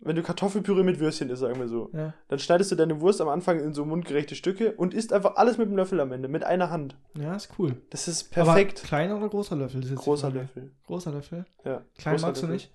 wenn 0.00 0.14
du 0.16 0.22
Kartoffelpüree 0.22 0.82
mit 0.84 1.00
Würstchen 1.00 1.28
isst, 1.30 1.40
sagen 1.40 1.58
wir 1.60 1.68
so, 1.68 1.90
Ja, 1.92 2.14
dann 2.28 2.38
schneidest 2.38 2.70
du 2.70 2.76
deine 2.76 3.00
Wurst 3.00 3.20
am 3.20 3.28
Anfang 3.28 3.58
in 3.60 3.72
so 3.74 3.84
mundgerechte 3.84 4.34
Stücke 4.34 4.72
und 4.72 4.94
isst 4.94 5.12
einfach 5.12 5.36
alles 5.36 5.58
mit 5.58 5.68
dem 5.68 5.76
Löffel 5.76 6.00
am 6.00 6.12
Ende, 6.12 6.28
mit 6.28 6.44
einer 6.44 6.70
Hand. 6.70 6.96
ja 7.18 7.34
ist 7.36 7.50
cool. 7.58 7.76
Das 7.90 8.06
ist 8.08 8.30
perfekt. 8.30 8.78
Aber 8.80 8.86
kleiner 8.88 9.16
oder 9.16 9.28
großer 9.28 9.56
Löffel? 9.56 9.80
Großer. 9.94 10.30
Löffel. 10.30 10.72
Großer 10.86 11.12
Löffel? 11.12 11.46
Ja. 11.64 11.84
Klein 11.96 12.14
großer 12.14 12.26
magst 12.28 12.42
du 12.42 12.46
Löffel. 12.46 12.54
nicht? 12.54 12.72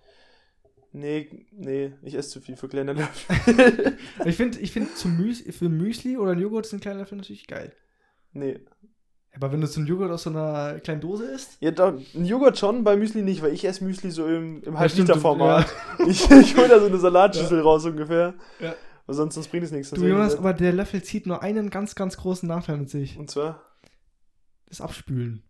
Nee, 0.95 1.47
nee, 1.51 1.93
ich 2.03 2.13
esse 2.13 2.29
zu 2.29 2.39
viel 2.41 2.55
für 2.55 2.67
kleine 2.67 2.93
Löffel. 2.93 3.97
Ich 4.25 4.35
finde, 4.37 4.59
ich 4.59 4.71
find 4.71 4.89
Müsli, 5.17 5.51
für 5.51 5.67
Müsli 5.69 6.17
oder 6.17 6.33
Joghurt 6.33 6.67
sind 6.67 6.81
kleine 6.81 6.99
Löffel 6.99 7.17
natürlich 7.17 7.47
geil. 7.47 7.73
nee. 8.33 8.59
Aber 9.35 9.51
wenn 9.51 9.61
du 9.61 9.67
so 9.67 9.79
einen 9.79 9.87
Joghurt 9.87 10.11
aus 10.11 10.23
so 10.23 10.29
einer 10.29 10.79
kleinen 10.79 11.01
Dose 11.01 11.25
isst, 11.25 11.57
Ja, 11.59 11.71
doch, 11.71 11.93
ein 12.13 12.25
Joghurt 12.25 12.57
schon, 12.57 12.83
bei 12.83 12.95
Müsli 12.95 13.23
nicht, 13.23 13.41
weil 13.41 13.51
ich 13.53 13.65
esse 13.65 13.83
Müsli 13.83 14.11
so 14.11 14.27
im, 14.27 14.61
im 14.63 14.73
Ja, 14.73 14.79
Halb-Liter-Format. 14.79 15.65
Ich, 16.07 16.29
ich 16.29 16.55
hole 16.55 16.67
da 16.67 16.79
so 16.79 16.85
eine 16.85 16.97
Salatschüssel 16.99 17.59
raus 17.61 17.83
ungefähr. 17.85 18.35
Ja. 18.59 18.75
Aber 19.05 19.13
sonst, 19.15 19.35
sonst 19.35 19.47
bringt 19.49 19.63
es 19.65 19.71
nichts. 19.71 19.89
du 19.89 20.05
Jonas, 20.05 20.37
aber 20.37 20.53
der 20.53 20.71
Löffel 20.71 21.01
zieht 21.03 21.25
nur 21.25 21.41
einen 21.41 21.69
ganz, 21.69 21.95
ganz 21.95 22.15
großen 22.17 22.47
Nachteil 22.47 22.77
mit 22.77 22.89
sich. 22.89 23.17
Und 23.17 23.31
zwar? 23.31 23.61
Das 24.67 24.81
Abspülen. 24.81 25.43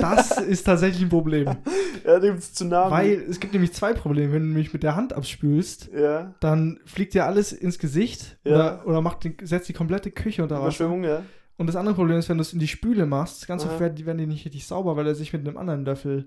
Das 0.00 0.38
ist 0.40 0.64
tatsächlich 0.64 1.02
ein 1.02 1.08
Problem. 1.08 1.56
Ja, 2.02 2.18
da 2.18 2.28
gibt's 2.30 2.54
Tsunami. 2.54 2.90
Weil 2.90 3.12
es 3.28 3.40
gibt 3.40 3.52
nämlich 3.52 3.74
zwei 3.74 3.92
Probleme. 3.92 4.32
Wenn 4.32 4.48
du 4.48 4.58
mich 4.58 4.72
mit 4.72 4.82
der 4.82 4.96
Hand 4.96 5.12
abspülst, 5.12 5.90
Ja, 5.94 6.34
dann 6.40 6.80
fliegt 6.86 7.12
dir 7.12 7.26
alles 7.26 7.52
ins 7.52 7.78
Gesicht 7.78 8.38
Ja. 8.42 8.54
oder, 8.54 8.86
oder 8.86 9.00
macht 9.02 9.28
setzt 9.42 9.68
die 9.68 9.74
komplette 9.74 10.10
Küche 10.10 10.42
unter 10.42 10.54
Wasser. 10.54 10.64
Überschwemmung, 10.84 11.04
ja. 11.04 11.22
Und 11.60 11.66
das 11.66 11.76
andere 11.76 11.94
Problem 11.94 12.16
ist, 12.16 12.30
wenn 12.30 12.38
du 12.38 12.40
es 12.40 12.54
in 12.54 12.58
die 12.58 12.66
Spüle 12.66 13.04
machst, 13.04 13.46
ganz 13.46 13.66
oft 13.66 13.78
werden 13.80 13.94
die, 13.94 14.06
werden 14.06 14.16
die 14.16 14.26
nicht 14.26 14.46
richtig 14.46 14.66
sauber, 14.66 14.96
weil 14.96 15.06
er 15.06 15.14
sich 15.14 15.30
mit 15.34 15.46
einem 15.46 15.58
anderen 15.58 15.84
Löffel. 15.84 16.24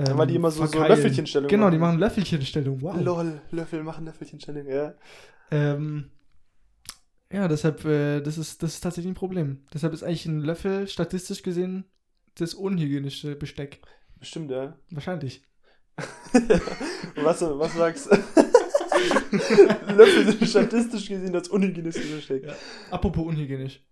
ähm, 0.00 0.18
Weil 0.18 0.26
die 0.26 0.34
immer 0.34 0.50
so, 0.50 0.66
so. 0.66 0.84
Löffelchenstellung 0.84 1.48
Genau, 1.48 1.70
die 1.70 1.78
machen 1.78 2.00
Löffelchenstellung. 2.00 2.82
Wow. 2.82 3.00
Lol, 3.00 3.40
Löffel 3.52 3.84
machen 3.84 4.06
Löffelchenstellung, 4.06 4.66
ja. 4.66 4.94
Ähm, 5.52 6.10
ja, 7.32 7.46
deshalb, 7.46 7.84
äh, 7.84 8.20
das, 8.20 8.36
ist, 8.36 8.60
das 8.64 8.74
ist 8.74 8.80
tatsächlich 8.80 9.12
ein 9.12 9.14
Problem. 9.14 9.62
Deshalb 9.72 9.92
ist 9.92 10.02
eigentlich 10.02 10.26
ein 10.26 10.40
Löffel 10.40 10.88
statistisch 10.88 11.44
gesehen 11.44 11.84
das 12.34 12.52
unhygienische 12.52 13.36
Besteck. 13.36 13.80
Bestimmt, 14.18 14.50
ja. 14.50 14.76
Wahrscheinlich. 14.90 15.44
Was, 17.14 17.42
was 17.42 17.74
sagst 17.74 18.06
du? 18.06 18.16
Löffel 19.94 20.32
sind 20.32 20.48
statistisch 20.48 21.06
gesehen 21.08 21.32
das 21.32 21.46
unhygienischste 21.46 22.08
Besteck. 22.08 22.44
Ja. 22.44 22.54
Apropos 22.90 23.24
unhygienisch. 23.24 23.84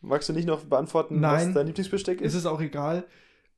Magst 0.00 0.28
du 0.28 0.32
nicht 0.32 0.46
noch 0.46 0.64
beantworten, 0.64 1.20
Nein. 1.20 1.48
was 1.48 1.54
dein 1.54 1.66
Lieblingsbesteck 1.66 2.20
Es 2.20 2.32
ist? 2.34 2.40
ist 2.40 2.46
auch 2.46 2.60
egal. 2.60 3.04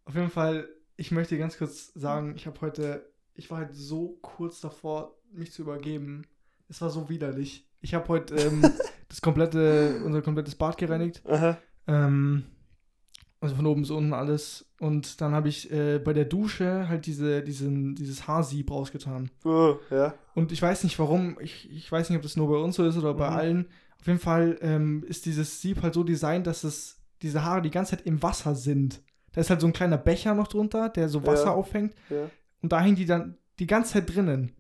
Auf 0.04 0.14
jeden 0.14 0.30
Fall, 0.30 0.68
ich 0.96 1.10
möchte 1.10 1.36
ganz 1.38 1.58
kurz 1.58 1.92
sagen, 1.94 2.34
ich 2.36 2.46
habe 2.46 2.60
heute, 2.62 3.06
ich 3.34 3.50
war 3.50 3.58
halt 3.58 3.74
so 3.74 4.18
kurz 4.22 4.60
davor, 4.60 5.16
mich 5.32 5.52
zu 5.52 5.62
übergeben. 5.62 6.26
Es 6.68 6.80
war 6.80 6.90
so 6.90 7.08
widerlich. 7.08 7.68
Ich 7.80 7.94
habe 7.94 8.08
heute 8.08 8.34
ähm, 8.36 8.62
das 9.08 9.20
komplette, 9.20 10.02
unser 10.04 10.22
komplettes 10.22 10.54
Bad 10.54 10.78
gereinigt. 10.78 11.22
Aha. 11.28 11.58
Ähm, 11.86 12.44
also 13.40 13.54
von 13.56 13.66
oben 13.66 13.82
bis 13.82 13.90
unten 13.90 14.12
alles. 14.12 14.66
Und 14.80 15.20
dann 15.20 15.32
habe 15.32 15.48
ich 15.48 15.70
äh, 15.72 15.98
bei 15.98 16.12
der 16.12 16.24
Dusche 16.26 16.88
halt 16.88 17.06
diese, 17.06 17.42
diesen, 17.42 17.94
dieses 17.94 18.26
Haarsieb 18.28 18.70
rausgetan. 18.70 19.30
Oh, 19.44 19.76
ja. 19.90 20.14
Und 20.34 20.52
ich 20.52 20.60
weiß 20.60 20.84
nicht 20.84 20.98
warum, 20.98 21.38
ich, 21.40 21.70
ich 21.70 21.90
weiß 21.90 22.10
nicht, 22.10 22.16
ob 22.16 22.22
das 22.22 22.36
nur 22.36 22.48
bei 22.48 22.56
uns 22.56 22.76
so 22.76 22.84
ist 22.84 22.96
oder 22.96 23.14
bei 23.14 23.30
Mhm. 23.30 23.36
allen. 23.36 23.66
Auf 24.00 24.06
jeden 24.06 24.18
Fall 24.18 24.58
ähm, 24.62 25.04
ist 25.06 25.26
dieses 25.26 25.60
Sieb 25.60 25.82
halt 25.82 25.94
so 25.94 26.04
designt, 26.04 26.46
dass 26.46 26.64
es 26.64 27.00
diese 27.22 27.44
Haare 27.44 27.62
die 27.62 27.70
ganze 27.70 27.96
Zeit 27.96 28.06
im 28.06 28.22
Wasser 28.22 28.54
sind. 28.54 29.02
Da 29.32 29.40
ist 29.42 29.50
halt 29.50 29.60
so 29.60 29.66
ein 29.66 29.72
kleiner 29.74 29.98
Becher 29.98 30.34
noch 30.34 30.48
drunter, 30.48 30.88
der 30.88 31.08
so 31.08 31.26
Wasser 31.26 31.46
Ja. 31.46 31.52
auffängt. 31.54 31.94
ja. 32.08 32.30
Und 32.62 32.72
da 32.72 32.80
hängen 32.80 32.96
die 32.96 33.06
dann 33.06 33.36
die 33.58 33.66
ganze 33.66 33.92
Zeit 33.94 34.14
drinnen. 34.14 34.52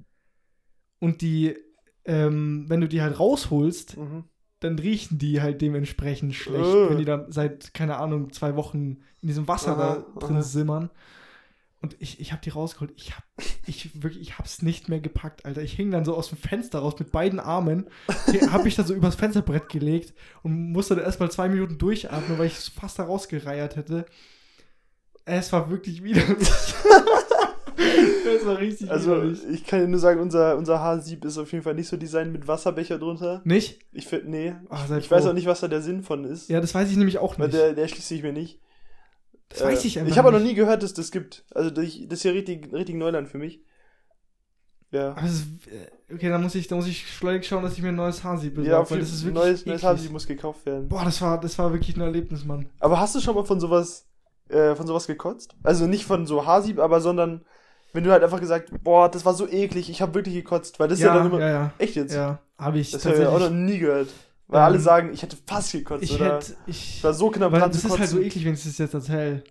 Und 1.00 1.22
die, 1.22 1.56
ähm, 2.04 2.64
wenn 2.68 2.80
du 2.80 2.88
die 2.88 3.00
halt 3.02 3.18
rausholst, 3.18 3.96
Mhm. 3.96 4.24
Dann 4.60 4.78
riechen 4.78 5.18
die 5.18 5.40
halt 5.40 5.60
dementsprechend 5.62 6.34
schlecht, 6.34 6.64
Äh. 6.64 6.90
wenn 6.90 6.98
die 6.98 7.04
dann 7.04 7.32
seit, 7.32 7.74
keine 7.74 7.96
Ahnung, 7.96 8.32
zwei 8.32 8.56
Wochen 8.56 8.98
in 9.20 9.28
diesem 9.28 9.48
Wasser 9.48 9.72
Aha, 9.76 10.04
da 10.14 10.20
drin 10.26 10.36
aha. 10.36 10.42
simmern. 10.42 10.90
Und 11.82 11.96
ich, 11.98 12.20
ich 12.20 12.32
habe 12.32 12.42
die 12.42 12.50
rausgeholt. 12.50 12.92
Ich 12.94 13.16
hab, 13.16 13.24
ich 13.66 14.02
wirklich, 14.02 14.20
ich 14.20 14.38
hab's 14.38 14.60
nicht 14.60 14.90
mehr 14.90 15.00
gepackt, 15.00 15.46
Alter. 15.46 15.62
Ich 15.62 15.72
hing 15.72 15.90
dann 15.90 16.04
so 16.04 16.14
aus 16.14 16.28
dem 16.28 16.36
Fenster 16.36 16.80
raus 16.80 16.94
mit 16.98 17.10
beiden 17.10 17.40
Armen, 17.40 17.86
habe 18.50 18.64
mich 18.64 18.76
da 18.76 18.84
so 18.84 18.92
übers 18.94 19.14
Fensterbrett 19.14 19.70
gelegt 19.70 20.12
und 20.42 20.72
musste 20.72 20.94
da 20.94 21.00
erstmal 21.02 21.30
zwei 21.30 21.48
Minuten 21.48 21.78
durchatmen, 21.78 22.38
weil 22.38 22.48
ich 22.48 22.58
es 22.58 22.68
fast 22.68 22.98
da 22.98 23.04
rausgereiert 23.04 23.76
hätte. 23.76 24.04
Es 25.24 25.52
war 25.54 25.70
wirklich 25.70 26.02
widerlich. 26.02 26.48
es 28.36 28.46
war 28.46 28.58
richtig 28.58 28.90
Also, 28.90 29.12
widerlich. 29.12 29.40
ich 29.50 29.66
kann 29.66 29.80
dir 29.80 29.88
nur 29.88 30.00
sagen, 30.00 30.20
unser, 30.20 30.56
unser 30.56 30.80
Haarsieb 30.80 31.24
ist 31.24 31.38
auf 31.38 31.50
jeden 31.52 31.64
Fall 31.64 31.74
nicht 31.74 31.88
so 31.88 31.96
designt 31.96 32.32
mit 32.32 32.46
Wasserbecher 32.48 32.98
drunter. 32.98 33.40
Nicht? 33.44 33.80
Ich 33.92 34.06
finde, 34.06 34.30
nee. 34.30 34.54
Ah, 34.68 34.86
sei 34.86 34.98
ich 34.98 35.10
weiß 35.10 35.22
froh. 35.24 35.30
auch 35.30 35.34
nicht, 35.34 35.46
was 35.46 35.60
da 35.60 35.68
der 35.68 35.82
Sinn 35.82 36.02
von 36.02 36.24
ist. 36.24 36.48
Ja, 36.48 36.60
das 36.60 36.74
weiß 36.74 36.90
ich 36.90 36.96
nämlich 36.96 37.18
auch 37.18 37.38
Weil 37.38 37.48
nicht. 37.48 37.58
der, 37.58 37.72
der 37.74 37.88
schließt 37.88 38.08
sich 38.08 38.22
mir 38.22 38.32
nicht. 38.32 38.60
das 39.48 39.62
weiß 39.62 39.84
ich 39.84 39.96
Äh, 39.96 40.00
einfach 40.00 40.12
Ich 40.12 40.18
habe 40.18 40.28
auch 40.28 40.32
noch 40.32 40.40
nie 40.40 40.54
gehört, 40.54 40.82
dass 40.82 40.94
das 40.94 41.10
gibt. 41.10 41.44
Also, 41.54 41.70
das 41.70 41.84
das 42.08 42.18
ist 42.18 42.24
ja 42.24 42.32
richtig, 42.32 42.72
richtig 42.72 42.96
Neuland 42.96 43.28
für 43.28 43.38
mich. 43.38 43.60
Ja. 44.92 45.10
Aber 45.12 45.20
äh, 45.26 46.12
okay, 46.14 46.28
dann 46.30 46.42
muss 46.42 46.54
ich, 46.56 46.66
dann 46.66 46.78
muss 46.78 46.88
ich 46.88 47.06
schleunig 47.14 47.46
schauen, 47.46 47.62
dass 47.62 47.74
ich 47.74 47.82
mir 47.82 47.90
ein 47.90 47.94
neues 47.94 48.24
Haarsieb 48.24 48.54
besorge, 48.56 48.70
Ja, 48.72 48.90
weil 48.90 48.98
das 48.98 49.10
ist 49.12 49.24
wirklich 49.24 49.34
Neues, 49.34 49.66
neues 49.66 49.78
eklig. 49.78 49.84
Haarsieb 49.84 50.10
muss 50.12 50.26
gekauft 50.26 50.66
werden. 50.66 50.88
Boah, 50.88 51.04
das 51.04 51.22
war, 51.22 51.38
das 51.40 51.56
war 51.58 51.72
wirklich 51.72 51.96
ein 51.96 52.00
Erlebnis, 52.00 52.44
Mann. 52.44 52.68
Aber 52.80 52.98
hast 52.98 53.14
du 53.14 53.20
schon 53.20 53.36
mal 53.36 53.44
von 53.44 53.60
sowas, 53.60 54.08
äh, 54.48 54.74
von 54.74 54.88
sowas 54.88 55.06
gekotzt? 55.06 55.54
Also 55.62 55.86
nicht 55.86 56.04
von 56.04 56.26
so 56.26 56.44
Haarsieb, 56.44 56.80
aber 56.80 57.00
sondern 57.00 57.44
wenn 57.92 58.04
du 58.04 58.10
halt 58.12 58.22
einfach 58.22 58.40
gesagt, 58.40 58.70
boah, 58.82 59.10
das 59.10 59.24
war 59.24 59.34
so 59.34 59.48
eklig, 59.48 59.90
ich 59.90 60.00
habe 60.02 60.14
wirklich 60.14 60.34
gekotzt, 60.34 60.78
weil 60.78 60.88
das 60.88 60.98
ist 60.98 61.04
ja, 61.04 61.14
dann 61.14 61.26
immer 61.26 61.40
ja, 61.40 61.48
ja. 61.48 61.72
echt 61.78 61.96
jetzt. 61.96 62.14
Ja, 62.14 62.40
habe 62.58 62.78
ich 62.78 62.90
Das 62.90 63.04
habe 63.04 63.16
ich 63.16 63.26
auch 63.26 63.38
noch 63.40 63.50
nie 63.50 63.78
gehört. 63.78 64.08
Weil 64.46 64.60
Ähm, 64.60 64.64
alle 64.64 64.80
sagen, 64.80 65.12
ich 65.12 65.22
hätte 65.22 65.36
fast 65.46 65.72
gekotzt 65.72 66.02
ich 66.02 66.14
oder 66.14 66.36
hätte, 66.36 66.56
ich, 66.66 66.96
ich 66.96 67.04
war 67.04 67.14
so 67.14 67.30
knapp 67.30 67.52
dran 67.52 67.70
das 67.70 67.76
ist 67.76 67.82
kotzen. 67.84 68.00
halt 68.00 68.10
so 68.10 68.20
eklig, 68.20 68.44
wenn 68.44 68.54
ich 68.54 68.64
das 68.64 68.78
jetzt 68.78 68.94
erzähle. 68.94 69.44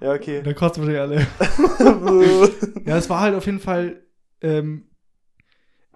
Ja, 0.00 0.12
okay. 0.12 0.42
Da 0.42 0.52
kotzen 0.52 0.86
wir 0.86 0.92
die 0.92 0.98
alle. 0.98 1.26
Ja, 2.86 2.96
es 2.96 3.10
war 3.10 3.20
halt 3.20 3.34
auf 3.34 3.46
jeden 3.46 3.60
Fall, 3.60 4.02
ähm, 4.40 4.88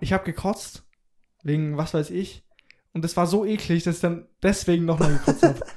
ich 0.01 0.13
habe 0.13 0.25
gekotzt, 0.25 0.83
wegen 1.45 1.77
was 1.77 1.95
weiß 1.95 2.11
ich, 2.11 2.45
und 2.93 3.05
das 3.05 3.17
war 3.17 3.27
so 3.27 3.45
eklig, 3.45 3.85
dass 3.85 3.97
ich 3.97 4.01
dann 4.01 4.27
deswegen 4.43 4.85
nochmal 4.85 5.13
gekotzt 5.13 5.43
habe. 5.45 5.61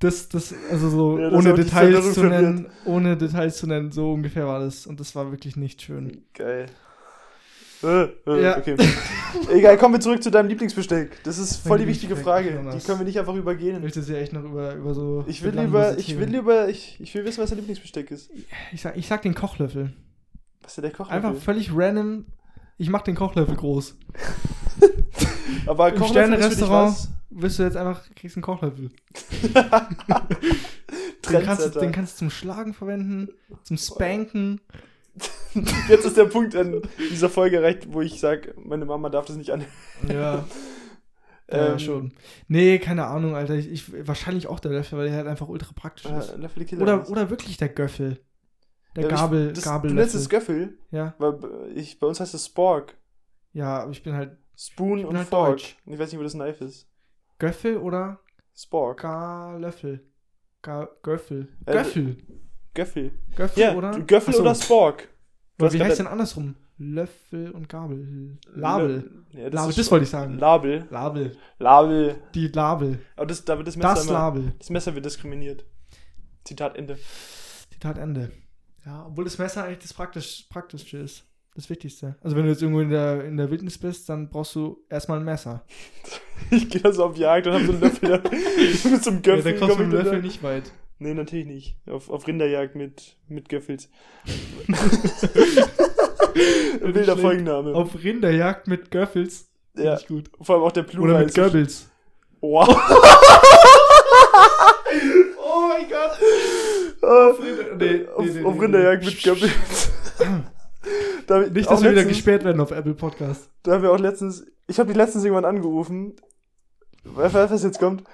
Das, 0.00 0.28
das, 0.28 0.54
also 0.70 0.88
so, 0.88 1.18
Ja, 1.18 1.30
das 1.30 1.38
ohne 1.38 1.54
Details 1.54 2.14
zu 2.14 2.24
nennen, 2.24 2.66
ohne 2.86 3.16
Details 3.16 3.58
zu 3.58 3.66
nennen, 3.66 3.92
so 3.92 4.12
ungefähr 4.12 4.46
war 4.46 4.60
das. 4.60 4.86
Und 4.86 4.98
das 4.98 5.14
war 5.14 5.30
wirklich 5.30 5.56
nicht 5.56 5.82
schön. 5.82 6.24
Geil. 6.34 6.66
Äh, 7.82 8.04
äh, 8.26 8.42
Ja. 8.42 8.58
Okay. 8.58 8.76
Egal, 9.52 9.76
kommen 9.78 9.94
wir 9.94 10.00
zurück 10.00 10.22
zu 10.22 10.30
deinem 10.30 10.48
Lieblingsbesteck. 10.48 11.22
Das 11.24 11.38
ist 11.38 11.56
voll 11.56 11.78
Mein 11.78 11.86
die 11.86 11.92
wichtige 11.92 12.16
Frage. 12.16 12.50
Die 12.74 12.78
können 12.80 12.98
wir 12.98 13.04
nicht 13.04 13.18
einfach 13.18 13.34
Ich 13.34 13.40
übergehen. 13.40 13.80
möchte 13.82 14.02
sie 14.02 14.16
echt 14.16 14.32
noch 14.32 14.44
über, 14.44 14.74
über 14.74 14.94
so. 14.94 15.24
Ich 15.26 15.42
will 15.42 15.58
lieber, 15.58 15.96
ich 15.98 16.18
will 16.18 16.28
lieber, 16.28 16.68
ich, 16.68 16.96
ich 16.98 17.14
will 17.14 17.24
wissen, 17.24 17.42
was 17.42 17.50
dein 17.50 17.58
Lieblingsbesteck 17.58 18.10
ist. 18.10 18.30
Ich 18.72 18.80
sag, 18.80 18.96
ich 18.96 19.06
sag 19.06 19.22
den 19.22 19.34
Kochlöffel. 19.34 19.92
Was 20.62 20.72
ist 20.72 20.76
denn 20.76 20.82
der 20.82 20.92
Kochlöffel? 20.92 21.24
Einfach 21.26 21.42
völlig 21.42 21.70
random. 21.74 22.24
Ich 22.78 22.88
mach 22.88 23.02
den 23.02 23.14
Kochlöffel 23.16 23.56
groß. 23.56 23.96
Aber 25.66 25.90
Im 25.90 25.98
Kochlöffel 25.98 26.36
dich 26.36 26.38
Sterne-Restaurant? 26.44 26.96
Wirst 27.42 27.58
du 27.58 27.62
jetzt 27.62 27.76
einfach, 27.76 28.02
kriegst 28.14 28.36
einen 28.36 28.42
Kochlöffel. 28.42 28.90
Den 31.30 31.42
kannst, 31.44 31.76
du, 31.76 31.80
den 31.80 31.92
kannst 31.92 32.14
du 32.14 32.18
zum 32.20 32.30
Schlagen 32.30 32.74
verwenden, 32.74 33.28
zum 33.62 33.76
Spanken. 33.76 34.60
Jetzt 35.88 36.04
ist 36.06 36.16
der 36.16 36.24
Punkt 36.24 36.56
an 36.56 36.80
dieser 36.98 37.28
Folge 37.28 37.56
erreicht, 37.58 37.92
wo 37.92 38.00
ich 38.00 38.18
sage, 38.18 38.54
meine 38.56 38.84
Mama 38.84 39.10
darf 39.10 39.26
das 39.26 39.36
nicht 39.36 39.50
an. 39.50 39.64
Ja. 40.08 40.44
Ähm, 41.52 41.72
ja, 41.72 41.78
schon. 41.80 42.12
Nee, 42.46 42.78
keine 42.78 43.06
Ahnung, 43.06 43.34
Alter. 43.34 43.54
Ich, 43.56 43.68
ich, 43.68 44.06
wahrscheinlich 44.06 44.46
auch 44.46 44.60
der 44.60 44.70
Löffel, 44.70 44.96
weil 44.96 45.08
der 45.08 45.16
halt 45.16 45.26
einfach 45.26 45.48
ultra 45.48 45.72
praktisch 45.74 46.04
ist. 46.08 46.28
Äh, 46.28 46.36
Löffel 46.36 46.64
Killer 46.64 46.82
Oder, 46.82 47.02
ist. 47.02 47.10
oder 47.10 47.28
wirklich 47.28 47.56
der 47.56 47.70
Göffel. 47.70 48.20
Der 48.94 49.02
Ja, 49.02 49.08
Gabel, 49.08 49.48
ich, 49.48 49.54
das, 49.54 49.64
Gabel 49.64 49.90
Du 49.90 49.96
nennst 49.96 50.14
es 50.14 50.28
Göffel, 50.28 50.78
Ja, 50.92 51.12
weil 51.18 51.40
ich, 51.74 51.98
bei 51.98 52.06
uns 52.06 52.20
heißt 52.20 52.34
es 52.34 52.46
Spork. 52.46 52.96
ja, 53.52 53.80
aber 53.82 53.90
ich 53.90 54.00
bin 54.04 54.14
halt 54.14 54.38
Spoon 54.56 54.98
bin 54.98 55.06
und 55.06 55.16
halt 55.18 55.26
Fork. 55.26 55.48
deutsch. 55.48 55.76
Ich 55.86 55.98
weiß 55.98 56.12
nicht, 56.12 56.20
wo 56.20 56.22
das 56.22 56.34
Knife 56.34 56.64
ist. 56.64 56.86
Göffel 57.40 57.78
oder 57.78 58.20
Spork. 58.54 59.00
gar 59.00 59.58
Löffel. 59.58 60.06
Gar 60.62 60.88
Göffel. 61.02 61.48
Äh, 61.64 61.72
Göffel. 61.72 62.16
Göffel. 62.74 63.12
Göffel 63.34 63.62
Ja, 63.62 63.74
oder? 63.74 63.98
Göffel 64.00 64.34
Ach 64.34 64.36
so. 64.36 64.42
oder 64.42 64.54
Spork. 64.54 65.08
Oder 65.58 65.72
wie 65.72 65.82
heißt 65.82 65.98
denn 65.98 66.06
andersrum? 66.06 66.54
Löffel 66.76 67.50
und 67.50 67.68
Gabel. 67.68 68.38
Label. 68.54 69.24
Ja, 69.32 69.48
Label, 69.48 69.70
ist 69.70 69.78
das 69.78 69.90
wollte 69.90 70.04
ich 70.04 70.10
sagen. 70.10 70.38
Label. 70.38 70.86
Label. 70.90 71.36
Label. 71.58 72.22
Die 72.34 72.48
Label. 72.48 72.98
Aber 73.16 73.26
das, 73.26 73.44
da 73.44 73.56
wird 73.56 73.68
das 73.68 73.76
Messer 73.76 73.94
Das 73.94 74.04
immer, 74.04 74.12
Label. 74.12 74.52
Das 74.58 74.70
Messer 74.70 74.94
wird 74.94 75.04
diskriminiert. 75.04 75.64
Zitat 76.44 76.76
Ende. 76.76 76.98
Zitat 77.70 77.98
Ende. 77.98 78.30
Ja, 78.84 79.06
obwohl 79.06 79.24
das 79.24 79.38
Messer 79.38 79.64
eigentlich 79.64 79.80
das 79.80 79.94
praktisch, 79.94 80.46
Praktischste 80.50 80.98
ist. 80.98 81.29
Das 81.54 81.68
Wichtigste. 81.68 82.16
Also 82.22 82.36
wenn 82.36 82.44
du 82.44 82.50
jetzt 82.50 82.62
irgendwo 82.62 82.80
in 82.80 82.90
der, 82.90 83.24
in 83.24 83.36
der 83.36 83.50
Wildnis 83.50 83.76
bist, 83.76 84.08
dann 84.08 84.30
brauchst 84.30 84.54
du 84.54 84.84
erstmal 84.88 85.18
ein 85.18 85.24
Messer. 85.24 85.64
Ich 86.50 86.70
gehe 86.70 86.80
da 86.80 86.90
so 86.90 87.04
auf 87.04 87.18
Jagd 87.18 87.46
und 87.48 87.52
hab 87.52 87.62
so 87.62 87.72
einen 87.72 87.80
Löffel 87.82 88.22
mit 88.90 89.04
so 89.04 89.10
einem 89.10 89.20
Ja, 89.22 89.34
Göffel. 89.36 89.52
da 89.52 89.58
kommst 89.58 89.78
du 89.78 89.82
mit 89.82 89.92
ich 89.92 89.98
dem 89.98 90.04
Löffel 90.04 90.22
nicht 90.22 90.42
weit. 90.42 90.72
Nee, 90.98 91.12
natürlich 91.12 91.44
nicht. 91.44 91.76
Auf, 91.86 92.08
auf 92.08 92.26
Rinderjagd 92.26 92.76
mit, 92.76 93.16
mit 93.28 93.50
Göffels. 93.50 93.90
Wilder. 96.80 97.16
Folgenname. 97.16 97.74
Auf 97.74 98.02
Rinderjagd 98.02 98.68
mit 98.68 98.90
Göffels. 98.90 99.50
Ja, 99.76 99.96
ich 99.96 100.06
gut. 100.06 100.30
vor 100.40 100.56
allem 100.56 100.64
auch 100.64 100.72
der 100.72 100.82
Plural. 100.82 101.10
Oder 101.10 101.24
mit 101.24 101.34
Goebbels. 101.34 101.90
Wow. 102.40 102.68
Oh 105.52 105.68
mein 105.68 105.88
Gott. 105.88 106.18
auf, 107.02 107.38
nee, 107.40 108.06
auf, 108.06 108.24
nee, 108.24 108.30
nee, 108.32 108.44
auf 108.44 108.54
nee, 108.54 108.60
Rinderjagd 108.60 109.02
nee. 109.04 109.10
mit 109.10 109.22
Göffels. 109.22 109.92
Da, 111.30 111.38
Nicht, 111.40 111.70
dass 111.70 111.80
wir 111.82 111.90
wieder 111.90 112.00
letztens- 112.02 112.16
gesperrt 112.16 112.44
werden 112.44 112.60
auf 112.60 112.70
Apple 112.70 112.94
Podcast. 112.94 113.48
Da 113.62 113.72
haben 113.72 113.82
wir 113.82 113.92
auch 113.92 113.98
letztens, 113.98 114.44
ich 114.66 114.78
habe 114.78 114.88
dich 114.88 114.96
letztens 114.96 115.24
irgendwann 115.24 115.44
angerufen. 115.44 116.14
Weißt 117.04 117.34
du, 117.34 117.50
was 117.50 117.62
jetzt 117.62 117.78
kommt? 117.78 118.04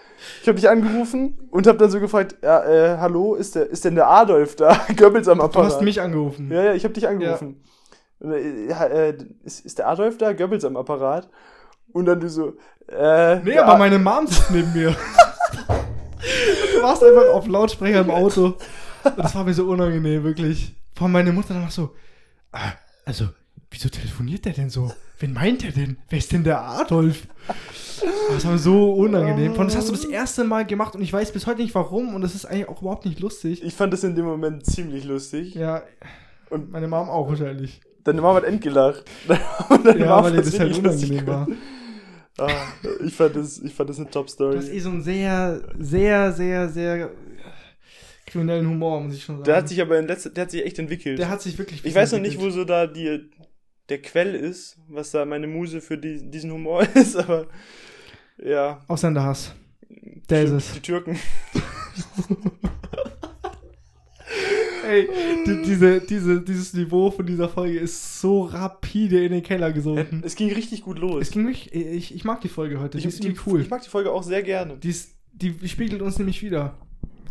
Ich 0.43 0.49
habe 0.49 0.57
dich 0.57 0.69
angerufen 0.69 1.49
und 1.51 1.67
habe 1.67 1.77
dann 1.79 1.91
so 1.91 1.99
gefragt, 1.99 2.37
ja, 2.43 2.63
äh, 2.65 2.99
hallo, 2.99 3.35
ist 3.35 3.57
der, 3.57 3.69
ist 3.69 3.85
denn 3.85 3.97
der 3.97 4.09
Adolf 4.09 4.55
da? 4.55 4.79
Goebbels 4.97 5.27
am 5.29 5.39
Du 5.39 5.45
Apparat. 5.45 5.73
hast 5.73 5.83
mich 5.83 6.01
angerufen. 6.01 6.51
Ja, 6.53 6.63
ja, 6.63 6.75
ich 6.75 6.85
habe 6.85 6.95
dich 6.95 7.09
angerufen. 7.09 7.63
Und, 8.21 8.33
äh, 8.33 8.69
Ja, 8.69 8.85
äh, 8.87 9.17
ist, 9.45 9.67
ist 9.67 9.79
der 9.79 9.89
Adolf 9.89 10.19
da? 10.19 10.33
Goebbels 10.33 10.65
am 10.65 10.77
Apparat? 10.77 11.29
Und 11.93 12.07
dann 12.07 12.21
du 12.21 12.29
so, 12.29 12.53
äh. 12.89 13.41
Nee, 13.41 13.59
aber 13.59 13.77
meine 13.77 13.99
Mom 13.99 14.27
sitzt 14.29 14.51
neben 14.53 14.73
mir. 14.73 14.95
du 16.77 16.83
warst 16.83 17.03
einfach 17.03 17.29
auf 17.33 17.47
Lautsprecher 17.47 18.01
im 18.03 18.11
Auto. 18.11 18.55
Und 19.05 19.19
das 19.19 19.35
war 19.35 19.45
mir 19.45 19.55
so 19.55 19.65
unangenehm, 19.67 20.23
wirklich. 20.25 20.75
Vor 20.95 21.09
meine 21.09 21.33
Mutter 21.33 21.55
dann 21.55 21.65
noch 21.65 21.71
so, 21.71 21.91
ah, 22.53 22.73
also, 23.07 23.29
wieso 23.71 23.89
telefoniert 23.89 24.45
der 24.45 24.53
denn 24.53 24.69
so? 24.69 24.93
Wen 25.19 25.33
meint 25.33 25.65
er 25.65 25.73
denn? 25.73 25.97
Wer 26.11 26.19
ist 26.19 26.31
denn 26.33 26.45
der 26.45 26.61
Adolf? 26.61 27.27
Das 28.31 28.45
war 28.47 28.59
so 28.59 28.93
unangenehm. 28.93 29.55
Von 29.55 29.67
das 29.69 29.77
hast 29.77 29.89
du 29.89 29.93
das 29.93 30.05
erste 30.05 30.45
Mal 30.45 30.67
gemacht 30.67 30.95
und 30.95 31.01
ich 31.01 31.11
weiß 31.13 31.33
bis 31.33 31.47
heute 31.47 31.63
nicht 31.63 31.75
warum 31.75 32.15
und 32.15 32.21
das 32.21 32.35
ist 32.35 32.45
eigentlich 32.45 32.69
auch 32.69 32.83
überhaupt 32.83 33.07
nicht 33.07 33.21
lustig. 33.21 33.63
Ich 33.65 33.73
fand 33.75 33.93
das 33.95 34.05
in 34.05 34.15
dem 34.15 34.27
Moment 34.27 34.67
ziemlich 34.67 35.05
lustig. 35.05 35.55
Ja, 35.55 35.83
Und 36.51 36.71
meine 36.71 36.89
Mom 36.89 37.09
auch 37.09 37.29
wahrscheinlich. 37.29 37.81
deine 38.05 38.21
Mama 38.21 38.37
hat 38.37 38.45
endgelacht. 38.45 39.05
Und 39.71 39.87
deine 39.87 40.01
Ja, 40.01 40.07
Mama 40.07 40.25
weil 40.25 40.35
ihr 40.35 40.43
das 40.43 40.59
halt 40.59 40.77
unangenehm 40.79 41.27
war. 41.27 41.49
Ah, 42.39 42.51
ich 43.03 43.15
fand 43.15 43.35
das, 43.35 43.59
ich 43.61 43.73
fand 43.75 43.89
das 43.89 43.99
eine 43.99 44.11
Top-Story. 44.11 44.59
hast 44.59 44.69
eh 44.69 44.79
so 44.81 44.91
einen 44.91 45.03
sehr, 45.03 45.63
sehr, 45.79 46.33
sehr, 46.33 46.69
sehr 46.69 47.11
kriminellen 48.27 48.69
Humor, 48.69 49.01
muss 49.01 49.15
ich 49.15 49.25
schon 49.25 49.37
sagen. 49.37 49.45
Der 49.45 49.57
hat 49.57 49.69
sich 49.69 49.81
aber 49.81 49.99
in 49.99 50.07
letzter, 50.07 50.31
der 50.31 50.43
hat 50.43 50.51
sich 50.51 50.65
echt 50.65 50.79
entwickelt. 50.79 51.19
Der 51.19 51.29
hat 51.29 51.41
sich 51.41 51.59
wirklich. 51.59 51.85
Ich 51.85 51.95
weiß 51.95 52.13
noch 52.13 52.21
nicht, 52.21 52.39
wo 52.39 52.51
so 52.51 52.65
da 52.65 52.87
die, 52.87 53.31
der 53.89 54.03
Quell 54.03 54.35
ist, 54.35 54.79
was 54.89 55.13
da 55.13 55.25
meine 55.25 55.47
Muse 55.47 55.81
für 55.81 55.97
die, 55.97 56.31
diesen 56.31 56.53
Humor 56.53 56.87
ist, 56.95 57.17
aber 57.17 57.47
ja. 58.39 58.83
Ausländerhass. 58.89 59.55
Der 60.29 60.43
ist 60.43 60.51
es. 60.51 60.73
Die 60.73 60.81
Türken. 60.81 61.19
Ey, 64.89 65.09
die, 65.47 65.63
diese, 65.63 66.01
diese, 66.01 66.41
dieses 66.43 66.73
Niveau 66.75 67.11
von 67.11 67.27
dieser 67.27 67.49
Folge 67.49 67.79
ist 67.79 68.21
so 68.21 68.43
rapide 68.43 69.25
in 69.25 69.33
den 69.33 69.43
Keller 69.43 69.73
gesunken. 69.73 70.23
Es 70.25 70.37
ging 70.37 70.53
richtig 70.53 70.83
gut 70.83 71.01
los. 71.01 71.23
Es 71.23 71.31
ging 71.33 71.45
mich, 71.45 71.75
ich, 71.75 72.15
ich 72.15 72.25
mag 72.25 72.41
die 72.41 72.49
Folge 72.49 72.79
heute, 72.79 72.99
die 72.99 73.09
ich, 73.09 73.15
ist 73.15 73.25
die, 73.25 73.35
cool. 73.47 73.61
ich 73.61 73.71
mag 73.71 73.83
die 73.83 73.89
Folge 73.89 74.13
auch 74.13 74.23
sehr 74.23 74.45
gerne. 74.45 74.77
Die, 74.77 74.91
ist, 74.91 75.17
die 75.33 75.57
spiegelt 75.67 76.03
uns 76.03 76.19
nämlich 76.19 76.41
wieder. 76.43 76.79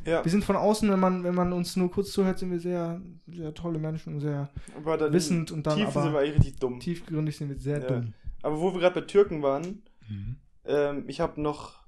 Ja, 0.06 0.24
Wir 0.24 0.32
sind 0.32 0.44
von 0.46 0.56
außen, 0.56 0.90
wenn 0.92 1.00
man, 1.00 1.24
wenn 1.24 1.34
man 1.36 1.52
uns 1.54 1.76
nur 1.76 1.90
kurz 1.92 2.12
zuhört, 2.12 2.38
sind 2.40 2.52
wir 2.52 2.60
sehr, 2.60 3.02
sehr 3.28 3.54
tolle 3.54 3.80
Menschen 3.80 4.14
und 4.16 4.20
sehr 4.22 4.50
aber 4.78 4.98
dann 4.98 5.12
wissend 5.14 5.52
und 5.52 5.66
dann 5.66 5.78
Tiefen 5.78 5.92
sind 5.94 6.04
wir 6.04 6.10
aber 6.10 6.20
eigentlich 6.20 6.36
richtig 6.40 6.60
dumm. 6.60 6.80
tiefgründig 6.80 7.36
sind 7.38 7.50
wir 7.50 7.58
sehr 7.58 7.80
Ja. 7.82 7.88
dumm. 7.88 8.14
Aber 8.44 8.60
wo 8.60 8.72
wir 8.74 8.80
gerade 8.82 9.02
bei 9.02 9.08
Türken 9.08 9.42
waren, 9.42 9.82
Mhm. 10.08 10.36
ähm, 10.66 11.04
ich 11.08 11.20
habe 11.22 11.42
noch, 11.42 11.84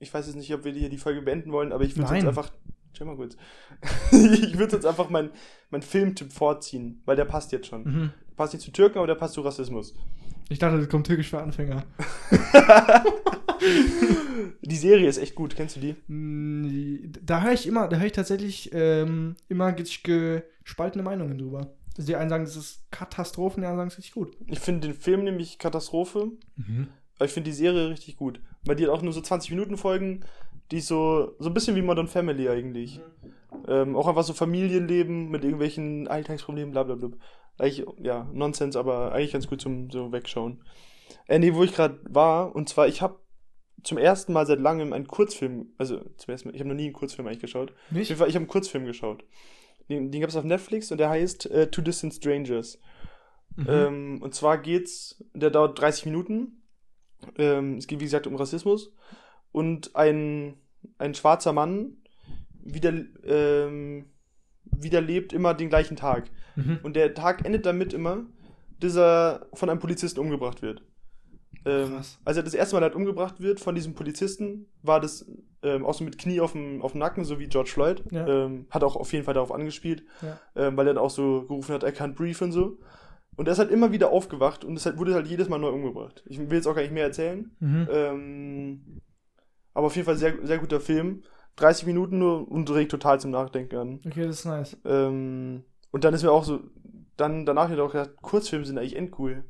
ich 0.00 0.12
weiß 0.12 0.26
jetzt 0.26 0.34
nicht, 0.36 0.52
ob 0.52 0.64
wir 0.64 0.72
hier 0.72 0.88
die 0.88 0.98
Folge 0.98 1.22
beenden 1.22 1.52
wollen, 1.52 1.72
aber 1.72 1.84
ich 1.84 1.96
würde 1.96 2.12
jetzt 2.14 2.26
einfach, 2.26 2.50
chill 2.92 3.06
mal 3.06 3.14
kurz, 3.16 3.36
ich 4.12 4.58
würde 4.58 4.74
jetzt 4.76 4.86
einfach 4.86 5.08
meinen 5.10 5.30
mein 5.70 5.82
Filmtipp 5.82 6.32
vorziehen, 6.32 7.00
weil 7.04 7.14
der 7.14 7.24
passt 7.26 7.52
jetzt 7.52 7.68
schon. 7.68 7.84
Mhm. 7.84 8.10
Der 8.30 8.34
passt 8.36 8.54
nicht 8.54 8.64
zu 8.64 8.72
Türken, 8.72 8.98
aber 8.98 9.06
der 9.06 9.14
passt 9.14 9.34
zu 9.34 9.42
Rassismus. 9.42 9.94
Ich 10.50 10.58
dachte, 10.58 10.76
das 10.78 10.88
kommt 10.90 11.06
türkisch 11.06 11.30
für 11.30 11.40
Anfänger. 11.40 11.84
Die 14.62 14.76
Serie 14.76 15.08
ist 15.08 15.18
echt 15.18 15.34
gut, 15.34 15.54
kennst 15.56 15.76
du 15.76 15.80
die? 15.80 15.94
Mm, 16.12 17.12
Da 17.22 17.42
höre 17.42 17.52
ich 17.52 17.66
immer, 17.66 17.88
da 17.88 17.96
höre 17.98 18.06
ich 18.06 18.12
tatsächlich 18.12 18.70
ähm, 18.72 19.36
immer 19.48 19.72
ge- 19.72 20.42
gespaltene 20.64 21.02
Meinungen 21.04 21.38
drüber. 21.38 21.72
Also 21.96 22.06
die 22.06 22.16
einen 22.16 22.30
sagen, 22.30 22.44
das 22.44 22.56
ist 22.56 22.90
Katastrophen, 22.90 23.60
die 23.62 23.66
anderen 23.66 23.78
sagen, 23.80 23.88
es 23.88 23.94
ist 23.94 23.98
richtig 23.98 24.14
gut. 24.14 24.36
Ich 24.46 24.60
finde 24.60 24.88
den 24.88 24.96
Film 24.96 25.24
nämlich 25.24 25.58
Katastrophe, 25.58 26.30
aber 27.16 27.24
ich 27.26 27.32
finde 27.32 27.50
die 27.50 27.56
Serie 27.56 27.90
richtig 27.90 28.16
gut. 28.16 28.40
Weil 28.64 28.76
die 28.76 28.84
hat 28.84 28.90
auch 28.92 29.02
nur 29.02 29.12
so 29.12 29.20
20 29.20 29.50
Minuten 29.50 29.76
Folgen, 29.76 30.20
die 30.70 30.78
ist 30.78 30.86
so, 30.88 31.34
so 31.38 31.48
ein 31.50 31.54
bisschen 31.54 31.76
wie 31.76 31.82
Modern 31.82 32.08
Family 32.08 32.48
eigentlich. 32.48 33.00
Ähm, 33.70 33.94
auch 33.94 34.08
einfach 34.08 34.24
so 34.24 34.32
Familienleben 34.32 35.30
mit 35.30 35.44
irgendwelchen 35.44 36.08
Alltagsproblemen, 36.08 36.72
bla 36.72 36.82
bla 36.82 36.96
bla. 36.96 37.10
Eigentlich, 37.56 37.86
ja, 37.98 38.28
Nonsens, 38.32 38.74
aber 38.74 39.12
eigentlich 39.12 39.32
ganz 39.32 39.46
gut 39.46 39.60
zum 39.60 39.90
so 39.90 40.10
Wegschauen. 40.10 40.64
Äh, 41.28 41.38
nee, 41.38 41.54
wo 41.54 41.62
ich 41.62 41.72
gerade 41.72 42.00
war, 42.08 42.54
und 42.54 42.68
zwar, 42.68 42.88
ich 42.88 43.00
habe 43.00 43.20
zum 43.84 43.96
ersten 43.96 44.32
Mal 44.32 44.44
seit 44.44 44.58
langem 44.58 44.92
einen 44.92 45.06
Kurzfilm, 45.06 45.72
also 45.78 46.00
zum 46.16 46.32
ersten 46.32 46.48
Mal, 46.48 46.54
ich 46.54 46.60
habe 46.60 46.68
noch 46.68 46.76
nie 46.76 46.86
einen 46.86 46.92
Kurzfilm 46.92 47.28
eigentlich 47.28 47.40
geschaut. 47.40 47.72
Nicht? 47.90 48.10
ich 48.10 48.20
habe 48.20 48.34
einen 48.34 48.48
Kurzfilm 48.48 48.86
geschaut. 48.86 49.24
Den, 49.88 50.10
den 50.10 50.20
gab 50.20 50.30
es 50.30 50.36
auf 50.36 50.44
Netflix 50.44 50.90
und 50.90 50.98
der 50.98 51.08
heißt 51.08 51.46
äh, 51.50 51.70
Two 51.70 51.82
Distant 51.82 52.14
Strangers. 52.14 52.80
Mhm. 53.56 53.66
Ähm, 53.68 54.22
und 54.22 54.34
zwar 54.34 54.58
geht's, 54.58 55.24
der 55.32 55.50
dauert 55.50 55.78
30 55.80 56.06
Minuten. 56.06 56.62
Ähm, 57.38 57.76
es 57.76 57.86
geht, 57.86 58.00
wie 58.00 58.04
gesagt, 58.04 58.26
um 58.26 58.34
Rassismus. 58.34 58.92
Und 59.52 59.94
ein, 59.94 60.54
ein 60.98 61.14
schwarzer 61.14 61.52
Mann 61.52 61.96
wieder, 62.64 62.92
ähm, 63.24 64.06
wiederlebt 64.64 65.32
immer 65.32 65.54
den 65.54 65.68
gleichen 65.68 65.96
Tag. 65.96 66.30
Mhm. 66.56 66.78
Und 66.82 66.96
der 66.96 67.14
Tag 67.14 67.44
endet 67.44 67.66
damit 67.66 67.92
immer, 67.92 68.24
dass 68.78 68.96
er 68.96 69.46
von 69.54 69.68
einem 69.70 69.80
Polizisten 69.80 70.20
umgebracht 70.20 70.62
wird. 70.62 70.82
Ähm, 71.66 71.90
Krass. 71.96 72.18
als 72.24 72.36
er 72.38 72.42
das 72.42 72.54
erste 72.54 72.74
Mal 72.76 72.82
halt 72.82 72.94
umgebracht 72.94 73.40
wird 73.40 73.60
von 73.60 73.74
diesem 73.74 73.94
Polizisten, 73.94 74.66
war 74.82 74.98
das 75.00 75.30
ähm, 75.62 75.84
auch 75.84 75.92
so 75.92 76.04
mit 76.04 76.16
Knie 76.16 76.40
auf 76.40 76.52
dem, 76.52 76.80
auf 76.80 76.92
dem 76.92 77.00
Nacken, 77.00 77.24
so 77.24 77.38
wie 77.38 77.48
George 77.48 77.70
Floyd. 77.70 78.02
Ja. 78.10 78.26
Ähm, 78.26 78.66
hat 78.70 78.82
auch 78.82 78.96
auf 78.96 79.12
jeden 79.12 79.24
Fall 79.26 79.34
darauf 79.34 79.52
angespielt, 79.52 80.02
Ja. 80.22 80.40
ähm, 80.56 80.76
weil 80.78 80.86
er 80.86 80.94
dann 80.94 81.02
auch 81.04 81.10
so 81.10 81.42
gerufen 81.42 81.74
hat, 81.74 81.82
I 81.82 81.88
can't 81.88 82.14
breathe 82.14 82.42
und 82.42 82.52
so. 82.52 82.78
Und 83.36 83.46
er 83.46 83.52
ist 83.52 83.58
halt 83.58 83.70
immer 83.70 83.92
wieder 83.92 84.10
aufgewacht 84.10 84.64
und 84.64 84.76
es 84.76 84.86
halt, 84.86 84.96
wurde 84.98 85.14
halt 85.14 85.26
jedes 85.26 85.48
Mal 85.48 85.58
neu 85.58 85.70
umgebracht. 85.70 86.22
Ich 86.26 86.38
will 86.38 86.52
jetzt 86.56 86.66
auch 86.66 86.74
gar 86.74 86.82
nicht 86.82 86.92
mehr 86.92 87.04
erzählen. 87.04 87.50
Mhm. 87.60 87.88
Ähm, 87.90 89.00
aber 89.74 89.86
auf 89.86 89.96
jeden 89.96 90.06
Fall 90.06 90.16
sehr, 90.16 90.34
sehr 90.42 90.58
guter 90.58 90.80
Film. 90.80 91.22
30 91.56 91.86
Minuten 91.86 92.18
nur 92.18 92.50
und 92.50 92.70
regt 92.70 92.90
total 92.90 93.20
zum 93.20 93.30
Nachdenken 93.30 93.76
an. 93.76 94.00
Okay, 94.06 94.24
das 94.26 94.40
ist 94.40 94.44
nice. 94.46 94.76
Ähm, 94.84 95.64
und 95.90 96.04
dann 96.04 96.14
ist 96.14 96.22
mir 96.22 96.32
auch 96.32 96.44
so, 96.44 96.60
dann 97.16 97.44
danach 97.46 97.70
wieder 97.70 97.84
auch 97.84 97.92
gedacht, 97.92 98.10
Kurzfilme 98.22 98.64
sind 98.64 98.78
eigentlich 98.78 98.96
endcool. 98.96 99.44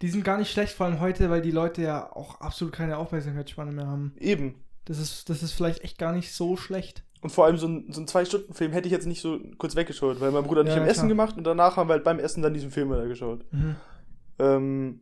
Die 0.00 0.08
sind 0.08 0.24
gar 0.24 0.38
nicht 0.38 0.50
schlecht, 0.52 0.72
vor 0.74 0.86
allem 0.86 1.00
heute, 1.00 1.28
weil 1.28 1.42
die 1.42 1.50
Leute 1.50 1.82
ja 1.82 2.12
auch 2.14 2.40
absolut 2.40 2.72
keine 2.72 2.98
Aufmerksamkeitsspanne 2.98 3.72
mehr 3.72 3.88
haben. 3.88 4.14
Eben. 4.18 4.54
Das 4.84 4.98
ist, 4.98 5.28
das 5.28 5.42
ist 5.42 5.52
vielleicht 5.52 5.82
echt 5.82 5.98
gar 5.98 6.12
nicht 6.12 6.32
so 6.32 6.56
schlecht. 6.56 7.04
Und 7.20 7.30
vor 7.30 7.46
allem 7.46 7.56
so 7.56 7.66
ein, 7.66 7.92
so 7.92 8.00
ein 8.00 8.06
Zwei-Stunden-Film 8.06 8.72
hätte 8.72 8.86
ich 8.86 8.92
jetzt 8.92 9.06
nicht 9.06 9.20
so 9.20 9.40
kurz 9.58 9.74
weggeschaut, 9.74 10.20
weil 10.20 10.30
mein 10.30 10.44
Bruder 10.44 10.60
und 10.60 10.68
ich 10.68 10.72
Ja, 10.72 10.78
haben 10.78 10.86
ja, 10.86 10.90
Essen 10.92 11.00
klar. 11.00 11.08
gemacht 11.08 11.36
und 11.36 11.44
danach 11.44 11.76
haben 11.76 11.88
wir 11.88 11.94
halt 11.94 12.04
beim 12.04 12.20
Essen 12.20 12.42
dann 12.42 12.54
diesen 12.54 12.70
Film 12.70 12.90
wieder 12.90 13.08
geschaut. 13.08 13.44
Mhm. 13.52 13.76
Ähm, 14.38 15.00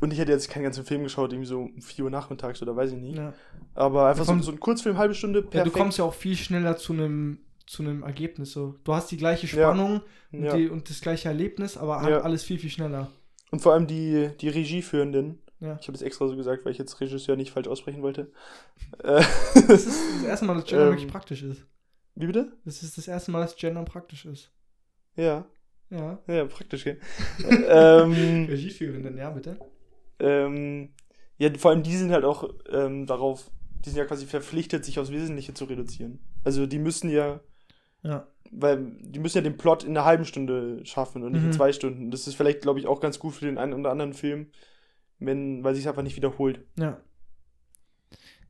und 0.00 0.12
ich 0.12 0.18
hätte 0.18 0.32
jetzt 0.32 0.48
keinen 0.50 0.64
ganzen 0.64 0.84
Film 0.84 1.02
geschaut, 1.02 1.32
irgendwie 1.32 1.48
so 1.48 1.60
um 1.60 1.80
4 1.80 2.04
Uhr 2.04 2.10
nachmittags 2.10 2.60
oder 2.62 2.74
weiß 2.76 2.92
ich 2.92 2.98
nicht. 2.98 3.16
Ja. 3.18 3.32
Aber 3.74 4.08
einfach 4.08 4.24
so, 4.24 4.32
Von- 4.32 4.42
so 4.42 4.50
ein 4.52 4.60
Kurzfilm, 4.60 4.96
halbe 4.98 5.14
Stunde, 5.14 5.40
Ja, 5.40 5.46
perfekt. 5.46 5.74
du 5.74 5.78
kommst 5.78 5.98
ja 5.98 6.04
auch 6.04 6.14
viel 6.14 6.36
schneller 6.36 6.76
zu 6.76 6.92
einem 6.92 7.38
zu 7.66 7.84
einem 7.84 8.02
Ergebnis. 8.02 8.50
So. 8.50 8.74
Du 8.82 8.92
hast 8.94 9.10
die 9.12 9.16
gleiche 9.16 9.46
Ja. 9.46 9.52
Spannung 9.68 10.00
und, 10.32 10.42
ja. 10.42 10.56
die, 10.56 10.68
und 10.68 10.90
das 10.90 11.00
gleiche 11.00 11.28
Erlebnis, 11.28 11.76
aber 11.76 12.00
halt 12.00 12.10
Ja. 12.10 12.20
alles 12.22 12.42
viel, 12.42 12.58
viel 12.58 12.70
schneller. 12.70 13.12
Und 13.52 13.60
vor 13.62 13.74
allem 13.74 13.86
die, 13.86 14.28
die 14.40 14.48
Regieführenden. 14.48 15.38
Ja. 15.60 15.76
Ich 15.80 15.86
habe 15.86 15.92
das 15.92 16.02
extra 16.02 16.26
so 16.26 16.34
gesagt, 16.36 16.64
weil 16.64 16.72
ich 16.72 16.78
jetzt 16.78 17.00
Regisseur 17.00 17.36
nicht 17.36 17.52
falsch 17.52 17.68
aussprechen 17.68 18.02
wollte. 18.02 18.32
Das 19.02 19.86
ist 19.86 19.98
das 20.16 20.24
erste 20.24 20.46
Mal, 20.46 20.54
dass 20.56 20.64
Gender 20.64 20.86
Ähm. 20.86 20.90
wirklich 20.92 21.08
praktisch 21.10 21.42
ist. 21.44 21.64
Wie 22.16 22.26
bitte? 22.26 22.52
Das 22.64 22.82
ist 22.82 22.98
das 22.98 23.06
erste 23.06 23.30
Mal, 23.30 23.40
dass 23.40 23.54
Gender 23.56 23.84
praktisch 23.84 24.24
ist. 24.24 24.50
Ja, 25.16 25.44
Ja. 25.90 26.18
ja, 26.26 26.44
praktisch, 26.46 26.82
gell. 26.84 26.98
ähm, 27.68 28.46
Regieführenden, 28.48 29.16
ja, 29.16 29.30
bitte. 29.30 29.58
Ähm, 30.20 30.90
ja, 31.38 31.50
vor 31.58 31.70
allem 31.70 31.82
die 31.82 31.96
sind 31.96 32.12
halt 32.12 32.24
auch 32.24 32.48
ähm, 32.70 33.06
darauf, 33.06 33.50
die 33.84 33.88
sind 33.90 33.98
ja 33.98 34.04
quasi 34.04 34.26
verpflichtet, 34.26 34.84
sich 34.84 34.98
aufs 34.98 35.10
Wesentliche 35.10 35.54
zu 35.54 35.64
reduzieren. 35.64 36.18
Also 36.44 36.66
die 36.66 36.78
müssen 36.78 37.08
ja, 37.10 37.40
Ja. 38.02 38.26
weil 38.50 38.92
die 39.00 39.18
müssen 39.18 39.38
ja 39.38 39.42
den 39.42 39.56
Plot 39.56 39.84
in 39.84 39.90
einer 39.96 40.04
halben 40.04 40.24
Stunde 40.24 40.84
schaffen 40.84 41.22
und 41.22 41.32
nicht 41.32 41.42
in 41.42 41.48
Mhm. 41.48 41.54
zwei 41.54 41.72
Stunden. 41.72 42.10
Das 42.10 42.26
ist 42.26 42.34
vielleicht, 42.34 42.60
glaube 42.62 42.78
ich, 42.78 42.86
auch 42.86 43.00
ganz 43.00 43.18
gut 43.18 43.34
für 43.34 43.46
den 43.46 43.58
einen 43.58 43.72
oder 43.74 43.90
anderen 43.90 44.12
Film, 44.14 44.48
wenn, 45.18 45.64
weil 45.64 45.74
sich 45.74 45.88
einfach 45.88 46.02
nicht 46.02 46.16
wiederholt. 46.16 46.60
Ja. 46.78 47.00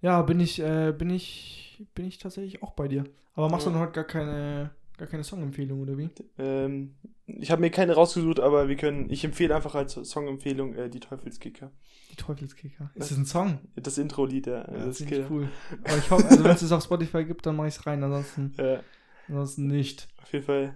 Ja, 0.03 0.23
bin 0.23 0.41
ich, 0.41 0.61
äh, 0.61 0.93
bin 0.97 1.11
ich, 1.11 1.85
bin 1.95 2.07
ich 2.07 2.19
tatsächlich 2.19 2.63
auch 2.63 2.73
bei 2.73 2.89
dir. 2.89 3.05
Aber 3.35 3.49
machst 3.49 3.67
du 3.67 3.71
Ja. 3.71 3.75
dann 3.77 3.83
heute 3.85 3.93
gar 3.93 4.05
keine, 4.05 4.71
gar 5.01 5.09
keine 5.09 5.25
Songempfehlung, 5.25 5.81
oder 5.81 5.99
wie? 5.99 6.09
Ähm, 6.39 6.95
ich 7.27 7.51
habe 7.51 7.61
mir 7.61 7.71
keine 7.71 7.95
rausgesucht, 7.95 8.39
aber 8.41 8.69
wir 8.69 8.77
können, 8.77 9.11
ich 9.11 9.25
empfehle 9.25 9.55
einfach 9.57 9.75
als 9.75 9.95
Songempfehlung 9.95 10.75
äh, 10.75 10.89
die 10.89 11.01
Teufelskicker. 11.01 11.73
Die 12.11 12.17
Teufelskicker. 12.17 12.91
Ist 12.95 13.11
das 13.11 13.19
ein 13.19 13.27
Song? 13.27 13.59
Das 13.77 13.99
Intro-Lied, 13.99 14.47
ja. 14.47 14.59
Ja, 14.71 14.87
das 14.87 15.01
ist 15.01 15.11
cool. 15.31 15.49
Aber 15.85 15.97
ich 15.99 16.11
hoffe, 16.11 16.27
also 16.29 16.45
wenn 16.45 16.53
es 16.53 16.63
es 16.63 16.73
auf 16.73 16.85
Spotify 16.85 17.25
gibt, 17.25 17.45
dann 17.47 17.57
mache 17.57 17.69
ich 17.69 17.77
es 17.77 17.87
rein, 17.87 18.03
ansonsten, 18.05 18.53
Ja, 18.59 18.81
ansonsten 19.29 19.67
nicht. 19.67 20.09
auf 20.23 20.33
jeden 20.33 20.45
Fall. 20.45 20.75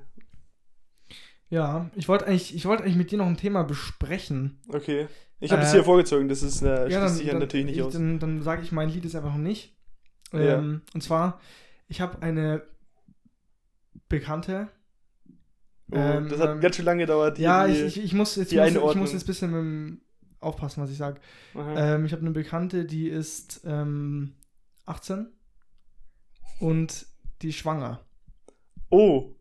Ja, 1.51 1.91
ich 1.95 2.09
wollte 2.09 2.27
eigentlich, 2.27 2.55
ich 2.55 2.64
wollte 2.66 2.83
eigentlich 2.83 2.97
mit 2.97 3.11
dir 3.11 3.18
noch 3.18 3.27
ein 3.27 3.37
Thema 3.37 3.62
besprechen. 3.62 4.59
Okay. 4.68 5.07
Ich 5.41 5.53
habe 5.53 5.62
Äh, 5.62 5.66
es 5.66 5.72
hier 5.72 5.85
vorgezogen, 5.85 6.29
das 6.29 6.43
ist, 6.43 6.62
äh, 6.62 6.89
ja, 6.89 7.01
schließt 7.01 7.16
sich 7.18 7.27
ja 7.27 7.33
dann, 7.33 7.41
natürlich 7.43 7.66
nicht 7.66 7.77
ich, 7.77 7.83
aus. 7.83 7.93
Dann, 7.93 8.18
dann 8.18 8.43
sage 8.43 8.62
ich, 8.62 8.72
mein 8.72 8.89
Lied 8.89 9.05
ist 9.05 9.14
einfach 9.14 9.33
noch 9.33 9.39
nicht. 9.43 9.77
Ja. 10.33 10.59
Ähm, 10.59 10.83
Und 10.95 11.03
zwar, 11.03 11.41
ich 11.89 12.01
habe 12.01 12.22
eine 12.22 12.62
Bekannte. 14.19 14.69
Oh, 15.93 15.97
ähm, 15.97 16.29
das 16.29 16.41
hat 16.41 16.51
ähm, 16.51 16.61
ganz 16.61 16.77
schön 16.77 16.85
lange 16.85 17.03
gedauert. 17.03 17.39
Ja, 17.39 17.67
die- 17.67 17.73
ich, 17.75 17.99
ich, 17.99 18.05
ich 18.05 18.15
muss 18.15 18.37
jetzt 18.37 18.53
muss, 18.53 18.69
ich 18.69 18.97
muss 18.97 19.12
jetzt 19.12 19.25
ein 19.25 19.27
bisschen 19.27 19.51
mit 19.51 19.61
dem 19.61 20.01
aufpassen, 20.41 20.83
was 20.83 20.91
ich 20.91 20.97
sage. 20.99 21.21
Ähm, 21.55 22.05
ich 22.05 22.12
habe 22.12 22.23
eine 22.23 22.31
Bekannte, 22.31 22.85
die 22.85 23.09
ist 23.09 23.62
ähm, 23.65 24.35
18 24.87 25.29
und 26.61 27.07
die 27.43 27.49
ist 27.49 27.57
schwanger. 27.57 28.05
oh, 28.91 29.35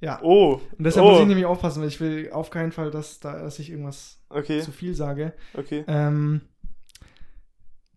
Ja. 0.00 0.20
oh, 0.22 0.60
Und 0.76 0.84
deshalb 0.84 1.06
oh. 1.06 1.10
muss 1.10 1.20
ich 1.20 1.26
nämlich 1.26 1.46
aufpassen, 1.46 1.80
weil 1.80 1.88
ich 1.88 2.00
will 2.00 2.30
auf 2.32 2.50
keinen 2.50 2.72
Fall, 2.72 2.90
dass, 2.90 3.20
da, 3.20 3.42
dass 3.42 3.58
ich 3.58 3.70
irgendwas 3.70 4.20
okay, 4.28 4.60
zu 4.60 4.72
viel 4.72 4.94
sage. 4.94 5.32
okay. 5.54 5.84
Ähm, 5.86 6.42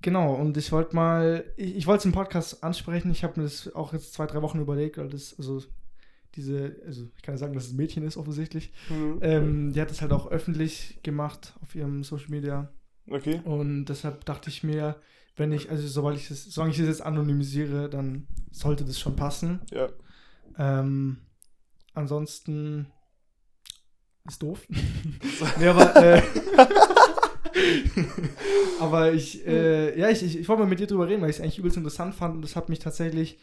genau, 0.01 0.33
und 0.35 0.57
ich 0.57 0.71
wollte 0.71 0.95
mal, 0.95 1.45
ich, 1.57 1.75
ich 1.75 1.87
wollte 1.87 1.99
es 1.99 2.05
im 2.05 2.11
Podcast 2.11 2.63
ansprechen. 2.63 3.11
Ich 3.11 3.23
habe 3.23 3.39
mir 3.39 3.45
das 3.45 3.73
auch 3.73 3.93
jetzt 3.93 4.13
zwei, 4.13 4.25
drei 4.25 4.41
Wochen 4.41 4.59
überlegt, 4.59 4.97
weil 4.97 5.09
das, 5.09 5.35
also 5.37 5.61
diese, 6.35 6.75
also 6.85 7.07
ich 7.15 7.21
kann 7.21 7.33
ja 7.35 7.39
sagen, 7.39 7.53
dass 7.53 7.65
es 7.65 7.73
ein 7.73 7.77
Mädchen 7.77 8.03
ist, 8.03 8.17
offensichtlich. 8.17 8.71
Mhm. 8.89 9.19
Ähm, 9.21 9.73
die 9.73 9.81
hat 9.81 9.91
es 9.91 10.01
halt 10.01 10.11
auch 10.11 10.29
öffentlich 10.31 10.99
gemacht 11.03 11.53
auf 11.61 11.75
ihrem 11.75 12.03
Social 12.03 12.29
Media. 12.29 12.69
Okay, 13.09 13.41
Und 13.43 13.85
deshalb 13.85 14.25
dachte 14.25 14.49
ich 14.49 14.63
mir, 14.63 14.95
wenn 15.35 15.51
ich, 15.51 15.71
also 15.71 15.87
sobald 15.87 16.17
ich 16.17 16.27
das, 16.27 16.43
solange 16.45 16.71
ich 16.71 16.77
das 16.77 16.87
jetzt 16.87 17.01
anonymisiere, 17.01 17.89
dann 17.89 18.27
sollte 18.51 18.85
das 18.85 18.99
schon 18.99 19.15
passen. 19.15 19.61
ja. 19.71 19.89
Ähm, 20.57 21.17
ansonsten 21.93 22.87
ist 24.27 24.43
doof. 24.43 24.67
nee, 25.59 25.67
aber, 25.67 25.95
äh, 25.95 26.21
aber 28.79 29.11
ich, 29.13 29.45
äh, 29.47 29.97
ja, 29.99 30.09
ich, 30.09 30.23
ich, 30.23 30.37
ich 30.39 30.47
wollte 30.49 30.63
mal 30.63 30.69
mit 30.69 30.79
dir 30.79 30.87
drüber 30.87 31.07
reden, 31.07 31.21
weil 31.21 31.29
ich 31.29 31.37
es 31.37 31.41
eigentlich 31.41 31.59
übelst 31.59 31.77
interessant 31.77 32.15
fand 32.15 32.35
und 32.35 32.41
das 32.41 32.55
hat 32.55 32.69
mich 32.69 32.79
tatsächlich 32.79 33.39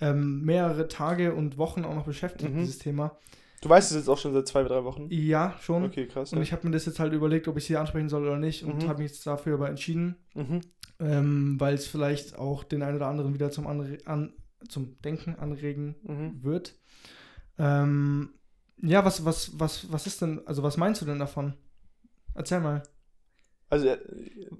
ähm, 0.00 0.42
mehrere 0.44 0.88
Tage 0.88 1.34
und 1.34 1.56
Wochen 1.58 1.84
auch 1.84 1.94
noch 1.94 2.04
beschäftigt, 2.04 2.52
Mhm. 2.54 2.58
dieses 2.60 2.78
Thema. 2.78 3.16
Du 3.62 3.68
weißt 3.70 3.90
es 3.90 3.96
jetzt 3.96 4.08
auch 4.08 4.18
schon 4.18 4.34
seit 4.34 4.46
zwei, 4.46 4.62
drei 4.62 4.84
Wochen. 4.84 5.06
Ja, 5.10 5.56
schon. 5.62 5.84
Okay, 5.84 6.06
krass. 6.06 6.32
Und 6.32 6.38
ja. 6.38 6.42
ich 6.42 6.52
habe 6.52 6.66
mir 6.66 6.72
das 6.72 6.84
jetzt 6.84 7.00
halt 7.00 7.12
überlegt, 7.14 7.48
ob 7.48 7.56
ich 7.56 7.64
sie 7.64 7.76
ansprechen 7.76 8.08
soll 8.10 8.22
oder 8.22 8.36
nicht 8.38 8.62
und 8.64 8.82
Mhm. 8.84 8.88
habe 8.88 9.02
mich 9.02 9.12
jetzt 9.12 9.26
dafür 9.26 9.54
aber 9.54 9.70
entschieden, 9.70 10.16
Mhm. 10.34 10.60
ähm, 11.00 11.56
weil 11.58 11.74
es 11.74 11.86
vielleicht 11.86 12.36
auch 12.38 12.64
den 12.64 12.82
einen 12.82 12.96
oder 12.96 13.06
anderen 13.06 13.32
wieder 13.32 13.50
zum, 13.50 13.66
Anre 13.66 13.96
an, 14.04 14.34
zum 14.68 15.00
Denken 15.02 15.36
anregen 15.36 15.96
Mhm. 16.02 16.42
wird. 16.44 16.74
Ähm, 17.58 18.30
ja, 18.82 19.04
was, 19.06 19.24
was, 19.24 19.58
was, 19.58 19.90
was 19.90 20.06
ist 20.06 20.20
denn, 20.20 20.46
also 20.46 20.62
was 20.62 20.76
meinst 20.76 21.00
du 21.00 21.06
denn 21.06 21.18
davon? 21.18 21.54
Erzähl 22.34 22.60
mal. 22.60 22.82
Also, 23.68 23.88
äh, 23.88 23.98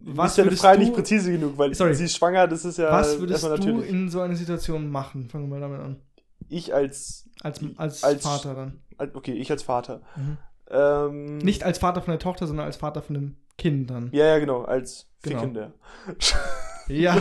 Was 0.02 0.32
ist 0.32 0.38
ja 0.38 0.44
eine 0.44 0.56
Frage 0.56 0.78
du- 0.78 0.84
nicht 0.84 0.94
präzise 0.94 1.30
genug, 1.32 1.56
weil 1.58 1.72
Sorry. 1.74 1.94
sie 1.94 2.04
ist 2.06 2.16
schwanger, 2.16 2.48
das 2.48 2.64
ist 2.64 2.78
ja 2.78 2.90
was 2.90 3.18
würdest 3.20 3.44
du 3.44 3.80
in 3.80 4.08
so 4.08 4.20
einer 4.20 4.34
Situation 4.36 4.90
machen? 4.90 5.28
Fangen 5.30 5.44
wir 5.48 5.58
mal 5.58 5.60
damit 5.60 5.80
an. 5.80 5.96
ich 6.48 6.74
als, 6.74 7.28
Als, 7.42 7.60
als, 7.76 8.02
Als- 8.04 8.22
Vater 8.22 8.54
dann. 8.54 8.80
als- 8.98 9.14
okay, 9.14 9.32
ich 9.34 9.50
als 9.50 9.62
Vater. 9.62 10.00
Mhm. 10.16 10.38
Ähm, 10.68 11.38
Nicht 11.38 11.62
als 11.62 11.78
Vater 11.78 12.02
von 12.02 12.10
der 12.12 12.18
Tochter, 12.18 12.46
sondern 12.48 12.66
als 12.66 12.76
Vater 12.76 13.00
von 13.02 13.14
dem 13.14 13.36
Kind 13.58 13.88
dann. 13.90 14.08
Ja, 14.12 14.26
ja, 14.26 14.38
genau, 14.40 14.62
als 14.62 15.08
Genau. 15.22 15.38
Fickender. 15.40 15.72
Ja, 16.88 17.20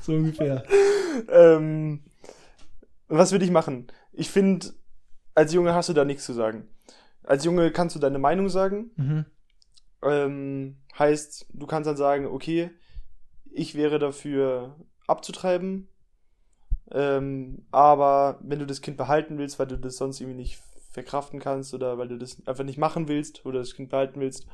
so 0.00 0.12
ungefähr. 0.12 0.62
ähm, 1.28 2.04
was 3.08 3.32
würde 3.32 3.44
ich 3.44 3.50
machen? 3.50 3.88
Ich 4.12 4.30
finde, 4.30 4.68
als 5.34 5.52
Junge 5.52 5.74
hast 5.74 5.88
du 5.88 5.92
da 5.92 6.04
nichts 6.04 6.24
zu 6.24 6.32
sagen. 6.32 6.68
Als 7.24 7.44
Junge 7.44 7.72
kannst 7.72 7.96
du 7.96 8.00
deine 8.00 8.18
Meinung 8.20 8.48
sagen. 8.48 8.90
Mhm. 8.96 9.24
Ähm, 10.02 10.76
heißt, 10.98 11.46
du 11.52 11.66
kannst 11.66 11.88
dann 11.88 11.96
sagen, 11.96 12.26
okay, 12.26 12.70
ich 13.50 13.74
wäre 13.74 13.98
dafür 13.98 14.76
abzutreiben. 15.06 15.88
Ähm, 16.90 17.66
aber 17.70 18.38
wenn 18.42 18.58
du 18.58 18.66
das 18.66 18.80
Kind 18.80 18.96
behalten 18.96 19.38
willst, 19.38 19.58
weil 19.58 19.66
du 19.66 19.78
das 19.78 19.96
sonst 19.96 20.20
irgendwie 20.20 20.36
nicht 20.36 20.62
verkraften 20.90 21.40
kannst 21.40 21.74
oder 21.74 21.98
weil 21.98 22.08
du 22.08 22.16
das 22.16 22.46
einfach 22.46 22.64
nicht 22.64 22.78
machen 22.78 23.08
willst 23.08 23.44
oder 23.44 23.58
das 23.58 23.74
Kind 23.74 23.90
behalten 23.90 24.20
willst, 24.20 24.46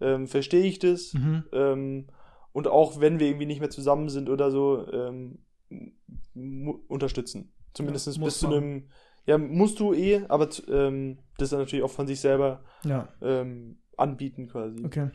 ähm, 0.00 0.26
verstehe 0.26 0.64
ich 0.64 0.78
das. 0.78 1.14
Mhm. 1.14 1.44
Ähm, 1.52 2.06
und 2.52 2.68
auch 2.68 3.00
wenn 3.00 3.20
wir 3.20 3.28
irgendwie 3.28 3.46
nicht 3.46 3.60
mehr 3.60 3.70
zusammen 3.70 4.08
sind 4.08 4.28
oder 4.28 4.50
so, 4.50 4.86
ähm, 4.92 5.38
unterstützen. 6.88 7.52
Zumindest 7.74 8.08
Ja, 8.08 8.24
bis 8.24 8.38
zu 8.40 8.48
einem, 8.48 8.88
ja, 9.26 9.38
musst 9.38 9.78
du 9.78 9.92
eh, 9.92 10.24
aber 10.28 10.48
ähm, 10.68 11.18
das 11.38 11.50
dann 11.50 11.60
natürlich 11.60 11.84
auch 11.84 11.90
von 11.90 12.08
sich 12.08 12.20
selber 12.20 12.64
Ja, 12.84 13.08
ähm, 13.22 13.78
anbieten 14.00 14.48
quasi. 14.48 14.84
okay. 14.84 15.10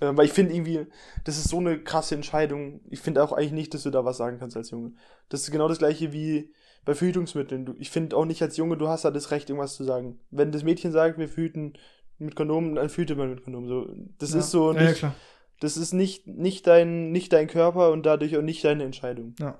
Ähm, 0.00 0.16
weil 0.16 0.26
ich 0.26 0.32
finde 0.32 0.54
irgendwie, 0.54 0.86
das 1.24 1.38
ist 1.38 1.48
so 1.48 1.58
eine 1.58 1.78
krasse 1.78 2.14
Entscheidung. 2.16 2.80
Ich 2.90 3.00
finde 3.00 3.22
auch 3.22 3.32
eigentlich 3.32 3.52
nicht, 3.52 3.74
dass 3.74 3.84
du 3.84 3.90
da 3.90 4.04
was 4.04 4.16
sagen 4.16 4.38
kannst 4.38 4.56
als 4.56 4.70
Junge. 4.70 4.94
Das 5.28 5.42
ist 5.42 5.52
genau 5.52 5.68
das 5.68 5.78
gleiche 5.78 6.12
wie 6.12 6.52
bei 6.84 6.94
Verhütungsmitteln. 6.94 7.64
Du, 7.64 7.74
ich 7.78 7.90
finde 7.90 8.16
auch 8.16 8.24
nicht 8.24 8.42
als 8.42 8.56
Junge, 8.56 8.76
du 8.76 8.88
hast 8.88 9.04
da 9.04 9.12
das 9.12 9.30
Recht, 9.30 9.48
irgendwas 9.48 9.76
zu 9.76 9.84
sagen. 9.84 10.18
Wenn 10.30 10.50
das 10.50 10.64
Mädchen 10.64 10.90
sagt, 10.90 11.18
wir 11.18 11.28
verhüten 11.28 11.74
mit 12.18 12.34
Kondom, 12.34 12.74
dann 12.74 12.88
verhütet 12.88 13.16
man 13.16 13.30
mit 13.30 13.44
Kondom. 13.44 13.68
So, 13.68 13.94
das 14.18 14.32
ja. 14.32 14.40
ist 14.40 14.50
so 14.50 14.72
ja, 14.72 14.80
ja, 14.80 14.88
nicht, 14.88 14.98
klar. 14.98 15.14
das 15.60 15.76
ist 15.76 15.92
nicht, 15.92 16.26
nicht 16.26 16.66
dein, 16.66 17.12
nicht 17.12 17.32
dein 17.32 17.46
Körper 17.46 17.92
und 17.92 18.04
dadurch 18.04 18.36
auch 18.36 18.42
nicht 18.42 18.64
deine 18.64 18.82
Entscheidung. 18.82 19.34
Ja. 19.38 19.58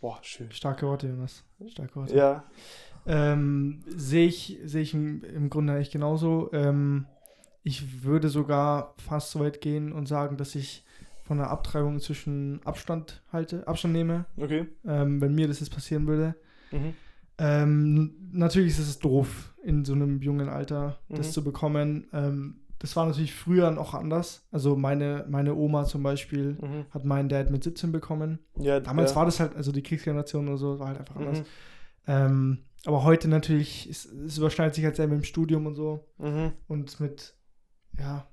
Boah, 0.00 0.18
schön. 0.22 0.50
Starke 0.52 0.86
Worte, 0.86 1.08
Jonas. 1.08 1.44
Starke 1.66 1.96
Worte. 1.96 2.16
Ja. 2.16 2.44
Ähm, 3.06 3.82
sehe 3.88 4.26
ich, 4.26 4.58
sehe 4.64 4.82
ich 4.82 4.94
im, 4.94 5.24
im 5.24 5.50
Grunde 5.50 5.72
eigentlich 5.72 5.90
genauso. 5.90 6.50
Ähm, 6.52 7.06
ich 7.62 8.02
würde 8.04 8.28
sogar 8.28 8.94
fast 8.98 9.30
so 9.32 9.40
weit 9.40 9.60
gehen 9.60 9.92
und 9.92 10.06
sagen, 10.06 10.36
dass 10.36 10.54
ich 10.54 10.84
von 11.24 11.36
der 11.38 11.50
Abtreibung 11.50 12.00
zwischen 12.00 12.60
Abstand 12.64 13.22
halte, 13.32 13.66
Abstand 13.68 13.94
nehme, 13.94 14.24
Okay. 14.36 14.66
ähm, 14.84 15.20
wenn 15.20 15.34
mir 15.34 15.46
das 15.48 15.60
jetzt 15.60 15.70
passieren 15.74 16.06
würde. 16.06 16.34
Mhm. 16.72 16.94
Ähm, 17.38 18.14
natürlich 18.32 18.70
ist 18.72 18.80
es 18.80 18.98
doof, 18.98 19.54
in 19.62 19.84
so 19.84 19.92
einem 19.94 20.20
jungen 20.20 20.48
Alter 20.48 20.98
das 21.08 21.28
Mhm. 21.28 21.32
zu 21.32 21.44
bekommen. 21.44 22.06
Ähm, 22.12 22.56
das 22.78 22.96
war 22.96 23.06
natürlich 23.06 23.34
früher 23.34 23.70
noch 23.70 23.94
anders. 23.94 24.46
Also 24.50 24.74
meine, 24.76 25.26
meine 25.28 25.54
Oma 25.54 25.84
zum 25.84 26.02
Beispiel 26.02 26.56
Mhm. 26.60 26.86
hat 26.90 27.04
meinen 27.04 27.28
Dad 27.28 27.50
mit 27.50 27.62
17 27.64 27.92
bekommen. 27.92 28.38
Ja, 28.58 28.80
Damals 28.80 29.10
ja. 29.10 29.16
war 29.16 29.24
das 29.26 29.38
halt, 29.40 29.54
also 29.54 29.70
die 29.72 29.82
Kriegsgeneration 29.82 30.48
oder 30.48 30.56
so, 30.58 30.78
war 30.78 30.88
halt 30.88 30.98
einfach 30.98 31.16
anders. 31.16 31.40
Mhm. 31.40 31.44
Ähm, 32.06 32.58
aber 32.86 33.04
heute 33.04 33.28
natürlich, 33.28 33.88
es, 33.88 34.06
es 34.06 34.38
überschneidet 34.38 34.74
sich 34.74 34.84
halt 34.84 34.96
sehr 34.96 35.06
mit 35.06 35.18
dem 35.18 35.24
Studium 35.24 35.66
und 35.66 35.74
so. 35.74 36.06
Mhm. 36.18 36.52
Und 36.68 36.98
mit, 37.00 37.34
ja, 37.98 38.26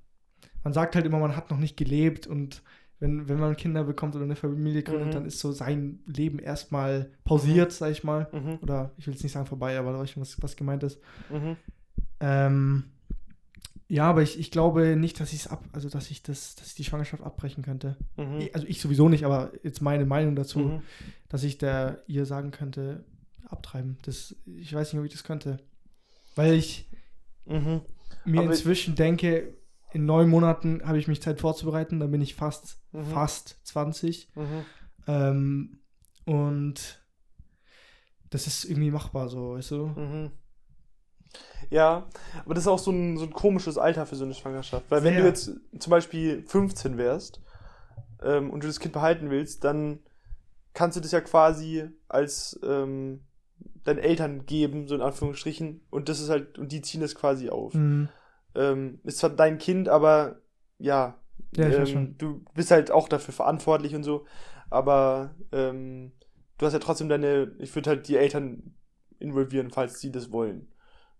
man 0.64 0.74
sagt 0.74 0.96
halt 0.96 1.06
immer, 1.06 1.20
man 1.20 1.36
hat 1.36 1.50
noch 1.52 1.58
nicht 1.60 1.78
gelebt 1.78 2.28
und 2.28 2.62
wenn, 3.00 3.30
wenn 3.30 3.40
man 3.40 3.56
Kinder 3.56 3.84
bekommt 3.84 4.16
oder 4.16 4.24
eine 4.26 4.36
Familie 4.36 4.82
gründet, 4.82 5.08
Mhm. 5.10 5.12
dann 5.12 5.26
ist 5.26 5.40
so 5.40 5.52
sein 5.52 6.00
Leben 6.08 6.40
erstmal 6.40 7.12
pausiert, 7.26 7.72
sag 7.72 7.92
ich 7.92 8.04
mal. 8.04 8.28
Mhm. 8.32 8.58
Oder 8.64 8.92
ich 8.98 9.06
will 9.06 9.14
jetzt 9.14 9.22
nicht 9.24 9.34
sagen 9.34 9.46
vorbei, 9.46 9.78
aber 9.78 9.92
da 9.94 10.00
weiß 10.00 10.10
ich, 10.10 10.20
was, 10.20 10.42
was 10.42 10.56
gemeint 10.56 10.84
ist. 10.84 11.00
Mhm. 11.30 11.58
Ähm, 12.20 12.84
Ja, 13.90 14.10
aber 14.10 14.22
ich, 14.22 14.38
ich 14.38 14.52
glaube 14.52 14.98
nicht, 14.98 15.18
dass 15.22 15.32
ich 15.32 15.42
es 15.42 15.48
ab, 15.48 15.64
also 15.72 15.88
dass 15.88 16.12
ich 16.12 16.22
das, 16.22 16.56
dass 16.56 16.68
ich 16.70 16.76
die 16.76 16.84
Schwangerschaft 16.84 17.24
abbrechen 17.24 17.64
könnte. 17.64 17.96
Mhm. 18.18 18.40
Ich- 18.42 18.54
Also 18.54 18.68
ich 18.68 18.82
sowieso 18.82 19.08
nicht, 19.08 19.24
aber 19.26 19.52
jetzt 19.64 19.82
meine 19.82 20.06
Meinung 20.06 20.36
dazu, 20.36 20.60
Mhm. 20.60 20.82
dass 21.30 21.44
ich 21.44 21.58
der 21.58 22.04
ihr 22.08 22.26
sagen 22.26 22.52
könnte, 22.52 23.06
abtreiben. 23.46 23.98
Das, 24.02 24.36
ich 24.46 24.74
weiß 24.74 24.92
nicht, 24.92 25.00
ob 25.00 25.06
ich 25.06 25.14
das 25.14 25.24
könnte. 25.24 25.60
Weil 26.36 26.56
ich 26.56 26.90
Mhm. 27.46 27.80
Mir 28.28 28.42
Aber- 28.42 28.50
inzwischen 28.52 28.96
denke, 28.96 29.58
in 29.94 30.06
neun 30.06 30.30
Monaten 30.30 30.82
habe 30.86 30.98
ich 31.00 31.08
mich 31.08 31.22
Zeit 31.22 31.40
vorzubereiten, 31.40 32.00
dann 32.00 32.12
bin 32.12 32.22
ich 32.22 32.36
fast, 32.36 32.80
Mhm. 32.92 33.06
fast 33.06 33.60
20. 33.64 34.30
Mhm. 34.36 34.66
Ähm, 35.08 35.80
und 36.26 37.02
das 38.30 38.48
ist 38.48 38.66
irgendwie 38.66 38.92
machbar 38.92 39.30
so, 39.30 39.54
weißt 39.56 39.72
du? 39.72 39.88
Mhm. 39.88 40.32
Ja, 41.70 42.08
aber 42.46 42.54
das 42.54 42.64
ist 42.64 42.68
auch 42.68 42.80
so 42.80 42.92
ein, 42.92 43.18
so 43.18 43.26
ein 43.26 43.32
komisches 43.34 43.78
Alter 43.78 44.06
für 44.06 44.16
so 44.16 44.26
eine 44.26 44.34
Schwangerschaft. 44.34 44.86
Weil 44.90 45.04
wenn 45.04 45.16
du 45.16 45.24
jetzt 45.24 45.52
zum 45.80 45.92
Beispiel 45.92 46.44
15 46.48 46.98
wärst 46.98 47.42
ähm, 48.24 48.50
und 48.50 48.64
du 48.64 48.68
das 48.68 48.80
Kind 48.80 48.94
behalten 48.94 49.30
willst, 49.30 49.64
dann 49.64 50.00
kannst 50.74 50.96
du 50.98 51.02
das 51.02 51.12
ja 51.12 51.22
quasi 51.22 51.90
als 52.08 52.60
ähm, 52.64 53.22
deinen 53.84 54.00
Eltern 54.00 54.46
geben, 54.46 54.88
so 54.88 54.96
in 54.96 55.02
Anführungsstrichen. 55.02 55.82
Und 55.90 56.10
das 56.10 56.20
ist 56.20 56.30
halt, 56.30 56.58
und 56.60 56.72
die 56.72 56.82
ziehen 56.82 57.02
das 57.02 57.16
quasi 57.16 57.50
auf. 57.50 57.74
Mhm. 57.74 58.10
Ähm, 58.58 59.00
ist 59.04 59.20
zwar 59.20 59.30
dein 59.30 59.58
Kind, 59.60 59.88
aber 59.88 60.42
ja, 60.80 61.16
Ja, 61.56 61.68
ähm, 61.68 62.16
du 62.18 62.44
bist 62.56 62.72
halt 62.72 62.92
auch 62.92 63.08
dafür 63.08 63.34
verantwortlich 63.34 63.96
und 63.96 64.04
so. 64.04 64.26
Aber 64.70 65.36
ähm, 65.52 66.12
du 66.58 66.66
hast 66.66 66.74
ja 66.74 66.80
trotzdem 66.80 67.08
deine, 67.10 67.56
ich 67.60 67.74
würde 67.76 67.90
halt 67.92 68.08
die 68.08 68.18
Eltern 68.18 68.74
involvieren, 69.20 69.72
falls 69.72 70.00
sie 70.00 70.12
das 70.12 70.32
wollen. 70.32 70.68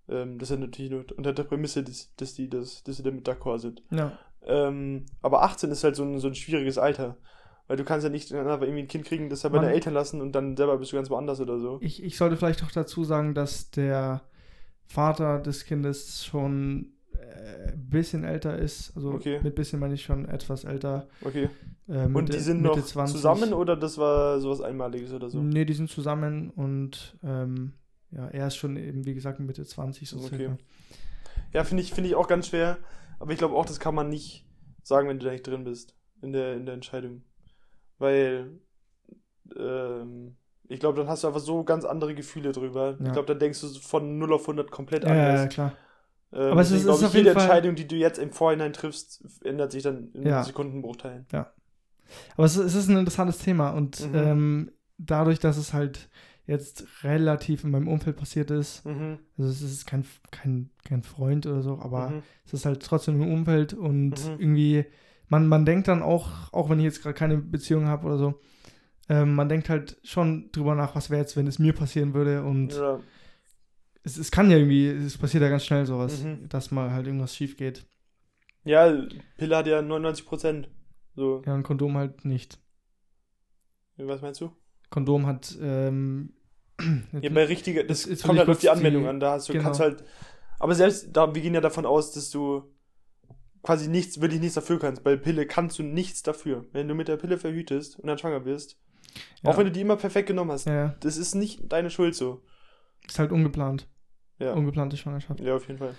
Ähm, 0.10 0.38
das 0.38 0.50
ist 0.50 0.56
ja 0.58 0.62
natürlich 0.62 0.92
nur 0.92 1.06
unter 1.16 1.34
der 1.34 1.44
Prämisse, 1.44 1.84
dass, 1.84 2.14
dass 2.16 2.34
die 2.34 2.50
das, 2.50 2.84
dass 2.84 2.98
sie 2.98 3.04
damit 3.04 3.28
d'accord 3.28 3.60
sind. 3.60 3.84
Ja. 3.92 4.18
Ähm, 4.46 5.06
aber 5.22 5.44
18 5.44 5.72
ist 5.72 5.84
halt 5.84 5.96
so 5.96 6.04
ein, 6.04 6.20
so 6.20 6.28
ein 6.28 6.36
schwieriges 6.36 6.78
Alter. 6.78 7.18
Weil 7.68 7.76
du 7.78 7.84
kannst 7.84 8.06
ja 8.06 8.10
nicht 8.10 8.34
einfach 8.34 8.62
irgendwie 8.62 8.84
ein 8.84 8.88
Kind 8.88 9.04
kriegen, 9.06 9.30
das 9.30 9.44
ja 9.44 9.50
bei 9.50 9.58
deinen 9.60 9.74
Eltern 9.74 9.94
lassen 9.94 10.22
und 10.22 10.32
dann 10.34 10.56
selber 10.56 10.78
bist 10.78 10.94
du 10.94 10.96
ganz 10.96 11.10
woanders 11.10 11.42
oder 11.42 11.60
so. 11.60 11.80
Ich, 11.82 12.02
ich 12.02 12.16
sollte 12.16 12.38
vielleicht 12.38 12.62
noch 12.62 12.72
dazu 12.72 13.04
sagen, 13.04 13.34
dass 13.34 13.72
der 13.72 14.22
Vater 14.86 15.40
des 15.40 15.66
Kindes 15.66 16.24
schon 16.26 16.94
äh, 17.20 17.72
ein 17.74 17.90
bisschen 17.90 18.24
älter 18.24 18.58
ist. 18.58 18.96
Also 18.96 19.12
Okay. 19.14 19.40
mit 19.44 19.56
bisschen 19.56 19.80
meine 19.80 19.94
ich 19.94 20.04
schon 20.04 20.26
etwas 20.28 20.64
älter. 20.64 21.08
Okay. 21.22 21.50
Äh, 21.88 22.06
Und 22.06 22.14
Mitte- 22.14 22.34
die 22.34 22.40
sind 22.40 22.62
Mitte 22.62 22.80
noch 22.80 23.06
zusammen 23.06 23.54
oder 23.54 23.76
das 23.76 23.98
war 23.98 24.40
sowas 24.40 24.62
Einmaliges 24.62 25.12
oder 25.14 25.30
so? 25.30 25.42
Nee, 25.42 25.66
die 25.66 25.74
sind 25.74 25.90
zusammen 25.90 26.50
und 26.52 27.18
ähm, 27.24 27.74
ja, 28.12 28.28
er 28.28 28.48
ist 28.48 28.56
schon 28.56 28.76
eben, 28.78 29.06
wie 29.06 29.14
gesagt, 29.14 29.40
Mitte 29.40 29.66
20 29.66 30.10
so 30.10 30.18
Okay. 30.18 30.38
circa. 30.38 30.58
Ja, 31.54 31.64
finde 31.64 31.84
ich, 31.84 31.94
finde 31.94 32.10
ich 32.10 32.16
auch 32.16 32.28
ganz 32.28 32.48
schwer. 32.48 32.78
Aber 33.20 33.32
ich 33.32 33.38
glaube 33.38 33.56
auch, 33.56 33.66
das 33.66 33.80
kann 33.80 33.96
man 33.96 34.10
nicht 34.10 34.46
sagen, 34.84 35.08
wenn 35.10 35.20
du 35.20 35.26
da 35.26 35.32
nicht 35.32 35.46
drin 35.48 35.64
bist. 35.64 35.96
In 36.22 36.34
der, 36.34 36.56
in 36.56 36.66
der 36.66 36.74
Entscheidung. 36.76 37.24
Weil, 38.00 38.60
ähm, 39.58 40.36
ich 40.68 40.80
glaube, 40.80 40.98
dann 41.00 41.08
hast 41.08 41.24
du 41.24 41.28
einfach 41.28 41.40
so 41.40 41.64
ganz 41.64 41.86
andere 41.86 42.14
Gefühle 42.16 42.52
drüber. 42.52 42.98
Ja. 43.00 43.06
Ich 43.08 43.14
glaube, 43.14 43.28
dann 43.28 43.40
denkst 43.40 43.62
du 43.62 43.68
von 43.68 44.18
0 44.18 44.34
auf 44.34 44.42
100 44.48 44.70
komplett 44.72 45.04
Ja, 45.04 45.16
ja, 45.16 45.26
anders. 45.28 45.42
ja, 45.42 45.48
klar. 45.48 45.74
Ähm, 46.34 46.52
Aber 46.52 46.62
es 46.62 46.72
ist- 46.72 46.82
ist 46.86 46.86
ich, 46.86 46.90
auf 47.06 47.14
jede 47.14 47.18
jeden 47.30 47.34
Fall- 47.34 47.44
Entscheidung, 47.44 47.76
die 47.76 47.88
du 47.88 47.96
jetzt 47.96 48.20
im 48.20 48.32
Vorhinein 48.32 48.74
triffst, 48.74 49.24
ändert 49.44 49.72
sich 49.72 49.84
dann 49.84 50.10
in 50.14 50.28
Ja. 50.28 50.44
Sekundenbruchteilen. 50.44 51.26
Aber 51.32 52.46
es, 52.46 52.56
es 52.58 52.76
ist 52.76 52.90
ein 52.90 52.98
interessantes 52.98 53.38
Thema 53.40 53.72
und 53.72 54.00
Mhm. 54.12 54.16
ähm, 54.16 54.72
dadurch, 54.98 55.40
dass 55.40 55.58
es 55.58 55.74
halt 55.74 56.10
jetzt 56.46 56.86
relativ 57.04 57.64
in 57.66 57.72
meinem 57.72 57.88
Umfeld 57.90 58.16
passiert 58.16 58.52
ist, 58.52 58.86
Mhm. 58.86 59.20
also 59.38 59.50
es 59.50 59.62
ist 59.62 59.86
kein, 59.86 60.06
kein, 60.32 60.70
kein 60.86 61.04
Freund 61.04 61.46
oder 61.46 61.62
so, 61.62 61.80
aber 61.80 62.10
Mhm. 62.10 62.24
es 62.46 62.54
ist 62.54 62.66
halt 62.66 62.82
trotzdem 62.82 63.22
im 63.22 63.32
Umfeld 63.34 63.74
und 63.74 64.12
Mhm. 64.12 64.40
irgendwie, 64.40 64.86
man, 65.28 65.48
man 65.48 65.66
denkt 65.66 65.90
dann 65.90 66.02
auch, 66.02 66.54
auch 66.54 66.70
wenn 66.70 66.80
ich 66.80 66.86
jetzt 66.86 67.02
gerade 67.04 67.14
keine 67.16 67.38
Beziehung 67.38 67.88
habe 67.88 68.08
oder 68.08 68.18
so, 68.18 68.40
ähm, 69.10 69.36
man 69.36 69.50
denkt 69.50 69.68
halt 69.70 69.98
schon 70.04 70.50
drüber 70.54 70.74
nach, 70.76 70.96
was 70.96 71.10
wäre 71.10 71.20
jetzt, 71.22 71.36
wenn 71.36 71.48
es 71.48 71.60
mir 71.60 71.74
passieren 71.74 72.14
würde 72.14 72.44
und 72.44 72.74
Ja. 72.74 73.00
Es, 74.04 74.18
es 74.18 74.32
kann 74.32 74.50
ja 74.52 74.58
irgendwie, 74.58 74.88
es 74.88 75.18
passiert 75.18 75.44
ja 75.44 75.50
ganz 75.50 75.66
schnell 75.66 75.86
sowas, 75.86 76.22
Mhm. 76.24 76.48
dass 76.50 76.72
mal 76.72 76.92
halt 76.92 77.06
irgendwas 77.08 77.36
schief 77.36 77.58
geht. 77.58 77.86
ja, 78.64 78.94
Pille 79.38 79.56
hat 79.58 79.68
ja 79.68 79.82
99 79.82 80.26
Prozent. 80.26 80.70
So, 81.16 81.42
Ja, 81.46 81.56
ein 81.56 81.64
Kondom 81.64 81.98
halt 81.98 82.26
nicht. 82.26 82.60
was 83.98 84.22
meinst 84.22 84.42
du? 84.42 84.52
Kondom 84.90 85.26
hat, 85.26 85.56
ähm, 85.62 86.34
Ja, 87.22 87.30
bei 87.34 87.46
richtiger, 87.46 87.84
das 87.84 88.06
Jetzt- 88.06 88.24
kommt 88.24 88.38
halt 88.40 88.50
auf 88.50 88.60
die 88.60 88.70
Anwendung 88.70 89.04
die- 89.04 89.10
an. 89.10 89.20
Da 89.20 89.32
hast 89.34 89.50
du, 89.50 89.54
genau. 89.54 89.66
kannst 89.66 89.80
halt, 89.80 90.04
aber 90.60 90.76
selbst 90.76 91.10
da, 91.12 91.34
wir 91.34 91.42
gehen 91.42 91.54
ja 91.56 91.62
davon 91.62 91.86
aus, 91.86 92.12
dass 92.12 92.30
du 92.30 92.64
quasi 93.64 93.90
nichts, 93.90 94.22
wirklich 94.22 94.40
nichts 94.40 94.56
dafür 94.56 94.80
kannst. 94.80 95.04
Bei 95.04 95.16
Pille 95.18 95.46
kannst 95.48 95.80
du 95.80 95.84
nichts 95.84 96.22
dafür. 96.22 96.66
Wenn 96.72 96.88
du 96.88 96.94
mit 96.94 97.08
der 97.08 97.18
Pille 97.18 97.38
verhütest 97.38 97.98
und 98.00 98.08
dann 98.08 98.18
schwanger 98.18 98.46
wirst, 98.46 98.78
Ja. 99.42 99.50
auch 99.50 99.58
wenn 99.58 99.66
du 99.66 99.72
die 99.72 99.82
immer 99.82 99.98
perfekt 99.98 100.28
genommen 100.28 100.52
hast, 100.52 100.68
ja, 100.68 100.96
das 101.00 101.18
ist 101.18 101.34
nicht 101.36 101.62
deine 101.72 101.90
Schuld 101.90 102.14
so. 102.16 102.44
Ist 103.08 103.20
halt 103.20 103.32
ungeplant. 103.32 103.88
Ja, 104.40 104.54
Ungeplante 104.54 104.98
Schwangerschaft. 104.98 105.40
ja 105.40 105.56
auf 105.56 105.68
jeden 105.68 105.80
Fall. 105.80 105.96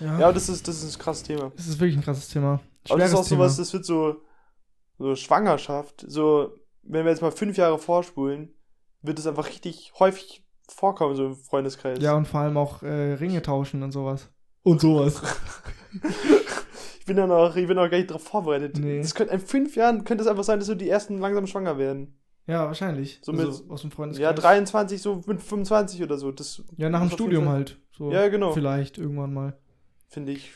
Ja, 0.00 0.18
Ja, 0.20 0.32
das 0.32 0.48
ist, 0.48 0.68
das 0.68 0.82
ist 0.82 0.96
ein 0.96 1.02
krasses 1.02 1.22
Thema. 1.22 1.50
es 1.56 1.66
ist 1.66 1.80
wirklich 1.80 1.96
ein 1.96 2.02
krasses 2.04 2.28
Thema. 2.28 2.60
Aber 2.90 2.98
das 2.98 3.10
ist 3.10 3.16
auch 3.16 3.24
sowas, 3.24 3.56
das 3.56 3.72
wird 3.72 3.84
so, 3.84 4.16
so 4.98 5.14
Schwangerschaft, 5.16 6.04
so, 6.06 6.52
wenn 6.82 7.04
wir 7.04 7.10
jetzt 7.10 7.22
mal 7.22 7.32
fünf 7.32 7.56
Jahre 7.56 7.78
vorspulen, 7.78 8.54
wird 9.02 9.18
es 9.18 9.26
einfach 9.26 9.48
richtig 9.48 9.92
häufig 9.98 10.44
vorkommen, 10.68 11.16
so 11.16 11.26
im 11.26 11.36
Freundeskreis. 11.36 11.98
Ja, 12.00 12.14
und 12.14 12.26
vor 12.28 12.40
allem 12.40 12.56
auch 12.56 12.82
äh, 12.82 13.14
Ringe 13.14 13.40
tauschen 13.42 13.82
und 13.82 13.92
sowas. 13.92 14.30
Und 14.62 14.80
sowas. 14.80 15.22
Ich 17.00 17.06
bin 17.06 17.16
da 17.16 17.26
noch, 17.26 17.56
ich 17.56 17.66
bin 17.66 17.76
noch 17.76 17.88
gar 17.88 17.96
nicht 17.96 18.10
darauf 18.10 18.24
vorbereitet. 18.24 18.76
Nee. 18.78 19.00
Das 19.00 19.14
könnte, 19.14 19.32
in 19.32 19.40
fünf 19.40 19.76
Jahren 19.76 20.04
könnte 20.04 20.22
es 20.22 20.28
einfach 20.28 20.44
sein, 20.44 20.58
dass 20.58 20.66
so 20.68 20.74
die 20.74 20.90
ersten 20.90 21.18
langsam 21.18 21.46
schwanger 21.46 21.78
werden. 21.78 22.18
Ja, 22.48 22.66
wahrscheinlich. 22.66 23.20
So 23.22 23.30
also, 23.32 23.62
mit- 23.62 23.70
aus 23.70 23.82
dem 23.82 23.90
Freundeskreis. 23.92 24.24
Ja, 24.24 24.32
23, 24.32 25.00
so 25.00 25.22
mit 25.26 25.40
25 25.40 26.02
oder 26.02 26.18
so. 26.18 26.32
Das 26.32 26.62
Ja, 26.76 26.88
nach 26.90 27.00
dem 27.00 27.10
das 27.10 27.14
Studium 27.14 27.48
halt. 27.48 27.78
So 27.92 28.10
Ja, 28.10 28.26
genau. 28.28 28.52
Vielleicht 28.52 28.98
irgendwann 28.98 29.32
mal. 29.32 29.56
Finde 30.08 30.32
ich 30.32 30.50